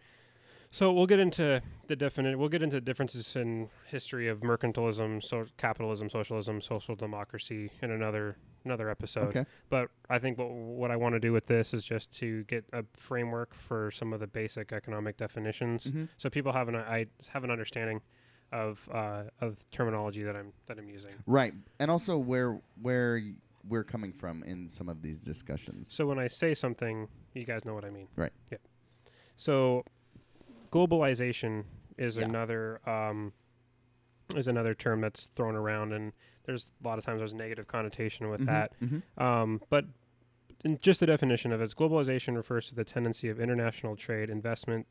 [0.71, 2.37] So we'll get into the definite.
[2.37, 8.37] We'll get into differences in history of mercantilism, so capitalism, socialism, social democracy in another
[8.65, 9.27] another episode.
[9.27, 9.45] Okay.
[9.69, 12.65] But I think what what I want to do with this is just to get
[12.73, 16.09] a framework for some of the basic economic definitions, Mhm.
[16.17, 18.01] so people have an I have an understanding
[18.51, 21.13] of uh, of terminology that I'm that I'm using.
[21.25, 21.53] Right.
[21.79, 23.21] And also where where
[23.67, 25.91] we're coming from in some of these discussions.
[25.91, 28.07] So when I say something, you guys know what I mean.
[28.15, 28.31] Right.
[28.51, 28.57] Yeah.
[29.37, 29.83] So
[30.75, 31.63] globalization
[31.97, 32.23] is Yeah.
[32.23, 33.31] another um,
[34.35, 36.11] is another term that's thrown around, and
[36.45, 38.73] there's a lot of times there's negative connotation with Mhm, that.
[38.81, 39.01] mhm.
[39.21, 39.85] Um, but
[40.65, 44.87] in just the definition of it, globalization refers to the tendency of international trade, investment,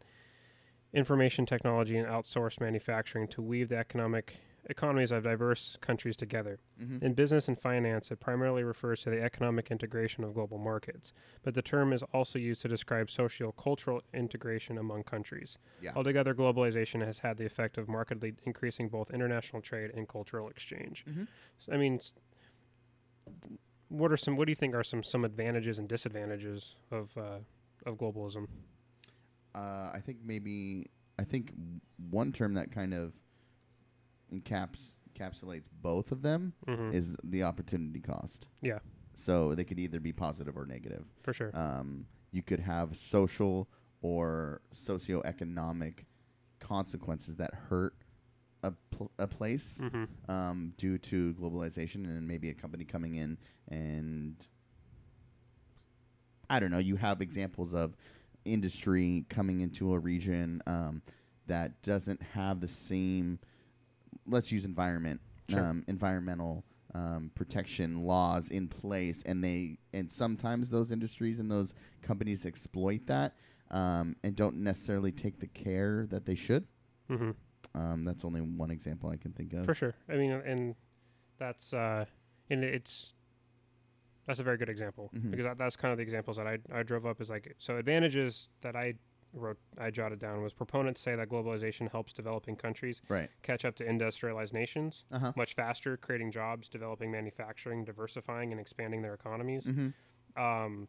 [0.93, 4.36] information technology, and outsourced manufacturing to weave the economic
[4.70, 6.59] economies of diverse countries together.
[6.81, 7.03] Mhm.
[7.03, 11.12] In business and finance, it primarily refers to the economic integration of global markets,
[11.43, 15.59] but the term is also used to describe social cultural integration among countries.
[15.81, 15.93] Yeah.
[15.95, 21.05] Altogether, globalization has had the effect of markedly increasing both international trade and cultural exchange.
[21.07, 21.28] Mhm.
[21.61, 22.01] S- I mean,
[23.89, 24.36] what are some?
[24.36, 27.39] What do you think are some some advantages and disadvantages of uh,
[27.86, 28.49] of globalism?
[29.55, 31.53] Uh, I think maybe I think
[32.11, 33.12] one term that kind of
[34.40, 38.48] encaps encapsulates both of them hmm is the opportunity cost.
[38.62, 38.78] Yeah.
[39.15, 41.05] So they could either be positive or negative.
[41.23, 41.51] For sure.
[41.55, 43.69] Um, you could have social
[44.02, 46.01] or socioeconomic
[46.59, 47.94] consequences that hurt
[48.65, 53.39] a, pl- a place hmm um, due to globalization and maybe a company coming in
[53.69, 54.44] and
[56.51, 56.78] I don't know.
[56.78, 57.97] You have examples of
[58.44, 61.02] industry coming into a region um,
[61.47, 63.39] that doesn't have the same.
[64.26, 65.60] Let's use environment, Sure.
[65.60, 66.64] um, environmental
[66.94, 73.06] um, protection laws in place, and they and sometimes those industries and those companies exploit
[73.06, 73.34] that
[73.70, 76.66] um, and don't necessarily take the care that they should.
[77.09, 77.32] hmm
[77.74, 79.64] Um, that's only one example I can think of.
[79.66, 79.94] For sure.
[80.09, 80.74] I mean, and
[81.38, 82.05] that's uh,
[82.51, 83.12] and it's
[84.26, 85.30] that's a very good example Mhm.
[85.30, 87.76] because that, that's kind of the examples that I I drove up is like so
[87.76, 88.94] advantages that I
[89.35, 93.28] wrote I jotted down was proponents say that globalization helps developing countries Right.
[93.43, 95.32] catch up to industrialized nations Uh huh.
[95.36, 99.66] much faster, creating jobs, developing manufacturing, diversifying and expanding their economies.
[99.66, 100.43] Mm-hmm.
[100.43, 100.89] Um,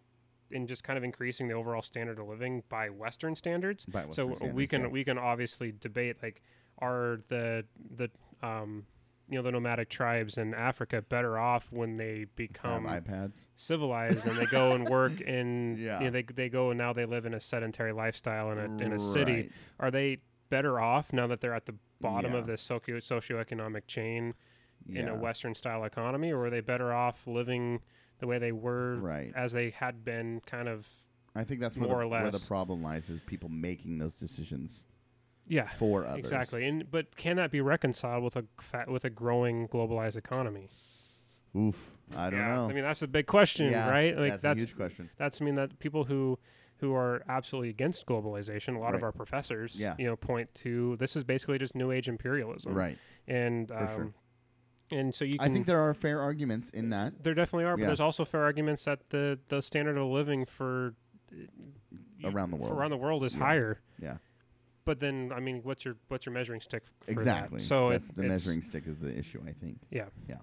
[0.51, 3.85] and just kind of increasing the overall standard of living by Western standards.
[3.85, 4.87] By so Western we can yeah.
[4.87, 6.41] we can obviously debate like
[6.77, 7.65] are the
[7.97, 8.09] the
[8.43, 8.85] um
[9.29, 13.47] you know the nomadic tribes in Africa better off when they have become iPads.
[13.55, 15.99] civilized and they go and work in Yeah.
[15.99, 18.83] you know, they they go and now they live in a sedentary lifestyle in a
[18.83, 19.51] in a city Right.
[19.79, 20.17] are they
[20.49, 22.53] better off now that they're at the bottom of Yeah.
[22.53, 24.33] the socio socioeconomic chain
[24.87, 27.79] in a western style economy or are they better off living
[28.19, 29.33] the way they were Right.
[29.35, 30.87] as they had been kind of
[31.37, 34.13] I think that's where, more the, or where the problem lies is people making those
[34.13, 34.85] decisions
[35.47, 36.19] yeah for others.
[36.19, 40.69] Exactly, and but can that be reconciled with a fa- with a growing globalized economy?
[41.55, 41.91] Oof.
[42.15, 42.69] I don't Yeah, know.
[42.69, 44.15] I mean, that's a big question, yeah, right?
[44.17, 45.09] Like that's, that's a huge question.
[45.17, 46.37] that's I mean that people who
[46.79, 49.95] who are absolutely against globalization, a lot of our professors, Yeah.
[49.97, 52.97] you know, point to this is basically just new age imperialism, Right.
[53.27, 54.13] And For um, sure.
[54.99, 57.23] and so you I think there are fair arguments in that.
[57.23, 57.87] there definitely are, but Yeah.
[57.87, 60.93] there's also fair arguments that the the standard of living for
[61.33, 62.73] uh, Around the world.
[62.77, 63.79] around the world is higher.
[63.99, 64.17] Yeah.
[64.85, 66.83] But then, I mean, what's your what's your measuring stick?
[67.01, 67.59] For Exactly.
[67.59, 67.65] That?
[67.65, 69.79] So that's it, the measuring stick is the issue, I think.
[69.89, 70.05] Yeah.
[70.29, 70.35] Yeah.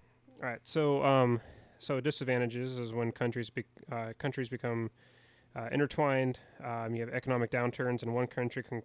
[0.42, 0.60] All right.
[0.64, 1.40] So, um,
[1.78, 4.90] so disadvantages is when countries be, uh, countries become
[5.54, 6.40] uh, intertwined.
[6.62, 8.82] Um, you have economic downturns, and one country can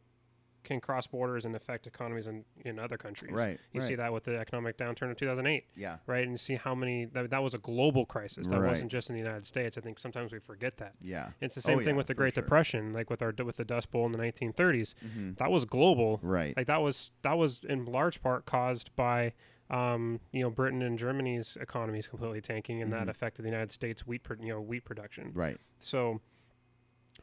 [0.67, 3.31] can cross borders and affect economies in, in other countries.
[3.33, 3.59] Right.
[3.73, 3.87] You right.
[3.87, 5.97] see that with the economic downturn of 2008, Yeah.
[6.05, 6.21] right?
[6.23, 8.45] And you see how many that, that was a global crisis.
[8.47, 8.67] That Right.
[8.69, 9.77] wasn't just in the United States.
[9.77, 10.93] I think sometimes we forget that.
[11.01, 11.31] Yeah.
[11.41, 12.43] It's the same Oh, thing yeah, with the Great sure.
[12.43, 14.93] Depression, like with our with the Dust Bowl in the 1930s.
[15.01, 16.19] hmm That was global.
[16.21, 16.55] Right.
[16.55, 19.33] Like that was that was in large part caused by
[19.69, 22.99] um, you know Britain and Germany's economies completely tanking, and Mhm.
[22.99, 25.31] that affected the United States wheat pro- you know wheat production.
[25.33, 25.57] right.
[25.79, 26.21] So,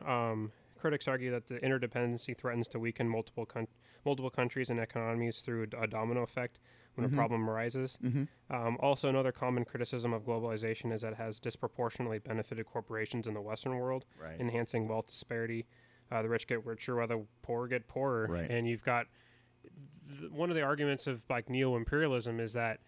[0.05, 0.53] um,
[0.85, 3.66] critics argue that the interdependency threatens to weaken multiple coun-
[4.05, 6.59] multiple countries and economies through a domino effect
[6.94, 7.12] when Mhm.
[7.12, 7.97] a problem arises.
[8.02, 13.27] hmm Um, also, another common criticism of globalization is that it has disproportionately benefited corporations
[13.27, 14.39] in the Western world Right.
[14.39, 15.65] enhancing wealth disparity.
[16.11, 18.27] Uh, the rich get richer while the poor get poorer.
[18.28, 18.51] Right.
[18.51, 19.06] And you've got
[20.19, 22.81] th- one of the arguments of like neo imperialism is that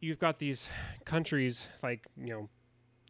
[0.00, 0.70] you've got these
[1.04, 2.48] countries like you know,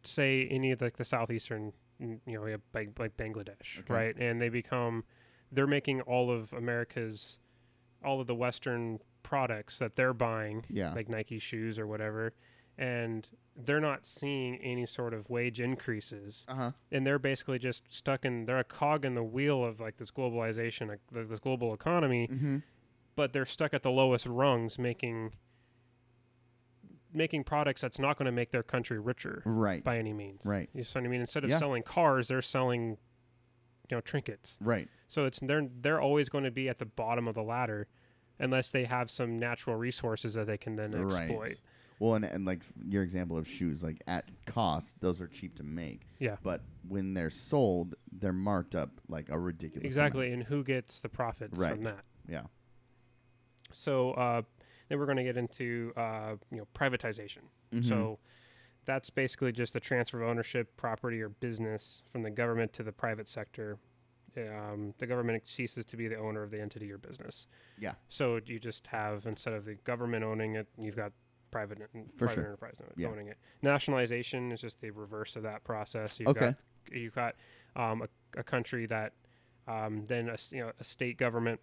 [0.03, 3.93] say any of like the southeastern, you know, like, like Bangladesh, Okay.
[3.93, 4.15] right?
[4.17, 5.03] And they become
[5.51, 7.37] they're making all of America's
[8.03, 10.93] all of the Western products that they're buying yeah.
[10.93, 12.33] like Nike shoes or whatever,
[12.77, 16.71] and they're not seeing any sort of wage increases, uh huh.
[16.91, 18.45] and they're basically just stuck in.
[18.45, 22.57] They're a cog in the wheel of like this globalization, like this global economy, hmm
[23.15, 25.31] but they're stuck at the lowest rungs, making
[27.13, 29.83] making products that's not going to make their country richer Right.
[29.83, 30.45] by any means.
[30.45, 30.69] Right.
[30.73, 31.21] You see what I mean?
[31.21, 31.59] Instead of Yeah.
[31.59, 32.97] selling cars, they're selling,
[33.89, 34.57] you know, trinkets.
[34.61, 34.87] Right.
[35.07, 37.87] So it's they're they're always going to be at the bottom of the ladder,
[38.39, 41.59] unless they have some natural resources that they can then exploit.
[41.99, 45.63] Well, and, and like your example of shoes, like at cost, those are cheap to
[45.63, 46.01] make.
[46.19, 46.37] Yeah.
[46.41, 49.85] But when they're sold, they're marked up like a ridiculous.
[49.85, 51.75] Exactly, and who gets the profits Right.
[51.75, 52.03] from that?
[52.27, 52.43] Yeah.
[53.71, 54.41] So uh,
[54.89, 57.41] then we're going to get into uh, you know privatization.
[57.73, 57.85] Mhm.
[57.85, 58.19] So
[58.85, 62.91] that's basically just a transfer of ownership, property, or business from the government to the
[62.91, 63.77] private sector.
[64.35, 67.45] Um, the government ceases to be the owner of the entity or business.
[67.77, 67.93] Yeah.
[68.09, 71.11] So you just have instead of the government owning it, you've got
[71.51, 72.45] private For private sure.
[72.45, 73.09] enterprise Yeah.
[73.09, 73.37] owning it.
[73.61, 76.19] Nationalization is just the reverse of that process.
[76.19, 76.39] You've Okay.
[76.51, 76.55] got
[76.91, 77.35] you've got
[77.75, 79.13] um, a, a country that
[79.67, 81.61] um, then a, you know a state government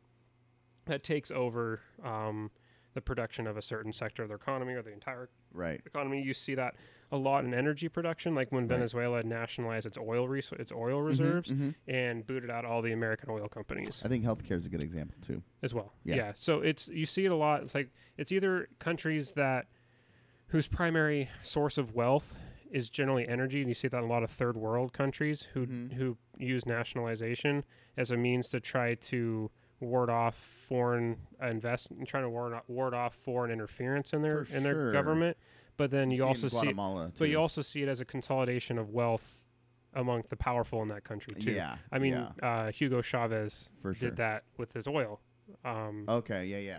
[0.86, 2.50] that takes over um,
[2.94, 5.80] the production of a certain sector of the economy or the entire Right.
[5.86, 6.22] economy.
[6.22, 6.74] You see that
[7.12, 8.76] a lot in energy production, like when Right.
[8.76, 11.74] Venezuela nationalized its oil res- its oil reserves Mhm, mhm.
[11.88, 15.16] and booted out all the American oil companies I think healthcare is a good example
[15.20, 15.42] too.
[15.62, 15.92] as well.
[16.04, 16.16] Yeah.
[16.16, 16.32] Yeah.
[16.34, 17.62] So it's you see it a lot.
[17.62, 19.66] It's like it's either countries that
[20.48, 22.34] whose primary source of wealth
[22.72, 25.66] is generally energy, and you see that in a lot of third world countries who
[25.66, 25.92] Mhm.
[25.94, 27.64] who use nationalization
[27.96, 29.50] as a means to try to
[29.80, 30.36] ward off
[30.68, 34.74] foreign invest, trying to ward off, ward off foreign interference in their For in their
[34.74, 34.92] sure.
[34.92, 35.36] government.
[35.76, 38.76] But then you, see also see, it, but you also see it as a consolidation
[38.78, 39.40] of wealth
[39.94, 41.52] among the powerful in that country too.
[41.52, 41.76] Yeah.
[41.90, 43.94] I mean, yeah, uh, Hugo Chavez sure.
[43.94, 45.20] did that with his oil.
[45.64, 46.44] Um, Okay.
[46.46, 46.58] Yeah.
[46.58, 46.78] Yeah.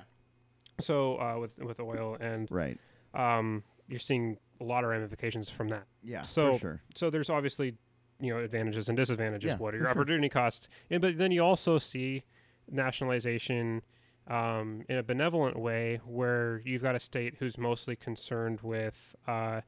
[0.80, 2.78] so uh, with with oil, and Right.
[3.16, 5.86] um, you're seeing a lot of ramifications from that.
[6.04, 6.22] Yeah.
[6.22, 6.82] So- for sure.
[6.94, 7.76] So there's obviously
[8.20, 9.48] you know advantages and disadvantages.
[9.50, 9.92] Yeah, what are your sure.
[9.96, 10.68] opportunity costs?
[10.92, 12.24] And but then you also see
[12.70, 13.82] nationalization
[14.28, 19.62] um, in a benevolent way, where you've got a state who's mostly concerned with uh,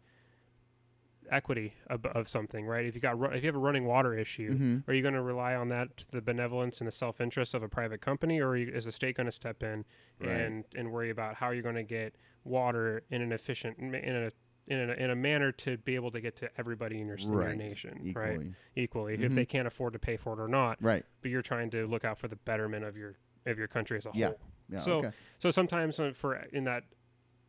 [1.31, 2.85] equity of, of something, right?
[2.85, 4.87] If you got ru- if you have a running water issue, Mhm.
[4.87, 7.63] are you going to rely on that to the benevolence and the self interest of
[7.63, 9.85] a private company, or you, is the state going to step in
[10.19, 10.29] Right.
[10.29, 14.31] and and worry about how you're going to get water in an efficient in a
[14.67, 17.31] in a, in a manner to be able to get to everybody in your, in
[17.33, 18.27] your nation, Equally.
[18.37, 18.39] right?
[18.75, 19.35] Equally, if Mhm.
[19.35, 21.03] they can't afford to pay for it or not, Right.
[21.21, 23.15] but you're trying to look out for the betterment of your
[23.45, 24.27] of your country as a Yeah.
[24.27, 24.39] whole.
[24.69, 24.79] Yeah.
[24.79, 25.11] So- okay.
[25.39, 26.85] So sometimes uh, for in that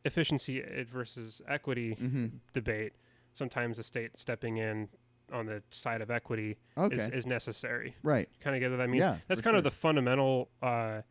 [0.04, 2.94] efficiency uh, versus equity hmm debate,
[3.34, 4.88] sometimes the state stepping in
[5.32, 6.96] on the side of equity Okay.
[6.96, 7.94] is, is necessary.
[8.02, 8.28] right.
[8.40, 9.00] Kind of get what that means.
[9.02, 9.18] Yeah.
[9.28, 11.02] That's kind of the fundamental uh,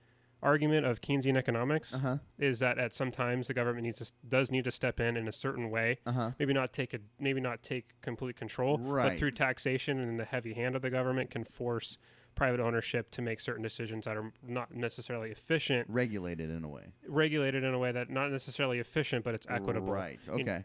[0.43, 2.17] argument of Keynesian economics Uh huh.
[2.37, 5.31] is that at sometimes the government needs to, does need to step in in a
[5.31, 5.97] certain way.
[6.05, 6.31] Uh huh.
[6.37, 10.53] Maybe not take a maybe not take complete control, but through taxation and the heavy
[10.53, 11.97] hand of the government can force
[12.35, 16.85] private ownership to make certain decisions that are not necessarily efficient, Regulated in a way.
[17.07, 19.93] regulated in a way that not necessarily efficient, but it's equitable.
[19.93, 20.19] Right.
[20.27, 20.63] Okay.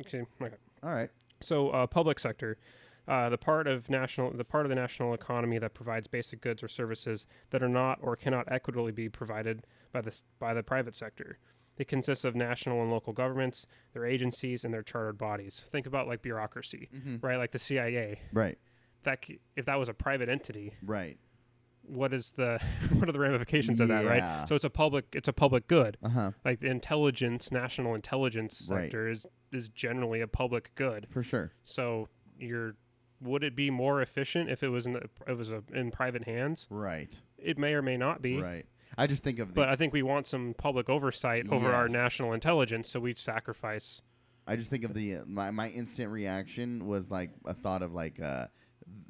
[0.00, 0.24] Okay.
[0.42, 0.56] okay.
[0.82, 1.08] All right.
[1.40, 2.56] So, uh, public sector,
[3.06, 6.62] uh, the part of national, the part of the national economy that provides basic goods
[6.62, 10.96] or services that are not or cannot equitably be provided by the by the private
[10.96, 11.38] sector.
[11.76, 15.64] It consists of national and local governments, their agencies, and their chartered bodies.
[15.72, 17.16] Think about like bureaucracy, Mm-hmm.
[17.20, 17.36] right?
[17.36, 18.20] Like the CIA.
[18.32, 18.56] Right.
[19.02, 19.24] That
[19.56, 21.18] if that was a private entity, Right.
[21.82, 22.58] what is the
[22.92, 24.48] what are the ramifications of that, right?
[24.48, 25.98] So it's a public it's a public good.
[26.02, 26.30] Uh huh.
[26.44, 28.84] Like the intelligence, national intelligence Right.
[28.84, 31.06] sector is is generally a public good.
[31.10, 31.52] For sure.
[31.64, 32.08] So
[32.38, 32.76] you're
[33.20, 36.66] would it be more efficient if it was in it was a, in private hands?
[36.70, 37.18] Right.
[37.38, 38.40] It may or may not be.
[38.40, 38.66] Right.
[38.96, 39.54] I just think of the.
[39.54, 44.02] But I think we want some public oversight over our national intelligence, so we sacrifice.
[44.46, 47.92] I just think of the uh, my my instant reaction was like a thought of
[47.92, 48.46] like uh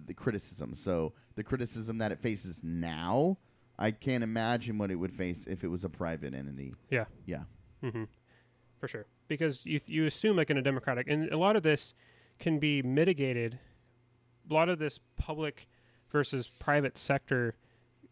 [0.06, 0.74] the criticism.
[0.74, 3.38] So the criticism that it faces now,
[3.78, 6.74] I can't imagine what it would face if it was a private entity.
[6.90, 7.06] Yeah.
[7.26, 7.42] Yeah.
[7.82, 8.04] hmm
[8.78, 11.94] For sure, because you you assume like in a democratic, and a lot of this
[12.38, 13.58] can be mitigated.
[14.50, 15.66] A lot of this public
[16.10, 17.56] versus private sector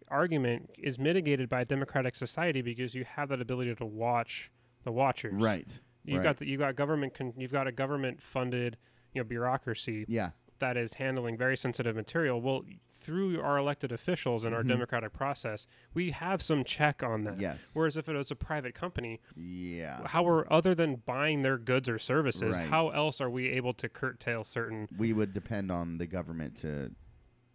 [0.09, 4.51] argument is mitigated by a democratic society because you have that ability to watch
[4.85, 5.35] the watchers.
[5.35, 5.69] Right.
[6.05, 6.23] You Right.
[6.25, 8.77] got the, you got government con- you've got a government funded
[9.15, 10.31] you know bureaucracy Yeah.
[10.63, 12.41] That is handling very sensitive material.
[12.41, 12.65] Well,
[12.95, 14.69] through our elected officials and our Mhm.
[14.69, 17.41] democratic process, we have some check on that.
[17.41, 17.73] Yes.
[17.75, 20.07] Whereas if it was a private company, Yeah.
[20.07, 22.69] how are other than buying their goods or services, Right.
[22.69, 24.87] how else are we able to curtail certain?
[24.97, 26.95] We would depend on the government to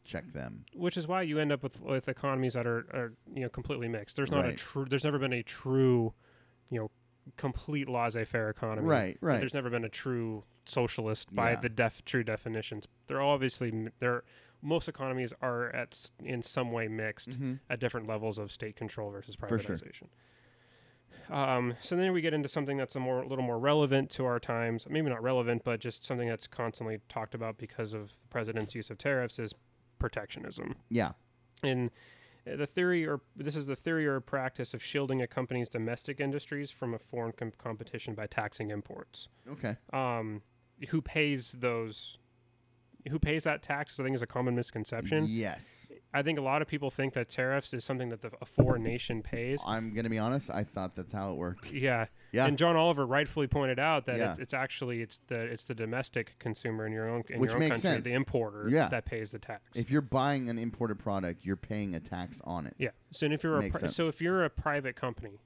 [0.04, 0.66] check them.
[0.74, 3.88] Which is why you end up with with economies that are, are you know completely
[3.88, 4.18] mixed.
[4.18, 4.84] There's not a true.
[4.86, 6.14] There's never been a true,
[6.70, 6.92] you know,
[7.38, 8.88] complete laissez-faire economy.
[8.88, 9.18] Right.
[9.22, 9.40] Right.
[9.40, 11.60] There's never been a true socialist by Yeah.
[11.62, 12.88] the def true definitions.
[13.08, 14.24] They're obviously they're
[14.62, 19.12] most economies are at in some way mixed hmm at different levels of state control
[19.12, 19.50] versus sure.
[19.50, 20.08] privatization.
[21.30, 24.26] Um, so then we get into something that's a more a little more relevant to
[24.26, 24.86] our times.
[24.90, 28.90] Maybe not relevant, but just something that's constantly talked about because of the president's use
[28.90, 29.54] of tariffs is
[30.00, 30.76] protectionism.
[30.90, 31.12] Yeah.
[31.64, 31.92] And
[32.50, 36.22] uh, the theory, or this is the theory or practice of shielding a company's domestic
[36.22, 39.28] industries from a foreign com- competition by taxing imports.
[39.52, 39.76] Okay.
[39.92, 40.42] Um,
[40.90, 42.18] who pays those?
[43.10, 43.98] Who pays that tax?
[44.02, 45.28] I think is a common misconception.
[45.30, 45.90] Yes.
[46.14, 48.84] I think a lot of people think that tariffs is something that the, a foreign
[48.84, 49.62] nation pays.
[49.66, 50.50] I'm gonna be honest.
[50.50, 51.72] I thought that's how it worked.
[51.72, 52.08] Yeah.
[52.34, 52.48] Yeah.
[52.48, 54.32] And John Oliver rightfully pointed out that Yeah.
[54.32, 57.56] it's, it's actually it's the it's the domestic consumer in your own in Which your
[57.56, 58.04] own makes country, sense.
[58.04, 58.90] the importer Yeah.
[58.90, 59.62] that pays the tax.
[59.78, 62.74] If you're buying an imported product, you're paying a tax on it.
[62.78, 62.90] Yeah.
[63.12, 65.40] So if you're a pri- so if you're a private company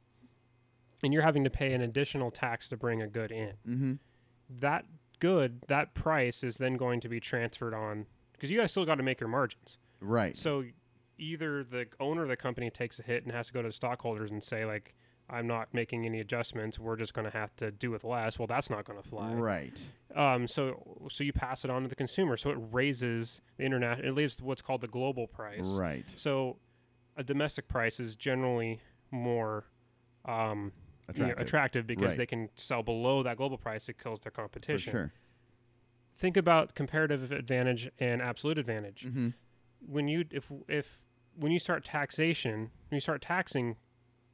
[1.03, 3.94] and you're having to pay an additional tax to bring a good in, Mm-hmm.
[4.62, 4.86] that
[5.22, 8.95] good that price is then going to be transferred on because you guys still got
[8.95, 9.77] to make your margins.
[10.02, 10.35] Right.
[10.35, 10.65] So
[11.18, 13.73] either the owner of the company takes a hit and has to go to the
[13.73, 14.93] stockholders and say like
[15.30, 16.77] I'm not making any adjustments.
[16.77, 18.38] We're just going to have to do with less.
[18.38, 19.31] Well, that's not going to fly.
[19.34, 19.81] Right.
[20.14, 22.35] Um, so so you pass it on to the consumer.
[22.35, 24.03] So it raises the internet.
[24.03, 25.69] It leaves what's called the global price.
[25.69, 26.06] Right.
[26.18, 26.57] So
[27.15, 28.81] a domestic price is generally
[29.11, 29.65] more
[30.26, 30.73] um,
[31.18, 31.48] you know, Attractive.
[31.48, 32.18] attractive because Right.
[32.18, 33.88] they can sell below that global price.
[33.90, 34.92] It kills their For competition.
[34.92, 35.14] sure.
[36.18, 39.06] Think about comparative advantage and absolute advantage.
[39.08, 39.30] Mm-hmm.
[39.88, 41.02] When you if if
[41.36, 42.60] when you start taxation,
[42.90, 43.78] when you start taxing,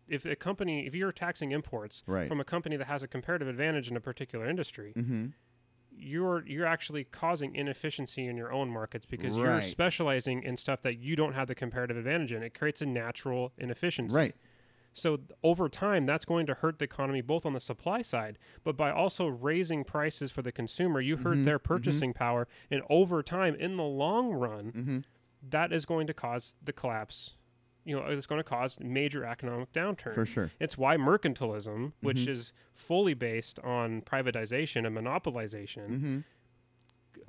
[0.08, 2.28] if a company if you're taxing imports Right.
[2.28, 5.28] from a company that has a comparative advantage in a particular industry, Mm-hmm.
[5.96, 10.98] you're you're actually causing inefficiency in your own markets because you're specializing in stuff that
[10.98, 12.44] you don't have the comparative advantage in.
[12.44, 14.14] It creates a natural inefficiency.
[14.14, 14.36] Right.
[14.94, 18.76] So over time, that's going to hurt the economy both on the supply side, but
[18.76, 21.64] by also raising prices for the consumer, you hurt Mhm, their mhm.
[21.64, 25.00] purchasing power, and over time, in the long run, Mm-hmm.
[25.50, 27.36] that is going to cause the collapse.
[27.86, 30.16] You know, it's going to cause major economic downturn.
[30.16, 30.52] For sure.
[30.60, 32.28] It's why mercantilism, which Mhm.
[32.30, 36.20] is fully based on privatization and monopolization, Mm-hmm.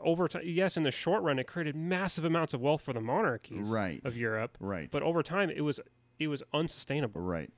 [0.01, 3.01] over time, yes, in the short run, it created massive amounts of wealth for the
[3.01, 4.01] monarchies Right.
[4.05, 4.91] of Europe, Right.
[4.91, 5.81] but over time, it was
[6.19, 7.51] it was unsustainable right.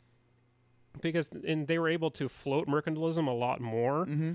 [1.01, 4.33] because and they were able to float mercantilism a lot more Mm-hmm.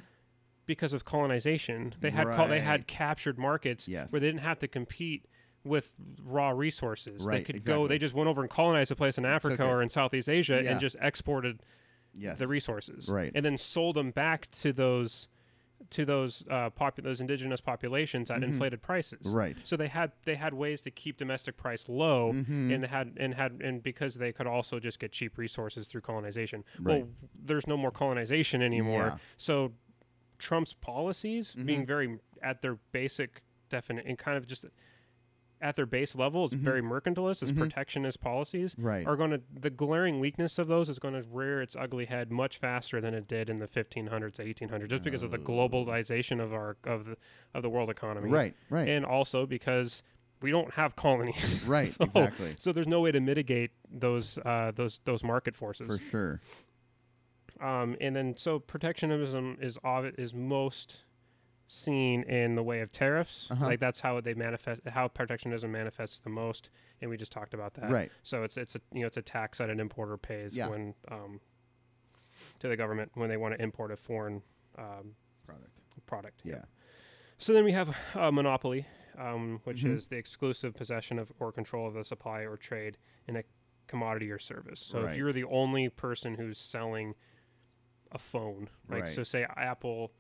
[0.66, 1.94] because of colonization.
[2.00, 4.12] They had col- they had captured markets Yes.
[4.12, 5.26] where they didn't have to compete
[5.64, 5.94] with
[6.24, 7.24] raw resources.
[7.26, 7.88] they Right, could go.
[7.88, 10.72] They just went over and colonized a place in Africa or in Southeast Asia Yeah.
[10.72, 11.62] and just exported
[12.18, 12.40] Yes.
[12.40, 13.32] the resources, Right.
[13.36, 15.28] and then sold them back to those
[15.92, 18.46] to those uh, popu- those indigenous populations at Mhm.
[18.46, 19.28] inflated prices.
[19.34, 19.60] Right.
[19.60, 22.74] So they had they had ways to keep domestic price low, Mhm.
[22.74, 26.64] and had and had and because they could also just get cheap resources through colonization.
[26.80, 27.02] Right.
[27.04, 27.10] Well,
[27.44, 29.06] there's no more colonization anymore.
[29.14, 29.18] Yeah.
[29.38, 29.74] So
[30.38, 31.88] Trump's policies being Mhm.
[31.88, 34.66] very at their basic definite and kind of just
[35.62, 36.60] at their base level is Mhm.
[36.60, 37.58] very mercantilist, is Mhm.
[37.60, 39.08] protectionist policies Right.
[39.08, 42.32] are going to the glaring weakness of those is going to rear its ugly head
[42.32, 45.42] much faster than it did in the 1500s 1800s just because of the Oh.
[45.42, 47.18] globalization of our of the
[47.54, 48.54] of the world economy Right.
[48.70, 48.90] Right.
[48.90, 50.04] and also because
[50.42, 51.88] we don't have colonies right.
[51.94, 52.56] so, exactly.
[52.60, 56.42] so there's no way to mitigate those uh, those those market forces For sure.
[57.62, 60.98] um, and then so protectionism is of is most
[61.68, 63.48] seen in the way of tariffs.
[63.50, 63.66] Uh-huh.
[63.66, 66.70] Like that's how they manifest, how protectionism manifests the most,
[67.02, 67.90] and we just talked about that.
[67.90, 68.12] Right.
[68.24, 70.68] So it's it's a you know it's a tax that an importer pays Yeah.
[70.70, 71.40] when um,
[72.60, 74.42] to the government when they want to import a foreign
[74.78, 75.16] um,
[75.46, 75.82] Product.
[76.06, 76.42] product.
[76.44, 76.64] Yeah.
[77.38, 78.86] So then we have a monopoly,
[79.18, 79.92] um, which Mhm.
[79.96, 82.98] is the exclusive possession of or control of the supply or trade
[83.28, 83.44] in a
[83.88, 84.80] commodity or service.
[84.80, 87.14] So if you're the only person who's selling
[88.12, 89.10] a phone, like Right.
[89.12, 90.12] so say Apple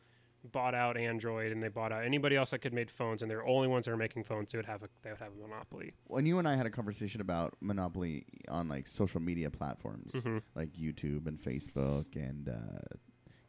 [0.51, 3.39] bought out Android and they bought out anybody else that could make phones and they're
[3.43, 5.41] the only ones that are making phones, they would have a they would have a
[5.47, 5.93] monopoly.
[6.07, 10.41] When you and I had a conversation about monopoly on like social media platforms, Mhm.
[10.55, 12.95] like YouTube and Facebook and uh,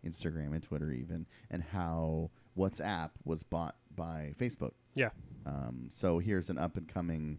[0.06, 4.72] Instagram and Twitter, even, and how WhatsApp was bought by Facebook.
[4.94, 5.10] Yeah.
[5.44, 7.38] Um, so here's an up and coming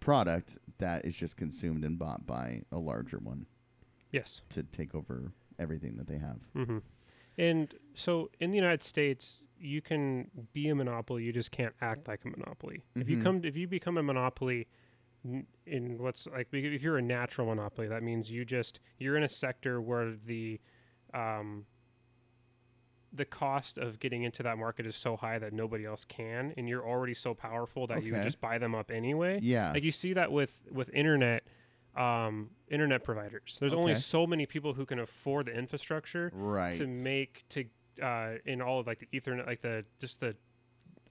[0.00, 3.46] product that is just consumed and bought by a larger one
[4.10, 4.42] Yes.
[4.50, 6.38] to take over everything that they have.
[6.54, 6.78] hmm
[7.38, 11.22] And so in the United States, you can be a monopoly.
[11.24, 12.82] You just can't act like a monopoly.
[12.96, 13.22] If you Mhm.
[13.22, 14.66] come, if you become a monopoly
[15.66, 19.28] in what's like, if you're a natural monopoly, that means you just you're in a
[19.28, 20.60] sector where the
[21.14, 21.64] um,
[23.14, 26.66] the cost of getting into that market is so high that nobody else can, and
[26.68, 29.38] you're already so powerful that you just buy them up anyway.
[29.42, 29.70] Yeah.
[29.72, 31.44] Like you see that with with internet
[31.96, 33.56] um, internet providers.
[33.60, 36.74] There's only so many people who can afford the infrastructure right.
[36.78, 37.64] to make to
[38.02, 40.34] uh, in all of like the Ethernet, like the just the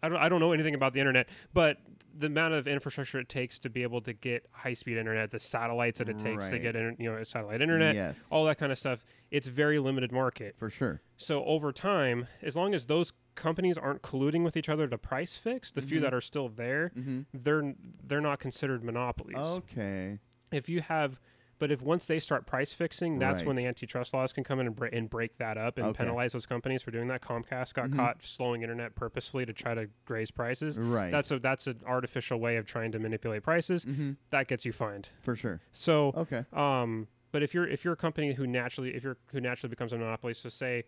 [0.03, 1.77] I don't I don't know anything about the internet, but
[2.17, 5.39] the amount of infrastructure it takes to be able to get high speed internet, the
[5.39, 8.27] satellites that it takes to get inter- you know satellite internet, Yes.
[8.31, 9.05] all that kind of stuff.
[9.29, 10.55] It's very limited market.
[10.57, 11.01] for sure.
[11.17, 15.37] So over time, as long as those companies aren't colluding with each other to price
[15.37, 16.01] fix, the few Mhm.
[16.01, 17.21] that are still there, Mm-hmm.
[17.35, 17.75] they're
[18.07, 20.17] they're not considered monopolies Okay.
[20.51, 21.19] If you have
[21.59, 24.65] but if once they start price fixing that's when the antitrust laws can come in
[24.67, 25.97] and, bre- and break that up and Okay.
[26.03, 27.95] penalize those companies for doing that comcast got Mhm.
[27.97, 31.11] caught slowing internet purposefully to try to raise prices Right.
[31.11, 34.13] that's a that's an artificial way of trying to manipulate prices mm-hmm.
[34.31, 35.59] that gets you fined for sure.
[35.71, 36.45] so Okay.
[36.53, 39.93] um but if you're if you're a company who naturally if you're who naturally becomes
[39.93, 40.83] a monopoly so say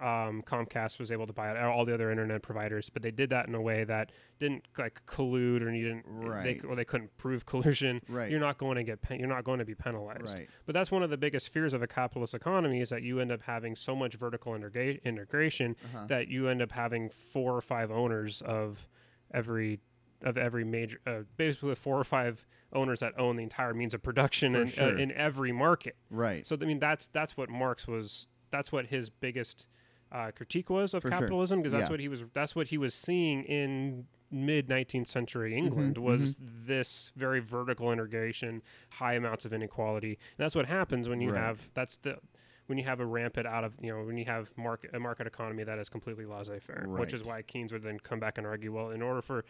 [0.00, 3.30] um, Comcast was able to buy out all the other internet providers, but they did
[3.30, 6.64] that in a way that didn't like collude, or you didn't, they, Right.
[6.68, 8.00] or they couldn't prove collusion.
[8.08, 8.30] Right.
[8.30, 10.34] You're not going to get, pen- you're not going to be penalized.
[10.34, 10.48] Right.
[10.66, 13.32] But that's one of the biggest fears of a capitalist economy is that you end
[13.32, 16.06] up having so much vertical integra- integration Uh-huh.
[16.08, 18.88] that you end up having four or five owners of
[19.32, 19.80] every
[20.22, 24.02] of every major, uh, basically four or five owners that own the entire means of
[24.02, 24.84] production in, sure.
[24.84, 25.94] uh, in every market.
[26.10, 26.46] Right.
[26.46, 28.26] So I mean, that's that's what Marx was.
[28.50, 29.66] That's what his biggest
[30.12, 31.92] uh, critique was of For capitalism, because that's Yeah.
[31.92, 32.24] what he was.
[32.32, 37.92] That's what he was seeing in mid 19th century Mm-hmm, England was this very vertical
[37.92, 40.10] integration, high amounts of inequality.
[40.10, 41.40] And that's what happens when you Right.
[41.40, 42.18] have that's the
[42.66, 45.26] when you have a rampant out of you know when you have market a market
[45.28, 48.72] economy that is completely laissez-faire, which is why Keynes would then come back and argue,
[48.72, 49.44] well, in order for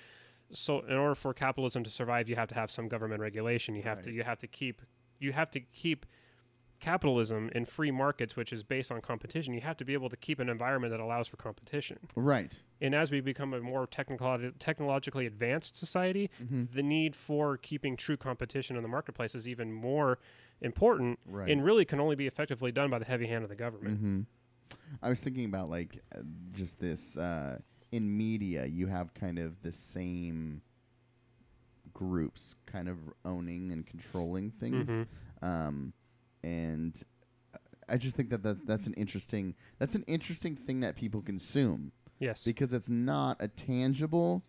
[0.53, 3.75] so in order for capitalism to survive, you have to have some government regulation.
[3.75, 4.83] You have to you have to keep
[5.19, 6.05] you have to keep
[6.81, 9.55] capitalism in free markets, which is based on competition.
[9.55, 11.99] You have to be able to keep an environment that allows for competition.
[12.15, 12.57] right.
[12.81, 16.65] And as we become a more technical, technologically advanced society, Mm-hmm.
[16.75, 20.19] the need for keeping true competition in the marketplace is even more
[20.61, 21.51] important Right.
[21.51, 23.99] and really can only be effectively done by the heavy hand of the government.
[23.99, 24.21] hmm
[25.03, 26.21] I was thinking about like uh,
[26.53, 27.59] just this uh,
[27.93, 28.67] in media.
[28.67, 30.61] You have kind of the same
[31.95, 35.07] groups kind of owning and controlling things, Mhm.
[35.43, 35.93] um,
[36.47, 37.03] and
[37.89, 41.93] I just think that, that that's an interesting that's an interesting thing that people consume
[42.19, 42.45] Yes.
[42.45, 44.43] because it's not a tangible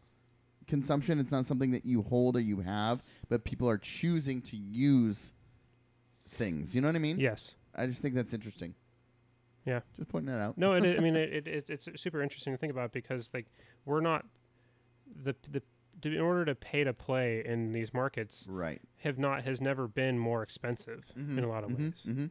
[0.68, 1.20] consumption.
[1.20, 5.34] It's not something that you hold or you have, but people are choosing to use
[6.30, 6.74] things.
[6.74, 7.20] You know what I mean?
[7.20, 7.56] yes.
[7.76, 8.74] I just think that's interesting.
[9.66, 9.82] Yeah.
[9.98, 10.58] Just pointing that out.
[10.58, 13.46] No, it, I mean it, it, it, it's super interesting to think about because like
[13.86, 14.26] we're not
[15.24, 15.62] the the
[16.02, 18.82] to, in order to pay to play in these markets Right.
[18.98, 22.04] have not has never been more expensive in a lot of ways.
[22.06, 22.26] hmm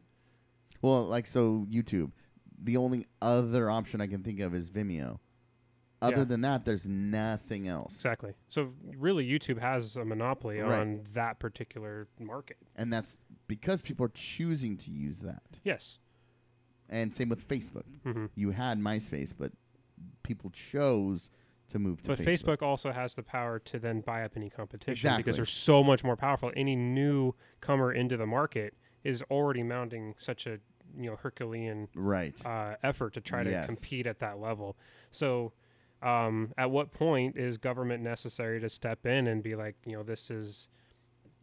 [0.81, 2.11] Well, like so, YouTube.
[2.61, 5.19] The only other option I can think of is Vimeo.
[6.01, 6.23] Other Yeah.
[6.25, 7.95] than that, there's nothing else.
[7.95, 8.33] Exactly.
[8.49, 10.79] So really, YouTube has a monopoly Right.
[10.81, 12.57] on that particular market.
[12.75, 15.59] And that's because people are choosing to use that.
[15.63, 15.97] Yes.
[16.89, 17.85] And same with Facebook.
[18.03, 19.51] hmm You had MySpace, but
[20.23, 21.31] people chose
[21.69, 22.57] to move to But Facebook.
[22.57, 25.23] Facebook also has the power to then buy up any competition Exactly.
[25.23, 26.51] because they're so much more powerful.
[26.55, 28.73] Any newcomer into the market
[29.03, 30.59] is already mounting such a
[30.97, 32.43] you know Herculean Right.
[32.45, 33.65] uh, effort to try to Yes.
[33.67, 34.77] compete at that level.
[35.11, 35.51] So,
[36.01, 40.03] um, at what point is government necessary to step in and be like, you know,
[40.03, 40.69] this is,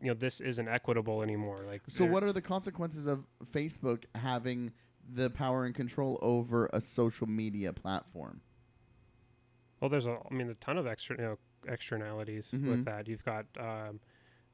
[0.01, 1.65] you know, this isn't equitable anymore?
[1.67, 4.73] Like, so, what are the consequences of Facebook having
[5.13, 8.41] the power and control over a social media platform?
[9.85, 11.39] Well, there's a, I mean, a ton of extra, you know,
[11.69, 12.69] externalities Mhm.
[12.71, 13.07] with that.
[13.07, 14.01] You've got, um,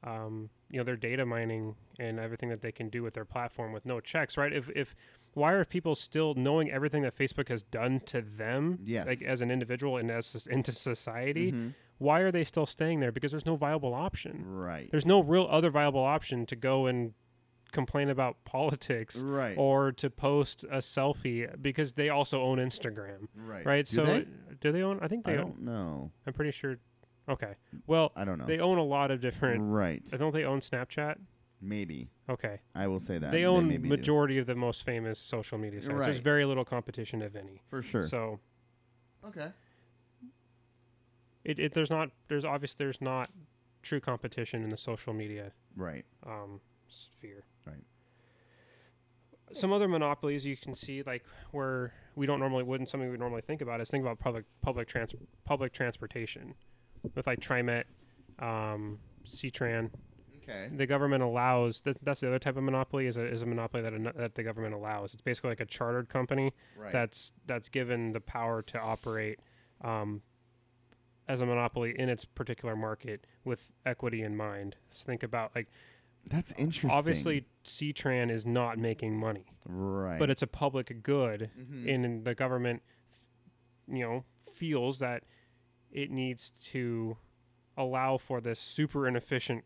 [0.03, 3.71] um, you know, their data mining and everything that they can do with their platform
[3.71, 4.51] with no checks, right?
[4.51, 4.93] If, if,
[5.33, 9.07] why are people still knowing everything that Facebook has done to them, Yes.
[9.07, 11.53] like as an individual and as into society?
[11.53, 11.75] Mhm.
[11.97, 13.13] Why are they still staying there?
[13.13, 14.43] Because there's no viable option.
[14.45, 14.91] Right.
[14.91, 17.13] There's no real other viable option to go and
[17.71, 19.55] complain about politics right.
[19.57, 23.65] or to post a selfie because they also own Instagram, right.
[23.65, 23.85] right?
[23.85, 24.25] Do so they?
[24.59, 24.99] do they own?
[25.01, 25.33] I think they.
[25.33, 26.11] own, don't know.
[26.27, 26.77] I'm pretty sure.
[27.29, 27.55] Okay.
[27.87, 28.45] Well, I don't know.
[28.45, 29.61] they own a lot of different.
[29.63, 30.01] right.
[30.11, 31.15] I Don't they own Snapchat?
[31.61, 32.09] Maybe.
[32.27, 32.59] Okay.
[32.73, 33.31] I will say that.
[33.31, 33.89] they own maybe do.
[33.89, 36.05] majority of the most famous social media sites.
[36.05, 37.61] There's very little competition, if any.
[37.69, 38.07] For sure.
[38.07, 38.39] So
[39.27, 39.49] okay.
[41.43, 43.29] it, it there's not there's obvious there's not
[43.83, 46.05] true competition in the social media Right.
[46.25, 46.59] um,
[46.91, 47.43] sphere.
[47.65, 47.83] Right.
[49.53, 53.41] Some other monopolies you can see, like where we don't normally wouldn't something we normally
[53.41, 55.13] think about is think about public public trans
[55.45, 56.53] public transportation,
[57.15, 57.83] with like TriMet,
[58.39, 59.89] um, CTran.
[60.43, 60.69] Okay.
[60.75, 63.83] The government allows that, that's the other type of monopoly is a, is a monopoly
[63.83, 65.13] that a, that the government allows.
[65.13, 66.91] It's basically like a chartered company Right.
[66.91, 69.39] that's that's given the power to operate
[69.83, 70.21] um,
[71.27, 74.75] as a monopoly in its particular market with equity in mind.
[74.89, 75.67] So think about like
[76.29, 76.89] That's interesting.
[76.91, 80.17] obviously CTran is not making money, Right.
[80.19, 81.93] but it's a public good, Mhm.
[81.93, 82.81] and the government,
[83.87, 85.23] you know, feels that
[85.91, 87.17] it needs to
[87.75, 89.65] allow for this super inefficient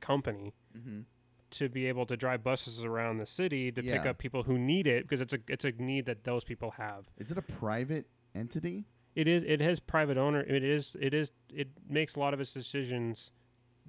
[0.00, 1.04] company Mhm.
[1.50, 4.86] to be able to drive buses around the city to pick up people who need
[4.86, 7.08] it because it's a it's a need that those people have.
[7.16, 8.84] Is it a private entity?
[9.14, 10.40] It is it has private owner.
[10.42, 13.30] It is it is it makes a lot of its decisions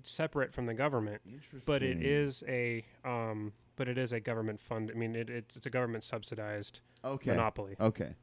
[0.03, 1.61] separate from the government, Interesting.
[1.65, 4.91] but it is a um but it is a government fund.
[4.93, 7.31] I mean it, it's it's a government subsidized okay.
[7.31, 7.75] monopoly.
[7.79, 8.15] Okay.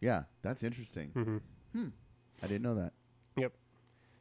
[0.00, 1.10] Yeah, that's interesting.
[1.10, 1.88] hmm
[2.42, 2.92] I didn't know that.
[3.36, 3.52] Yep.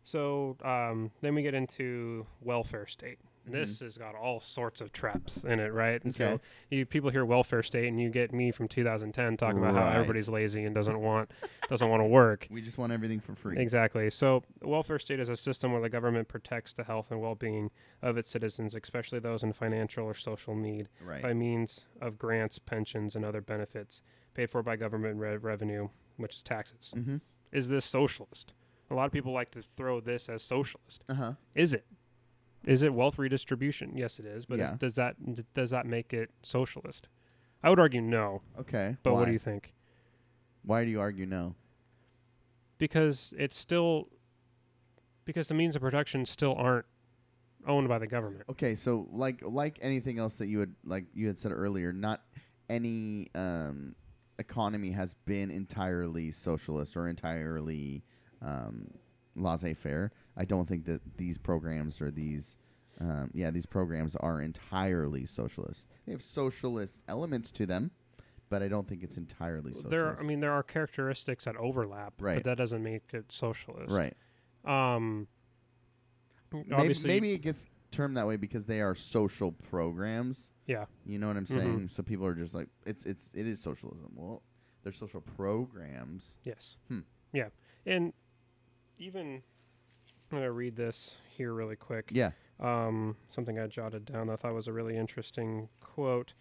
[0.03, 3.19] So um, then we get into welfare state.
[3.45, 6.03] This has got all sorts of traps in it, right?
[6.03, 6.35] And So Mm-hmm.
[6.76, 10.30] You people hear welfare state, and you get me from 2010 talking about how everybody's
[10.30, 11.31] lazy and doesn't want
[11.68, 12.47] doesn't want to work.
[12.51, 13.57] We just want everything for free.
[13.59, 14.09] Exactly.
[14.09, 18.18] So, welfare state is a system where the government protects the health and well-being of
[18.18, 21.22] its citizens, especially those in financial or social need, Right.
[21.22, 24.01] by means of grants, pensions, and other benefits
[24.34, 26.93] paid for by government re- revenue, which is taxes.
[26.95, 27.18] mm-hmm.
[27.51, 28.53] Is this socialist?
[28.91, 31.03] A lot of people like to throw this as socialist.
[31.09, 31.34] Uh huh.
[31.55, 31.85] Is it?
[32.65, 33.93] Is it wealth redistribution?
[33.95, 34.45] Yes, it is.
[34.45, 34.75] But Yeah.
[34.77, 35.15] does that
[35.53, 37.07] does that make it socialist?
[37.63, 38.41] I would argue no.
[38.59, 38.97] Okay.
[39.03, 39.19] But Why?
[39.19, 39.73] what do you think?
[40.63, 41.55] Why do you argue no?
[42.77, 44.09] Because it's still
[45.25, 46.85] because the means of production still aren't
[47.67, 48.43] owned by the government.
[48.49, 52.21] Okay, so like like anything else that you had like you had said earlier, not
[52.69, 53.95] any um,
[54.39, 58.03] economy has been entirely socialist or entirely
[58.41, 58.88] um,
[59.35, 60.11] laissez-faire.
[60.37, 62.55] I don't think that these programs or these
[62.99, 65.87] um, yeah these programs are entirely socialist.
[66.05, 67.91] They have socialist elements to them,
[68.49, 69.89] but I don't think it's entirely socialist.
[69.91, 72.35] There, are, I mean, there are characteristics that overlap, Right.
[72.35, 73.91] but that doesn't make it socialist.
[73.91, 74.15] right?
[74.65, 75.27] Um.
[76.53, 80.49] Maybe, maybe it gets termed that way because they are social programs.
[80.67, 80.85] yeah.
[81.05, 81.59] You know what I'm Mhm.
[81.59, 81.87] saying?
[81.87, 84.11] So people are just like, it's it's it is socialism.
[84.15, 84.43] Well,
[84.83, 86.37] they're social programs.
[86.43, 86.75] Yes.
[86.89, 86.99] Hmm.
[87.31, 87.49] Yeah.
[87.85, 88.11] And
[88.97, 89.43] even
[90.31, 92.09] I'm gonna read this here really quick.
[92.11, 92.31] Yeah.
[92.59, 96.33] um, something I jotted down that I thought was a really interesting quote.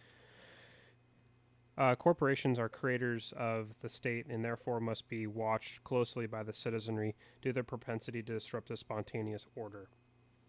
[1.79, 6.53] Uh, corporations are creators of the state and therefore must be watched closely by the
[6.53, 9.89] citizenry due to their propensity to disrupt the spontaneous order.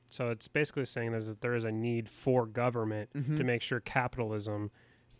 [0.09, 3.37] So it's basically saying there's that there is a need for government Mm-hmm.
[3.37, 4.71] to make sure capitalism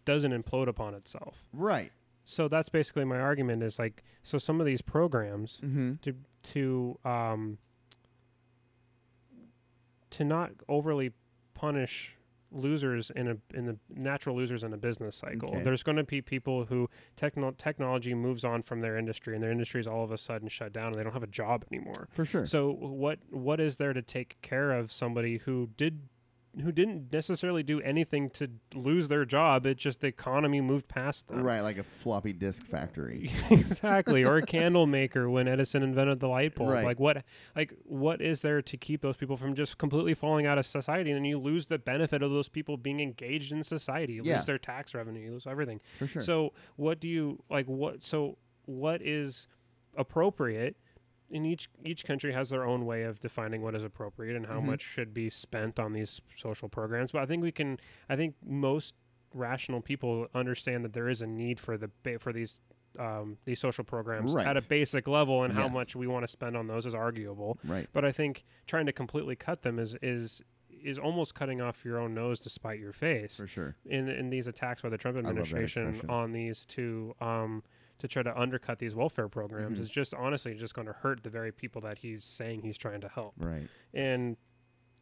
[0.04, 1.46] doesn't implode upon itself.
[1.54, 1.94] Right.
[2.26, 5.94] So that's basically my argument is like so some of these programs Mm-hmm.
[6.02, 6.14] to
[6.52, 7.58] to um
[10.12, 11.12] to not overly
[11.54, 12.16] punish
[12.52, 15.50] losers in a in the natural losers in a business cycle.
[15.50, 15.64] Okay.
[15.64, 19.52] There's going to be people who techno- technology moves on from their industry and their
[19.52, 22.10] industry is all of a sudden shut down and they don't have a job anymore.
[22.12, 22.46] For sure.
[22.46, 26.00] So what what is there to take care of somebody who did
[26.62, 29.66] who didn't necessarily do anything to lose their job?
[29.66, 31.44] It just the economy moved past them.
[31.44, 33.32] right, like a floppy disk factory.
[33.50, 36.84] exactly or a candle maker when edison invented the light bulb Right.
[36.86, 37.24] like what
[37.56, 41.12] like what is there to keep those people from just completely falling out of society
[41.12, 44.38] and then you lose the benefit of those people being engaged in society you Yeah.
[44.38, 46.22] lose their tax revenue you lose everything For sure.
[46.22, 49.48] so what do you like what so what is
[49.98, 50.76] appropriate
[51.34, 54.60] and each each country has their own way of defining what is appropriate and how
[54.60, 54.66] Mhm.
[54.66, 57.80] much should be spent on these social programs but i think we can
[58.10, 58.96] i think most
[59.34, 62.60] rational people understand that there is a need for the ba- for these
[63.00, 66.58] um, these social programs at a basic level and how much we want to spend
[66.58, 67.88] on those is arguable right.
[67.94, 70.42] but i think trying to completely cut them is is
[70.84, 73.76] is almost cutting off your own nose to spite your face For sure.
[73.86, 77.64] in in these attacks by the Trump administration on these two um,
[78.02, 79.82] to try to undercut these welfare programs Mhm.
[79.82, 83.02] is just honestly just going to hurt the very people that he's saying he's trying
[83.02, 83.34] to help.
[83.38, 83.68] Right.
[83.94, 84.38] And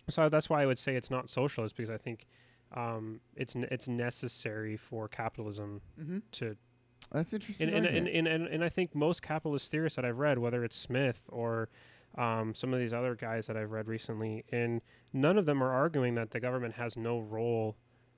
[0.10, 2.26] so that's why I would say it's not socialist because I think
[2.74, 6.20] um, it's n- it's necessary for capitalism Mm-hmm.
[6.34, 6.56] to
[7.12, 7.70] That's interesting.
[7.70, 10.64] and and, and, and, and, and I think most capitalist theorists that I've read, whether
[10.64, 11.70] it's Smith or
[12.16, 14.82] um, some of these other guys that I've read recently, and
[15.14, 17.76] none of them are arguing that the government has no role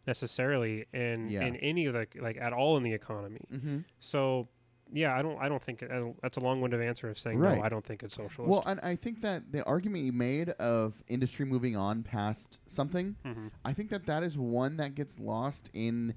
[0.08, 1.44] necessarily in Yeah.
[1.44, 3.42] in any of the like at all in the economy.
[3.54, 3.78] mm-hmm.
[4.00, 4.48] So
[4.92, 7.38] yeah, I don't I don't think it, I don't- that's a long-winded answer of saying
[7.40, 7.58] Right.
[7.58, 7.64] no.
[7.64, 8.50] I don't think it's socialist.
[8.50, 13.16] Well, and I think that the argument you made of industry moving on past something,
[13.24, 16.14] hmm I think that that is one that gets lost in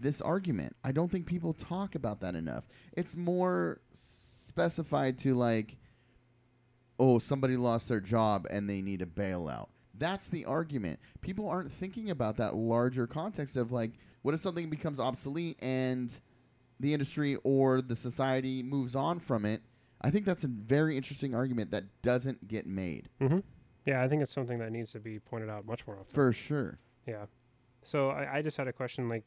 [0.00, 0.74] this argument.
[0.82, 2.64] I don't think people talk about that enough.
[2.96, 3.80] It's more
[4.46, 5.76] specified to like,
[6.98, 9.68] oh, somebody lost their job and they need a bailout.
[9.98, 10.98] That's the argument.
[11.20, 16.10] People aren't thinking about that larger context of like, what if something becomes obsolete and
[16.80, 19.62] the industry or the society moves on from it?
[20.02, 23.38] I think that's a very interesting argument that doesn't get made hmm
[23.86, 26.14] Yeah, I think it's something that needs to be pointed out much more often.
[26.14, 26.78] for sure.
[27.06, 27.26] Yeah.
[27.82, 29.08] So I, I just had a question.
[29.08, 29.24] Like,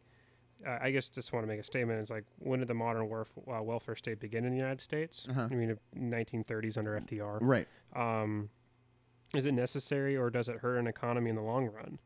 [0.68, 2.02] uh, I guess just want to make a statement.
[2.02, 5.26] It's like, when did the modern warf- uh, welfare state begin in the United States?
[5.30, 5.48] Uh-huh.
[5.50, 7.38] I mean, uh, 1930s under FDR.
[7.42, 7.68] Right.
[7.96, 8.50] Um,
[9.34, 11.98] is it necessary or does it hurt an economy in the long run?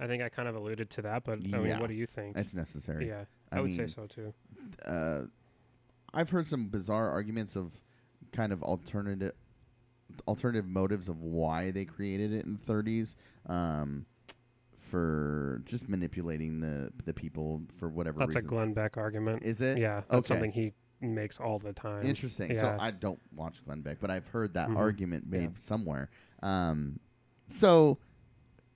[0.00, 2.36] I think I kind of alluded to that, but I mean, what do you think?
[2.36, 3.08] It's necessary.
[3.08, 4.32] yeah, I, I would say so too.
[4.86, 5.22] uh,
[6.14, 7.72] I've heard some bizarre arguments of
[8.32, 9.32] kind of alternative
[10.26, 13.14] alternative motives of why they created it in the 30s
[13.46, 14.06] um,
[14.78, 18.48] for just manipulating the the people for whatever That's a reason.
[18.48, 19.42] Glenn Beck argument.
[19.42, 19.78] Is it?
[19.78, 20.34] yeah, that's Okay.
[20.34, 22.04] something he makes all the time.
[22.04, 22.52] Interesting.
[22.52, 22.60] Yeah.
[22.62, 24.76] So I don't watch Glenn Beck, but I've heard that Mhm.
[24.76, 25.58] argument made Yeah.
[25.58, 26.10] somewhere.
[26.42, 26.98] Um,
[27.48, 27.98] so,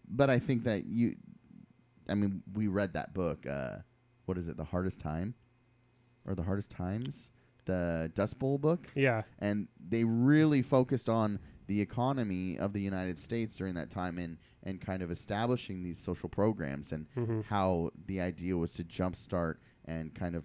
[0.09, 1.17] but I think that you,
[2.09, 3.47] I mean, we read that book.
[3.47, 3.79] Uh,
[4.33, 4.57] what is it?
[4.57, 5.35] The hardest time,
[6.27, 7.31] or the hardest times?
[7.67, 13.19] The Dust Bowl book, Yeah, and they really focused on the economy of the United
[13.19, 17.91] States during that time, and and kind of establishing these social programs and hmm how
[18.07, 20.45] the idea was to jumpstart and kind of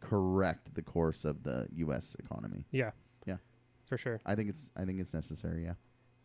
[0.00, 2.14] correct the course of the U.S.
[2.20, 2.66] economy.
[2.70, 2.90] yeah,
[3.26, 3.38] Yeah.
[3.86, 4.20] for sure.
[4.24, 5.64] I think it's I think it's necessary.
[5.64, 5.74] Yeah.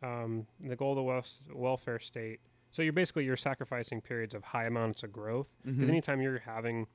[0.04, 2.40] Um, the goal of the wel- welfare state.
[2.72, 5.90] So you're basically you're sacrificing periods of high amounts of growth because Mhm.
[5.90, 6.88] anytime you're having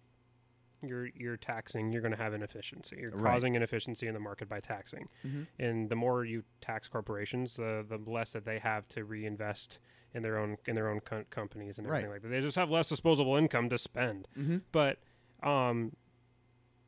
[0.89, 2.97] you're you're taxing, you're going to have inefficiency.
[3.01, 3.33] You're Right.
[3.33, 5.47] causing inefficiency in the market by taxing, Mhm.
[5.59, 9.79] and the more you tax corporations, the the less that they have to reinvest
[10.15, 11.97] in their own in their own co- companies and Right.
[11.99, 12.29] everything like that.
[12.29, 14.29] They just have less disposable income to spend.
[14.37, 14.63] Mhm.
[14.73, 14.99] But
[15.43, 15.97] um,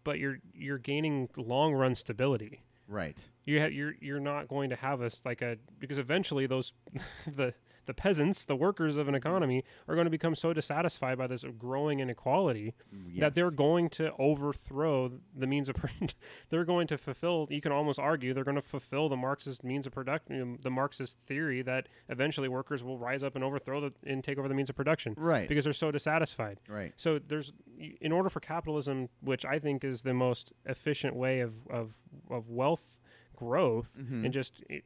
[0.04, 2.62] but you're you're gaining long run stability.
[2.88, 3.28] Right.
[3.44, 6.72] You ha- you're you're not going to have us like a because eventually those
[7.26, 7.52] the
[7.86, 9.16] the peasants, the workers of an mm-hmm.
[9.26, 13.88] economy, are going to become so dissatisfied by this growing inequality mm, that they're going
[13.88, 15.76] to overthrow the means of
[16.50, 19.86] they're going to fulfill you can almost argue they're going to fulfill the marxist means
[19.86, 24.22] of production the marxist theory that eventually workers will rise up and overthrow the, and
[24.24, 25.48] take over the means of production Right.
[25.48, 26.92] because they're so dissatisfied right.
[26.96, 27.52] so there's
[28.00, 31.94] in order for capitalism which i think is the most efficient way of of,
[32.30, 33.00] of wealth
[33.36, 34.24] growth Mhm.
[34.24, 34.80] and just eh,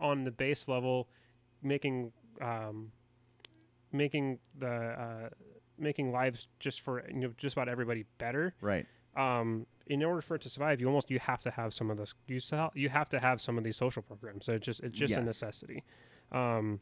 [0.00, 1.08] on the base level
[1.62, 2.12] making
[2.42, 2.90] um,
[3.92, 5.28] making the uh,
[5.78, 8.54] making lives just for you know just about everybody better.
[8.60, 8.86] Right.
[9.16, 11.96] um, in order for it to survive you almost you have to have some of
[11.96, 14.46] this you sell, you have to have some of these social programs.
[14.46, 15.82] So it's just it's just a necessity.
[16.30, 16.80] Um,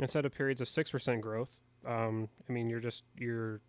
[0.00, 1.50] instead of periods of 6% growth
[1.86, 3.60] um, i mean you're just you're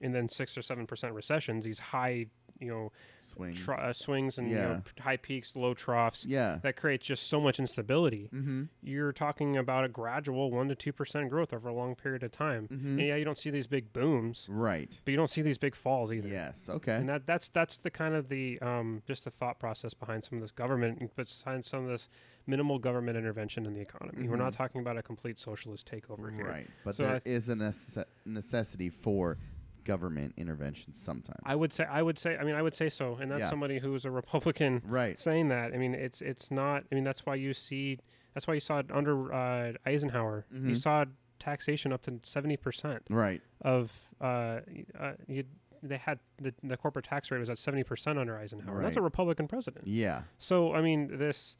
[0.00, 2.26] and then 6 or 7% recessions these high
[2.62, 3.60] you know Swings.
[3.60, 6.58] tr- uh, swings and you know, high peaks low troughs yeah.
[6.62, 8.64] that creates just so much instability Mm-hmm.
[8.82, 12.68] you're talking about a gradual 1 to 2% growth over a long period of time
[12.68, 12.84] Mhm.
[12.84, 15.00] and yeah you don't see these big booms Right.
[15.04, 16.68] but you don't see these big falls either Yes.
[16.68, 16.94] Okay.
[16.96, 20.36] and that that's that's the kind of the um, just the thought process behind some
[20.38, 22.08] of this government, but behind some of this
[22.46, 24.28] minimal government intervention in the economy.
[24.28, 24.56] We're not Mhm.
[24.56, 26.44] talking about a complete socialist takeover here.
[26.46, 26.66] Right.
[26.84, 29.38] But So there I- is a necess- necessity for
[29.84, 31.40] government intervention sometimes.
[31.44, 33.50] I would say I would say I mean I would say so, and that's Yeah.
[33.50, 35.18] somebody who's a Republican Right.
[35.18, 35.72] saying that.
[35.72, 36.84] I mean it's it's not.
[36.90, 37.98] I mean that's why you see
[38.34, 40.46] that's why you saw it under uh, Eisenhower.
[40.52, 40.78] You Mhm.
[40.80, 41.04] saw
[41.38, 43.42] taxation up to seventy percent Right.
[43.62, 44.60] of uh,
[44.98, 45.44] uh, you.
[45.84, 48.80] They had the, the corporate tax rate was at seventy percent under Eisenhower.
[48.82, 49.86] That's a Republican president.
[49.86, 50.22] Yeah.
[50.38, 51.56] So I mean, this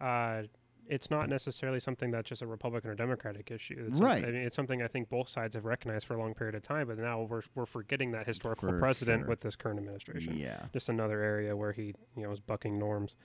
[0.00, 0.42] uh,
[0.88, 3.86] it's not necessarily something that's just a Republican or Democratic issue.
[3.90, 4.22] It's Right.
[4.24, 6.62] I mean, it's something I think both sides have recognized for a long period of
[6.62, 9.28] time, but now we're we're forgetting that historical For precedent sure.
[9.28, 10.36] with this current administration.
[10.36, 10.60] Yeah.
[10.72, 13.16] Just another area where he you know is bucking norms.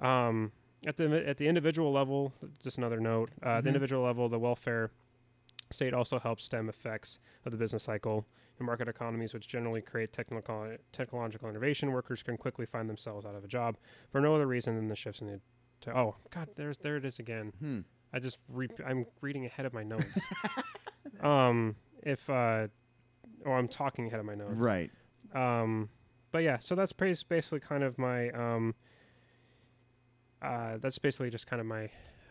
[0.00, 0.52] Um,
[0.86, 2.32] at the at the individual level,
[2.62, 3.30] just another note.
[3.42, 3.62] Uh, Mhm.
[3.62, 4.90] the individual level, the welfare
[5.70, 8.24] state also helps stem effects of the business cycle.
[8.60, 13.34] In market economies, which generally create technical technological innovation, workers can quickly find themselves out
[13.36, 13.76] of a job
[14.10, 15.40] for no other reason than the shifts in the.
[15.82, 17.52] To, oh God, there's there it is again.
[17.60, 17.80] Hmm.
[18.12, 20.18] I just re- I'm reading ahead of my notes.
[21.22, 22.66] um, if uh,
[23.44, 24.54] or I'm talking ahead of my notes.
[24.54, 24.90] Right.
[25.34, 25.88] Um,
[26.32, 28.74] but yeah, so that's basically kind of my um.
[30.40, 31.88] Uh, that's basically just kind of my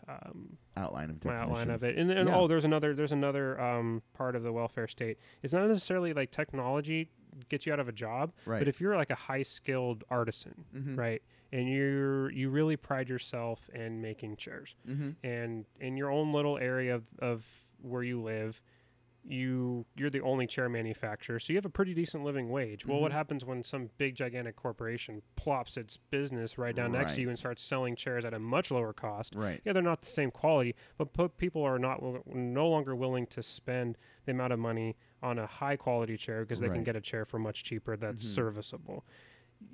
[0.07, 1.97] um, Outline of my outline of it.
[1.97, 2.37] And, and Yeah.
[2.37, 5.17] oh, there's another there's another um, part of the welfare state.
[5.43, 7.09] It's not necessarily like technology
[7.49, 8.59] gets you out of a job, Right.
[8.59, 10.97] but if you're like a high skilled artisan, Mhm.
[10.97, 11.21] right,
[11.51, 15.15] and you're you really pride yourself in making chairs, Mhm.
[15.23, 17.45] and in your own little area of, of
[17.81, 18.61] where you live.
[19.29, 22.85] You you're the only chair manufacturer, so you have a pretty decent living wage.
[22.85, 23.15] Well, what Mhm.
[23.15, 27.37] happens when some big gigantic corporation plops its business right down next to you and
[27.37, 29.35] starts selling chairs at a much lower cost?
[29.35, 29.59] Right.
[29.65, 32.01] yeah, they're not the same quality, but po- people are not
[32.33, 36.61] no longer willing to spend the amount of money on a high quality chair because
[36.61, 38.27] they can get a chair for much cheaper that's Mhm.
[38.33, 39.05] serviceable.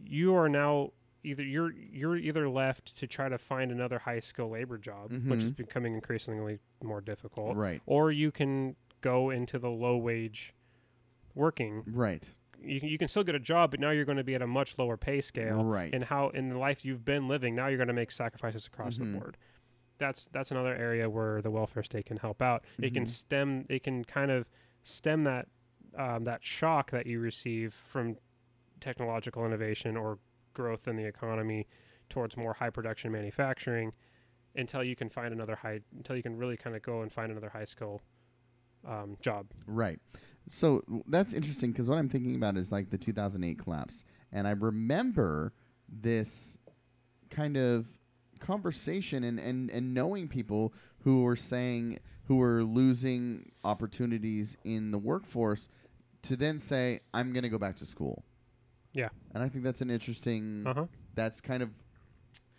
[0.03, 0.93] You are now
[1.23, 5.43] either you're you're either left to try to find another high skill labor job, which
[5.43, 5.55] is Mhm.
[5.57, 7.81] becoming increasingly more difficult, Right.
[7.85, 10.53] or you can go into the low wage
[11.35, 11.83] working.
[11.87, 12.29] Right.
[12.61, 14.41] You can, you can still get a job, but now you're going to be at
[14.41, 15.93] a much lower pay scale Right.
[15.93, 18.95] and how in the life you've been living now you're going to make sacrifices across
[18.95, 18.99] Mhm.
[19.13, 19.37] the board
[19.99, 23.07] that's that's another area where the welfare state can help out it can Mhm.
[23.09, 24.49] stem it can kind of
[24.83, 25.47] stem that
[25.95, 28.17] um, that shock that you receive from
[28.79, 30.17] technological innovation or
[30.53, 31.67] growth in the economy
[32.09, 33.91] towards more high production manufacturing
[34.55, 37.31] until you can find another high until you can really kind of go and find
[37.31, 38.01] another high skill
[38.88, 39.99] um, job Right.
[40.49, 44.51] So that's interesting because what I'm thinking about is like the 2008 collapse, and I
[44.51, 45.53] remember
[45.88, 46.57] this
[47.30, 47.88] kind of
[48.39, 50.73] conversation and, and, and knowing people
[51.03, 55.67] who were saying who were losing opportunities in the workforce
[56.23, 58.23] to then say I'm going to go back to school.
[58.93, 59.09] Yeah.
[59.33, 61.69] And I think that's an interesting uh-huh that's kind of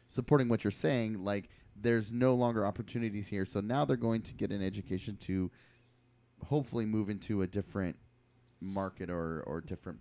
[0.09, 1.25] supporting what you're saying.
[1.25, 5.51] Like, there's no longer opportunities here, so now they're going to get an education to
[6.47, 7.97] hopefully move into a different
[8.61, 9.99] market or or different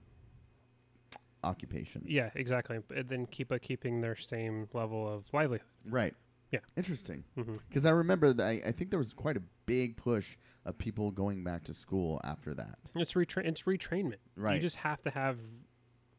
[1.44, 2.04] occupation.
[2.08, 2.80] Yeah, exactly.
[2.96, 5.68] And then keep uh, keeping their same level of livelihood.
[5.90, 6.14] Right.
[6.52, 6.60] Yeah.
[6.78, 7.24] Interesting.
[7.68, 11.10] Because I remember that I, I think there was quite a big push of people
[11.12, 12.78] going back to school after that.
[12.96, 14.18] It's retra- It's retrainment.
[14.36, 14.56] Right.
[14.56, 15.38] You just have to have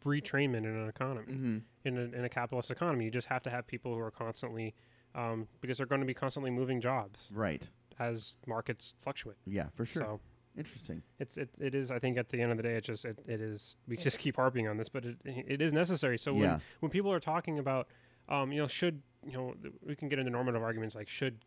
[0.04, 1.32] retrainment in an economy.
[1.32, 1.58] Mm-hmm.
[1.84, 4.74] In a, in a capitalist economy, you just have to have people who are constantly,
[5.14, 7.68] um, because they're going to be constantly moving jobs Right.
[7.98, 9.36] as markets fluctuate.
[9.46, 10.02] Yeah, for sure.
[10.02, 10.20] So
[10.56, 11.02] Interesting.
[11.18, 11.90] it's it, it is.
[11.90, 13.76] I think at the end of the day, it just it, it is.
[13.88, 16.16] We just keep harping on this, but it it is necessary.
[16.16, 17.88] So when when people are talking about,
[18.28, 21.38] um, you know, should you know, th- we can get into normative arguments like should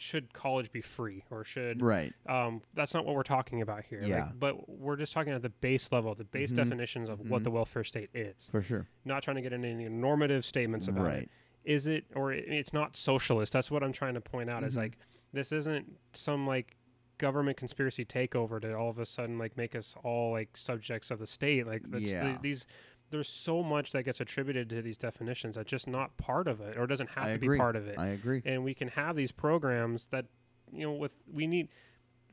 [0.00, 2.12] should college be free or should Right.
[2.26, 4.00] um, that's not what we're talking about here.
[4.00, 4.30] Like, Yeah.
[4.38, 6.56] but we're just talking at the base level, the base Mhm.
[6.56, 7.44] definitions of what Mhm.
[7.44, 8.48] the welfare state is.
[8.50, 8.86] For sure.
[9.04, 11.22] Not trying to get into any normative statements about Right.
[11.24, 11.30] it.
[11.64, 13.52] Is it or it, it's not socialist?
[13.52, 14.62] That's what I'm trying to point out.
[14.64, 14.78] Is Mhm.
[14.78, 14.98] like
[15.32, 16.76] this isn't some like
[17.18, 21.18] government conspiracy takeover to all of a sudden like make us all like subjects of
[21.18, 21.66] the state.
[21.66, 22.38] Like that's, th- Yeah.
[22.40, 22.64] these.
[23.10, 26.76] There's so much that gets attributed to these definitions that's just not part of it
[26.76, 27.56] or doesn't have I to agree.
[27.56, 28.42] be part of it I agree.
[28.44, 30.26] and we can have these programs that
[30.72, 31.68] you know with we need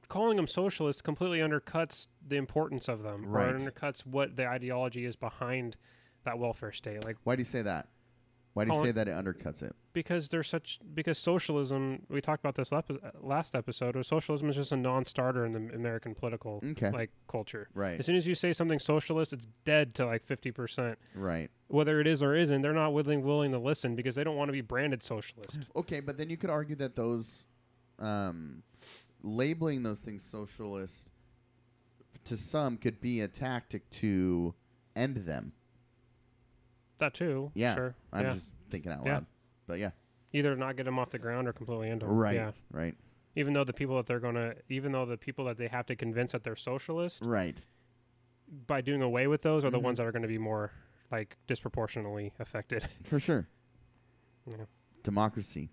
[0.09, 3.53] calling them socialist completely undercuts the importance of them Right.
[3.53, 5.77] or undercuts what the ideology is behind
[6.25, 7.87] that welfare state like Why do you say that?
[8.55, 9.75] Why do you say that it undercuts it?
[9.93, 12.69] because there's such because socialism we talked about this
[13.21, 16.89] last episode socialism is just a non-starter in the american political Okay.
[16.91, 17.97] like culture right.
[17.99, 21.49] as soon as you say something socialist it's dead to like 50% Right.
[21.67, 24.49] whether it is or isn't they're not willing willing to listen because they don't want
[24.49, 27.45] to be branded socialist Okay, but then you could argue that those
[27.99, 28.63] um,
[29.23, 31.07] labeling those things socialist
[32.25, 34.53] to some could be a tactic to
[34.95, 35.53] end them.
[36.99, 38.33] That too Yeah, sure I'm yeah.
[38.33, 39.13] just thinking out Yeah.
[39.15, 39.25] loud.
[39.67, 39.91] But yeah,
[40.33, 42.09] either not get them off the ground or completely end them.
[42.09, 42.51] right, Yeah.
[42.71, 42.95] right,
[43.35, 45.95] Even though the people that they're gonna, even though the people that they have to
[45.95, 47.63] convince that they're socialist, right.
[48.67, 49.83] by doing away with those are the Mhm.
[49.83, 50.71] ones that are going to be more
[51.11, 52.87] like disproportionately affected.
[53.03, 53.47] For sure.
[54.47, 54.65] Yeah.
[55.03, 55.71] Democracy.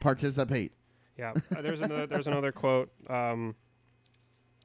[0.00, 0.72] Participate.
[1.18, 1.32] yeah.
[1.56, 2.06] Uh, there's another.
[2.08, 3.54] There's another quote um,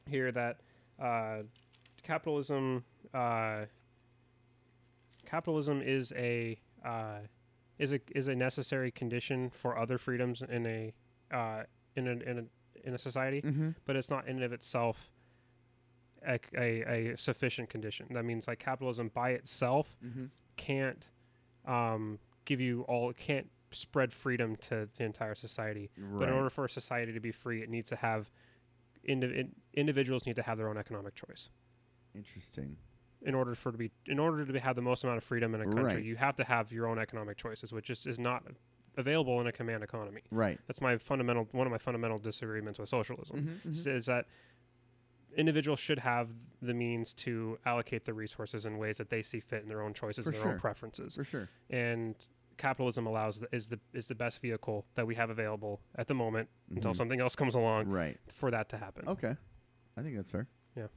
[0.09, 0.61] here that
[0.99, 1.43] uh,
[2.03, 2.83] capitalism.
[3.13, 3.65] Uh,
[5.29, 7.19] capitalism is a uh,
[7.77, 10.93] is a is a necessary condition for other freedoms in a
[11.31, 11.63] uh,
[11.95, 13.41] in a in a in a society.
[13.41, 13.69] Mm-hmm.
[13.85, 15.11] but it's not in and of itself
[16.25, 18.07] a, a, a sufficient condition.
[18.11, 20.25] That means like capitalism by itself Mm-hmm.
[20.57, 21.07] can't
[21.65, 25.89] um, give you all can't spread freedom to the entire society.
[25.97, 26.19] Right.
[26.19, 28.31] But in order for a society to be free, it needs to have
[29.03, 31.49] indi- individuals need to have their own economic choice.
[32.15, 32.75] Interesting.
[33.21, 35.61] In order for to be in order to have the most amount of freedom in
[35.61, 36.03] a country, Right.
[36.03, 38.43] you have to have your own economic choices, which just is not
[38.95, 40.21] available in a command economy.
[40.31, 40.57] Right.
[40.67, 43.59] That's my fundamental one of my fundamental disagreements with socialism.
[43.65, 44.25] Mhm, s- is that
[45.35, 46.29] individuals should have
[46.61, 49.93] the means to allocate the resources in ways that they see fit in their own
[49.93, 50.51] choices For and their sure.
[50.53, 51.15] own preferences.
[51.15, 51.49] For sure.
[51.69, 52.15] And
[52.57, 56.13] capitalism allows the, is the is the best vehicle that we have available at the
[56.15, 56.95] moment until Mhm.
[56.95, 58.17] something else comes along Right.
[58.27, 59.07] for that to happen.
[59.07, 59.35] Okay.
[59.97, 60.47] I think that's fair.
[60.75, 60.87] Yeah.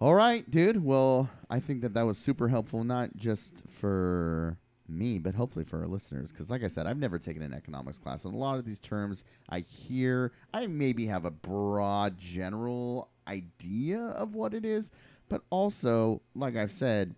[0.00, 0.82] All right, dude.
[0.82, 4.56] Well, I think that that was super helpful, not just for
[4.88, 6.32] me, but hopefully for our listeners.
[6.32, 8.78] Because, like I said, I've never taken an economics class, and a lot of these
[8.78, 14.90] terms I hear, I maybe have a broad, general idea of what it is,
[15.28, 17.14] but also, like I've said,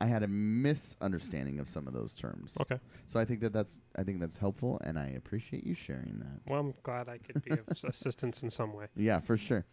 [0.00, 2.56] I had a misunderstanding of some of those terms.
[2.60, 2.78] Okay.
[3.08, 6.40] So I think that that's I think that's helpful, and I appreciate you sharing that.
[6.46, 8.86] Well, I'm glad I could be of assistance in some way.
[8.94, 9.66] Yeah, for sure.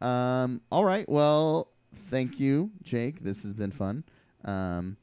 [0.00, 1.08] Um, all right.
[1.08, 1.72] Well,
[2.10, 3.22] thank you, Jake.
[3.22, 4.04] This has been fun.
[4.44, 4.96] Um,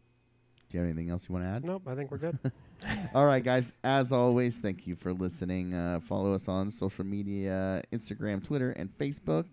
[0.70, 1.64] do you have anything else you want to add?
[1.64, 2.40] Nope, I think we're good.
[3.16, 3.72] All right, guys.
[3.84, 5.74] As always, thank you for listening.
[5.74, 9.45] Uh, follow us on social media Instagram, Twitter, and Facebook.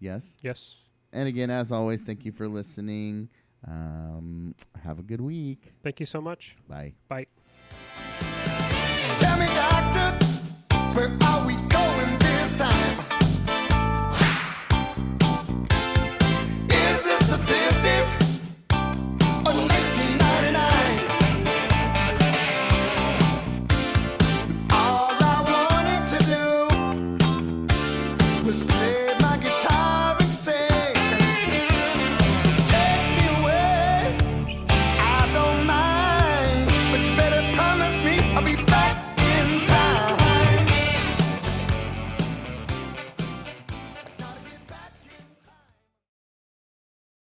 [0.00, 0.36] Yes.
[0.42, 0.76] yes.
[1.12, 3.28] And again, as always, thank you for listening.
[3.66, 5.72] Um, have a good week.
[5.82, 6.56] Thank you so much.
[6.68, 6.92] Bye.
[7.08, 7.26] Bye.